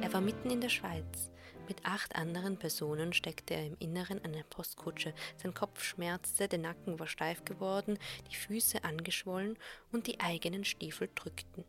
Er 0.00 0.12
war 0.12 0.20
mitten 0.20 0.48
in 0.50 0.60
der 0.60 0.68
Schweiz. 0.68 1.33
Mit 1.68 1.84
acht 1.84 2.14
anderen 2.16 2.58
Personen 2.58 3.12
steckte 3.12 3.54
er 3.54 3.66
im 3.66 3.76
Inneren 3.78 4.22
einer 4.24 4.42
Postkutsche. 4.42 5.14
Sein 5.36 5.54
Kopf 5.54 5.82
schmerzte, 5.82 6.46
der 6.46 6.58
Nacken 6.58 6.98
war 6.98 7.06
steif 7.06 7.44
geworden, 7.44 7.98
die 8.30 8.36
Füße 8.36 8.84
angeschwollen 8.84 9.58
und 9.90 10.06
die 10.06 10.20
eigenen 10.20 10.64
Stiefel 10.64 11.08
drückten. 11.14 11.64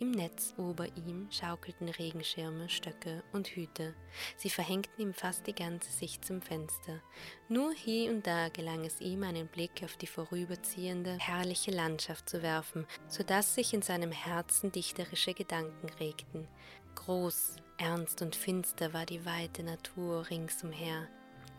Im 0.00 0.12
Netz 0.12 0.54
ober 0.56 0.86
ihm 0.94 1.26
schaukelten 1.32 1.88
Regenschirme, 1.88 2.68
Stöcke 2.68 3.24
und 3.32 3.48
Hüte. 3.48 3.96
Sie 4.36 4.48
verhängten 4.48 5.02
ihm 5.02 5.12
fast 5.12 5.48
die 5.48 5.54
ganze 5.54 5.90
Sicht 5.90 6.24
zum 6.24 6.40
Fenster. 6.40 7.02
Nur 7.48 7.72
hier 7.72 8.12
und 8.12 8.24
da 8.24 8.48
gelang 8.48 8.84
es 8.84 9.00
ihm, 9.00 9.24
einen 9.24 9.48
Blick 9.48 9.82
auf 9.82 9.96
die 9.96 10.06
vorüberziehende, 10.06 11.18
herrliche 11.18 11.72
Landschaft 11.72 12.28
zu 12.28 12.44
werfen, 12.44 12.86
so 13.08 13.24
dass 13.24 13.56
sich 13.56 13.74
in 13.74 13.82
seinem 13.82 14.12
Herzen 14.12 14.70
dichterische 14.70 15.34
Gedanken 15.34 15.88
regten. 15.98 16.46
Groß, 16.94 17.56
ernst 17.78 18.22
und 18.22 18.36
finster 18.36 18.92
war 18.92 19.06
die 19.06 19.24
weite 19.24 19.62
Natur 19.62 20.28
ringsumher. 20.30 21.08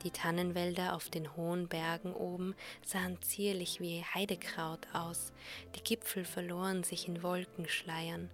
Die 0.04 0.12
Tannenwälder 0.12 0.96
auf 0.96 1.10
den 1.10 1.36
hohen 1.36 1.68
Bergen 1.68 2.14
oben 2.14 2.56
sahen 2.86 3.22
zierlich 3.22 3.82
wie 3.82 4.04
Heidekraut 4.14 4.88
aus, 4.94 5.34
die 5.76 5.84
Gipfel 5.84 6.24
verloren 6.24 6.84
sich 6.84 7.08
in 7.08 7.22
Wolkenschleiern, 7.22 8.30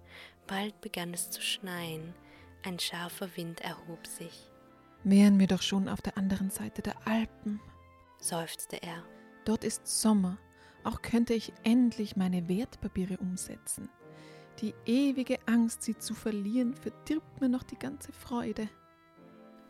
bald 0.46 0.80
begann 0.80 1.12
es 1.12 1.30
zu 1.30 1.42
schneien, 1.42 2.14
ein 2.64 2.78
scharfer 2.78 3.36
Wind 3.36 3.62
erhob 3.62 4.06
sich. 4.06 4.50
Wären 5.02 5.38
wir 5.38 5.46
doch 5.46 5.62
schon 5.62 5.88
auf 5.88 6.02
der 6.02 6.16
anderen 6.16 6.50
Seite 6.50 6.82
der 6.82 6.94
Alpen, 7.06 7.60
seufzte 8.20 8.76
er. 8.82 9.02
Dort 9.44 9.64
ist 9.64 9.86
Sommer, 9.86 10.38
auch 10.84 11.02
könnte 11.02 11.34
ich 11.34 11.52
endlich 11.64 12.16
meine 12.16 12.48
Wertpapiere 12.48 13.16
umsetzen. 13.18 13.88
Die 14.60 14.74
ewige 14.86 15.38
Angst, 15.46 15.82
sie 15.82 15.98
zu 15.98 16.14
verlieren, 16.14 16.74
verdirbt 16.74 17.40
mir 17.40 17.48
noch 17.48 17.62
die 17.62 17.78
ganze 17.78 18.12
Freude. 18.12 18.68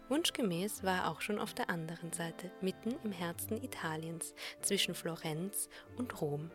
Wunschgemäß 0.09 0.84
war 0.84 0.99
er 0.99 1.11
auch 1.11 1.20
schon 1.20 1.41
auf 1.41 1.55
der 1.55 1.68
anderen 1.68 2.12
Seite, 2.12 2.53
mitten 2.61 2.95
im 3.03 3.11
Herzen 3.11 3.62
Italiens, 3.62 4.34
zwischen 4.61 4.95
Florenz 4.95 5.68
und 5.97 6.20
Rom. 6.20 6.53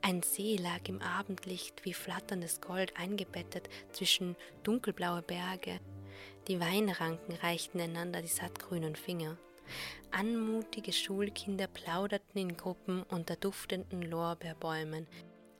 Ein 0.00 0.22
See 0.22 0.56
lag 0.56 0.88
im 0.88 1.02
Abendlicht 1.02 1.84
wie 1.84 1.92
flatterndes 1.92 2.62
Gold 2.62 2.96
eingebettet 2.96 3.68
zwischen 3.92 4.36
dunkelblaue 4.62 5.20
Berge. 5.20 5.78
Die 6.48 6.58
Weinranken 6.58 7.34
reichten 7.34 7.80
einander 7.80 8.22
die 8.22 8.28
sattgrünen 8.28 8.96
Finger. 8.96 9.36
Anmutige 10.10 10.92
Schulkinder 10.92 11.66
plauderten 11.66 12.40
in 12.40 12.56
Gruppen 12.56 13.02
unter 13.04 13.36
duftenden 13.36 14.02
Lorbeerbäumen. 14.02 15.06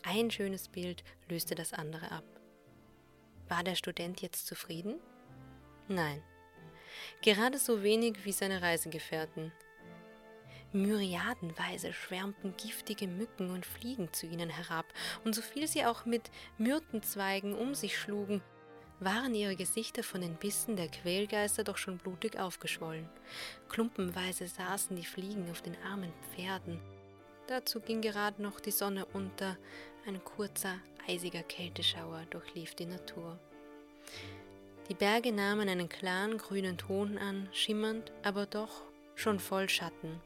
Ein 0.02 0.30
schönes 0.30 0.68
Bild 0.68 1.04
löste 1.28 1.54
das 1.54 1.72
andere 1.72 2.10
ab. 2.10 2.24
War 3.48 3.62
der 3.62 3.74
Student 3.74 4.22
jetzt 4.22 4.46
zufrieden? 4.46 4.98
Nein, 5.88 6.22
gerade 7.22 7.58
so 7.58 7.82
wenig 7.82 8.24
wie 8.24 8.32
seine 8.32 8.62
Reisegefährten. 8.62 9.52
Myriadenweise 10.72 11.92
schwärmten 11.92 12.54
giftige 12.56 13.08
Mücken 13.08 13.50
und 13.50 13.66
Fliegen 13.66 14.12
zu 14.12 14.26
ihnen 14.26 14.50
herab, 14.50 14.86
und 15.24 15.34
so 15.34 15.42
viel 15.42 15.66
sie 15.66 15.84
auch 15.84 16.04
mit 16.04 16.30
Myrtenzweigen 16.58 17.54
um 17.54 17.74
sich 17.74 17.98
schlugen, 17.98 18.40
waren 19.00 19.34
ihre 19.34 19.56
Gesichter 19.56 20.04
von 20.04 20.20
den 20.20 20.36
Bissen 20.36 20.76
der 20.76 20.88
Quälgeister 20.88 21.64
doch 21.64 21.76
schon 21.76 21.98
blutig 21.98 22.38
aufgeschwollen. 22.38 23.08
Klumpenweise 23.68 24.46
saßen 24.46 24.94
die 24.94 25.04
Fliegen 25.04 25.50
auf 25.50 25.60
den 25.60 25.76
armen 25.82 26.12
Pferden. 26.34 26.80
Dazu 27.50 27.80
ging 27.80 28.00
gerade 28.00 28.40
noch 28.40 28.60
die 28.60 28.70
Sonne 28.70 29.04
unter, 29.06 29.58
ein 30.06 30.22
kurzer, 30.22 30.78
eisiger 31.08 31.42
Kälteschauer 31.42 32.24
durchlief 32.30 32.76
die 32.76 32.86
Natur. 32.86 33.40
Die 34.88 34.94
Berge 34.94 35.32
nahmen 35.32 35.68
einen 35.68 35.88
klaren 35.88 36.38
grünen 36.38 36.78
Ton 36.78 37.18
an, 37.18 37.48
schimmernd, 37.50 38.12
aber 38.22 38.46
doch 38.46 38.82
schon 39.16 39.40
voll 39.40 39.68
Schatten. 39.68 40.20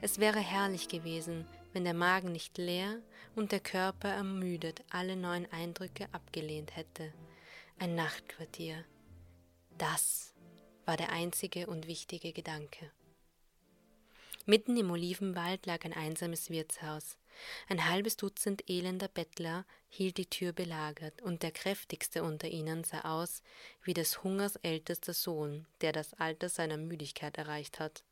Es 0.00 0.18
wäre 0.18 0.40
herrlich 0.40 0.88
gewesen, 0.88 1.46
wenn 1.72 1.84
der 1.84 1.94
Magen 1.94 2.32
nicht 2.32 2.58
leer 2.58 2.98
und 3.36 3.52
der 3.52 3.60
Körper 3.60 4.08
ermüdet 4.08 4.82
alle 4.90 5.14
neuen 5.14 5.46
Eindrücke 5.52 6.08
abgelehnt 6.10 6.74
hätte. 6.74 7.12
Ein 7.78 7.94
Nachtquartier. 7.94 8.84
Das 9.78 10.34
war 10.86 10.96
der 10.96 11.10
einzige 11.10 11.68
und 11.68 11.86
wichtige 11.86 12.32
Gedanke. 12.32 12.90
Mitten 14.46 14.76
im 14.76 14.90
Olivenwald 14.90 15.64
lag 15.66 15.84
ein 15.84 15.94
einsames 15.94 16.50
Wirtshaus. 16.50 17.16
Ein 17.68 17.88
halbes 17.88 18.16
Dutzend 18.16 18.68
elender 18.68 19.08
Bettler 19.08 19.64
hielt 19.88 20.18
die 20.18 20.28
Tür 20.28 20.52
belagert, 20.52 21.22
und 21.22 21.42
der 21.42 21.50
kräftigste 21.50 22.22
unter 22.22 22.48
ihnen 22.48 22.84
sah 22.84 23.00
aus 23.00 23.42
wie 23.82 23.94
des 23.94 24.22
Hungers 24.22 24.56
ältester 24.56 25.14
Sohn, 25.14 25.66
der 25.80 25.92
das 25.92 26.14
Alter 26.14 26.48
seiner 26.48 26.76
Müdigkeit 26.76 27.38
erreicht 27.38 27.80
hat. 27.80 28.04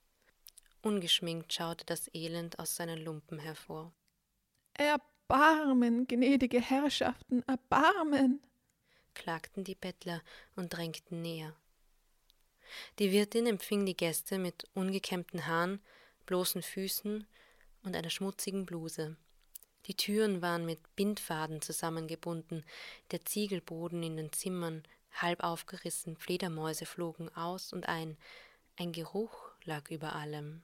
Ungeschminkt 0.81 1.53
schaute 1.53 1.85
das 1.85 2.11
Elend 2.15 2.59
aus 2.59 2.75
seinen 2.75 2.99
Lumpen 2.99 3.39
hervor. 3.39 3.93
Erbarmen, 4.75 6.09
gnädige 6.09 6.61
Herrschaften, 6.61 7.43
Erbarmen! 7.47 8.43
klagten 9.15 9.65
die 9.65 9.75
Bettler 9.75 10.23
und 10.57 10.73
drängten 10.73 11.21
näher. 11.21 11.55
Die 12.99 13.13
Wirtin 13.13 13.47
empfing 13.47 13.85
die 13.85 13.97
Gäste 13.97 14.39
mit 14.39 14.65
ungekämmten 14.75 15.47
Haaren, 15.47 15.81
bloßen 16.33 16.63
Füßen 16.63 17.27
und 17.83 17.95
einer 17.95 18.09
schmutzigen 18.09 18.65
Bluse. 18.65 19.19
Die 19.85 19.95
Türen 19.95 20.41
waren 20.41 20.65
mit 20.65 20.97
Bindfaden 20.97 21.61
zusammengebunden, 21.61 22.65
der 23.11 23.27
Ziegelboden 23.27 24.03
in 24.03 24.17
den 24.17 24.33
Zimmern 24.33 24.83
halb 25.13 25.45
aufgerissen, 25.45 26.17
Fledermäuse 26.17 26.87
flogen 26.87 27.29
aus 27.37 27.75
und 27.75 27.87
ein, 27.87 28.17
ein 28.79 28.93
Geruch 28.93 29.51
lag 29.65 29.91
über 29.91 30.15
allem. 30.15 30.63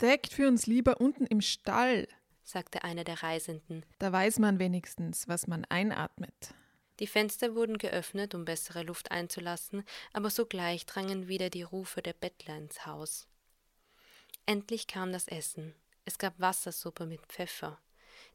Deckt 0.00 0.32
für 0.32 0.48
uns 0.48 0.66
lieber 0.66 1.02
unten 1.02 1.26
im 1.26 1.42
Stall, 1.42 2.08
sagte 2.42 2.82
einer 2.82 3.04
der 3.04 3.22
Reisenden. 3.22 3.84
Da 3.98 4.10
weiß 4.10 4.38
man 4.38 4.58
wenigstens, 4.58 5.28
was 5.28 5.46
man 5.46 5.66
einatmet. 5.66 6.54
Die 6.98 7.06
Fenster 7.06 7.54
wurden 7.54 7.76
geöffnet, 7.76 8.34
um 8.34 8.46
bessere 8.46 8.84
Luft 8.84 9.10
einzulassen, 9.10 9.84
aber 10.14 10.30
sogleich 10.30 10.86
drangen 10.86 11.28
wieder 11.28 11.50
die 11.50 11.62
Rufe 11.62 12.00
der 12.00 12.14
Bettler 12.14 12.56
ins 12.56 12.86
Haus. 12.86 13.28
Endlich 14.48 14.86
kam 14.86 15.12
das 15.12 15.26
Essen. 15.26 15.74
Es 16.04 16.18
gab 16.18 16.38
Wassersuppe 16.38 17.04
mit 17.04 17.20
Pfeffer, 17.26 17.80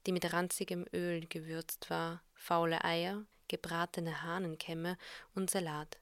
die 0.05 0.11
mit 0.11 0.33
ranzigem 0.33 0.85
Öl 0.93 1.25
gewürzt 1.25 1.89
war, 1.89 2.21
faule 2.35 2.83
Eier, 2.83 3.23
gebratene 3.47 4.21
Hahnenkämme 4.21 4.97
und 5.35 5.49
Salat. 5.49 5.99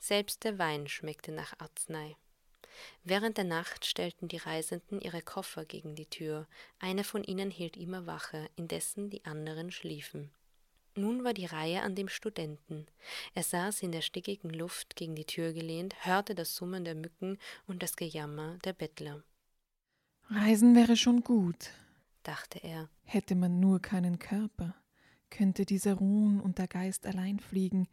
Selbst 0.00 0.42
der 0.42 0.58
Wein 0.58 0.88
schmeckte 0.88 1.30
nach 1.30 1.60
Arznei. 1.60 2.16
Während 3.04 3.36
der 3.36 3.44
Nacht 3.44 3.86
stellten 3.86 4.26
die 4.26 4.38
Reisenden 4.38 5.00
ihre 5.00 5.22
Koffer 5.22 5.64
gegen 5.64 5.94
die 5.94 6.06
Tür, 6.06 6.48
einer 6.80 7.04
von 7.04 7.22
ihnen 7.22 7.52
hielt 7.52 7.76
immer 7.76 8.04
Wache, 8.04 8.50
indessen 8.56 9.10
die 9.10 9.24
anderen 9.24 9.70
schliefen. 9.70 10.32
Nun 10.96 11.22
war 11.22 11.34
die 11.34 11.46
Reihe 11.46 11.82
an 11.82 11.94
dem 11.94 12.08
Studenten. 12.08 12.88
Er 13.34 13.44
saß 13.44 13.84
in 13.84 13.92
der 13.92 14.02
stickigen 14.02 14.50
Luft 14.50 14.96
gegen 14.96 15.14
die 15.14 15.24
Tür 15.24 15.52
gelehnt, 15.52 16.04
hörte 16.04 16.34
das 16.34 16.56
Summen 16.56 16.84
der 16.84 16.96
Mücken 16.96 17.38
und 17.68 17.84
das 17.84 17.94
Gejammer 17.94 18.58
der 18.64 18.72
Bettler. 18.72 19.22
Reisen 20.34 20.74
wäre 20.74 20.96
schon 20.96 21.22
gut, 21.22 21.72
dachte 22.22 22.58
er. 22.62 22.88
Hätte 23.04 23.34
man 23.34 23.60
nur 23.60 23.82
keinen 23.82 24.18
Körper, 24.18 24.74
könnte 25.28 25.66
dieser 25.66 25.92
ruhen 25.94 26.40
und 26.40 26.56
der 26.56 26.68
Geist 26.68 27.06
allein 27.06 27.38
fliegen. 27.38 27.86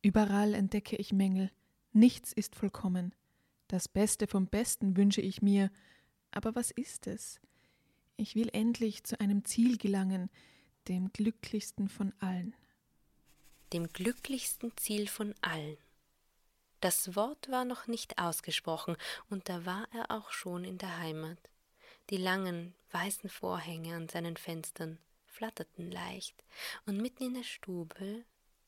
Überall 0.00 0.54
entdecke 0.54 0.96
ich 0.96 1.12
Mängel, 1.12 1.50
nichts 1.92 2.32
ist 2.32 2.56
vollkommen. 2.56 3.14
Das 3.68 3.88
Beste 3.88 4.26
vom 4.26 4.46
Besten 4.46 4.96
wünsche 4.96 5.20
ich 5.20 5.42
mir, 5.42 5.70
aber 6.30 6.54
was 6.54 6.70
ist 6.70 7.06
es? 7.06 7.38
Ich 8.16 8.34
will 8.34 8.48
endlich 8.54 9.04
zu 9.04 9.20
einem 9.20 9.44
Ziel 9.44 9.76
gelangen, 9.76 10.30
dem 10.88 11.12
glücklichsten 11.12 11.90
von 11.90 12.14
allen. 12.18 12.56
Dem 13.74 13.88
glücklichsten 13.88 14.74
Ziel 14.78 15.06
von 15.06 15.34
allen. 15.42 15.76
Das 16.80 17.14
Wort 17.14 17.50
war 17.50 17.66
noch 17.66 17.88
nicht 17.88 18.18
ausgesprochen, 18.18 18.96
und 19.28 19.50
da 19.50 19.66
war 19.66 19.86
er 19.92 20.10
auch 20.10 20.30
schon 20.30 20.64
in 20.64 20.78
der 20.78 20.98
Heimat. 20.98 21.38
Die 22.10 22.16
langen, 22.16 22.74
weißen 22.90 23.30
Vorhänge 23.30 23.96
an 23.96 24.08
seinen 24.08 24.36
Fenstern 24.36 24.98
flatterten 25.26 25.90
leicht, 25.90 26.44
und 26.86 27.00
mitten 27.00 27.24
in 27.24 27.34
der 27.34 27.42
Stube 27.42 28.24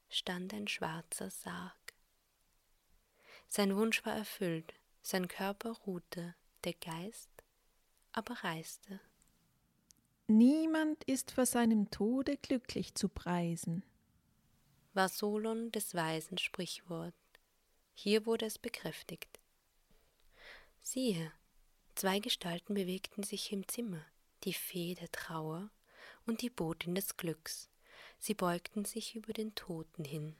stand 0.08 0.52
ein 0.52 0.66
schwarzer 0.66 1.30
Sarg. 1.30 1.94
Sein 3.48 3.76
Wunsch 3.76 4.04
war 4.04 4.16
erfüllt, 4.16 4.74
sein 5.02 5.28
Körper 5.28 5.70
ruhte, 5.86 6.34
der 6.64 6.74
Geist 6.74 7.30
aber 8.16 8.34
reiste. 8.42 8.98
Niemand 10.26 11.04
ist 11.04 11.30
vor 11.30 11.46
seinem 11.46 11.90
Tode 11.90 12.38
glücklich 12.38 12.94
zu 12.94 13.08
preisen, 13.08 13.84
war 14.94 15.08
Solon 15.08 15.70
des 15.70 15.94
Weisen 15.94 16.38
Sprichwort. 16.38 17.14
Hier 17.94 18.26
wurde 18.26 18.46
es 18.46 18.58
bekräftigt. 18.58 19.38
Siehe, 20.80 21.30
zwei 21.96 22.20
Gestalten 22.20 22.74
bewegten 22.74 23.22
sich 23.22 23.52
im 23.52 23.66
Zimmer, 23.66 24.04
die 24.44 24.52
Fee 24.52 24.94
der 24.94 25.10
Trauer 25.10 25.70
und 26.26 26.42
die 26.42 26.50
Botin 26.50 26.94
des 26.94 27.16
Glücks. 27.16 27.70
Sie 28.18 28.34
beugten 28.34 28.84
sich 28.84 29.16
über 29.16 29.32
den 29.32 29.54
Toten 29.54 30.04
hin. 30.04 30.36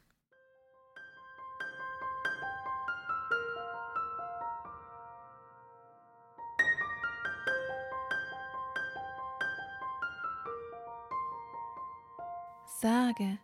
Sage, 12.78 13.38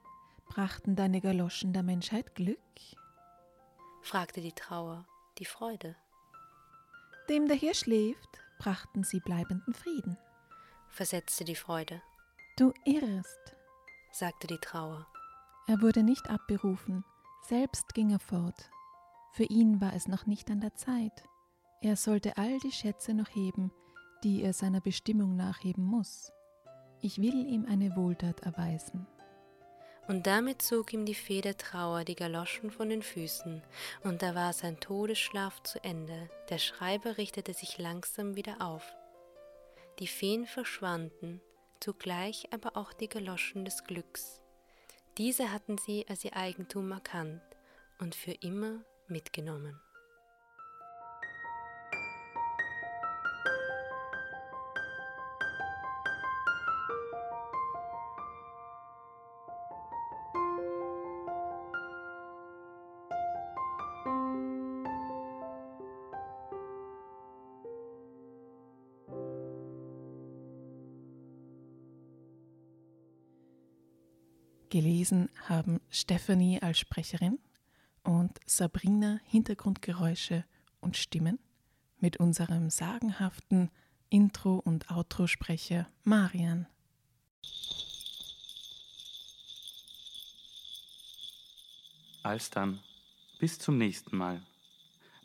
brachten 0.46 0.94
deine 0.94 1.22
Galoschen 1.22 1.72
der 1.72 1.82
Menschheit 1.82 2.34
Glück? 2.34 2.58
fragte 4.02 4.42
die 4.42 4.52
Trauer, 4.52 5.06
die 5.38 5.46
Freude. 5.46 5.96
Dem, 7.32 7.48
der 7.48 7.56
hier 7.56 7.72
schläft, 7.72 8.42
brachten 8.58 9.04
sie 9.04 9.18
bleibenden 9.18 9.72
Frieden, 9.72 10.18
versetzte 10.90 11.44
die 11.44 11.54
Freude. 11.54 12.02
Du 12.58 12.74
irrst, 12.84 13.56
sagte 14.12 14.46
die 14.46 14.58
Trauer. 14.58 15.06
Er 15.66 15.80
wurde 15.80 16.02
nicht 16.02 16.28
abberufen, 16.28 17.06
selbst 17.48 17.94
ging 17.94 18.10
er 18.10 18.18
fort. 18.18 18.70
Für 19.32 19.44
ihn 19.44 19.80
war 19.80 19.94
es 19.94 20.08
noch 20.08 20.26
nicht 20.26 20.50
an 20.50 20.60
der 20.60 20.74
Zeit. 20.74 21.26
Er 21.80 21.96
sollte 21.96 22.36
all 22.36 22.58
die 22.58 22.70
Schätze 22.70 23.14
noch 23.14 23.34
heben, 23.34 23.72
die 24.24 24.42
er 24.42 24.52
seiner 24.52 24.82
Bestimmung 24.82 25.34
nachheben 25.34 25.86
muss. 25.86 26.30
Ich 27.00 27.16
will 27.16 27.46
ihm 27.46 27.64
eine 27.64 27.96
Wohltat 27.96 28.40
erweisen. 28.40 29.06
Und 30.09 30.26
damit 30.26 30.62
zog 30.62 30.92
ihm 30.92 31.07
die 31.07 31.14
Fee 31.14 31.40
der 31.40 31.57
Trauer 31.57 32.05
die 32.05 32.16
Galoschen 32.16 32.70
von 32.70 32.88
den 32.88 33.03
Füßen, 33.03 33.62
und 34.03 34.22
da 34.22 34.34
war 34.34 34.53
sein 34.53 34.80
Todesschlaf 34.80 35.62
zu 35.62 35.82
Ende. 35.84 36.28
Der 36.50 36.59
Schreiber 36.59 37.18
richtete 37.18 37.55
sich 37.55 37.78
langsam 37.78 38.34
wieder 38.34 38.61
auf. 38.61 38.84
Die 40.00 40.09
Feen 40.09 40.46
verschwanden, 40.46 41.40
zugleich 41.80 42.53
aber 42.53 42.76
auch 42.76 42.92
die 42.92 43.09
Galoschen 43.09 43.64
des 43.64 43.84
Glücks. 43.84 44.42
Diese 45.18 45.53
hatten 45.53 45.78
sie 45.78 46.07
als 46.09 46.24
ihr 46.24 46.36
Eigentum 46.36 46.90
erkannt 46.90 47.42
und 47.98 48.14
für 48.14 48.32
immer 48.32 48.82
mitgenommen. 49.07 49.78
Stephanie 75.95 76.61
als 76.62 76.78
Sprecherin 76.78 77.38
und 78.03 78.40
Sabrina 78.47 79.20
Hintergrundgeräusche 79.26 80.47
und 80.80 80.97
Stimmen 80.97 81.38
mit 81.99 82.16
unserem 82.16 82.70
sagenhaften 82.70 83.70
Intro- 84.09 84.59
und 84.59 84.90
Outro-Sprecher 84.90 85.86
Marian. 86.03 86.66
Alsdann, 92.22 92.80
bis 93.38 93.59
zum 93.59 93.76
nächsten 93.76 94.16
Mal 94.16 94.40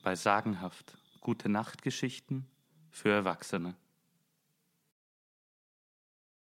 bei 0.03 0.15
sagenhaft 0.15 0.97
gute 1.21 1.47
Nachtgeschichten 1.47 2.45
für 2.91 3.09
Erwachsene. 3.09 3.75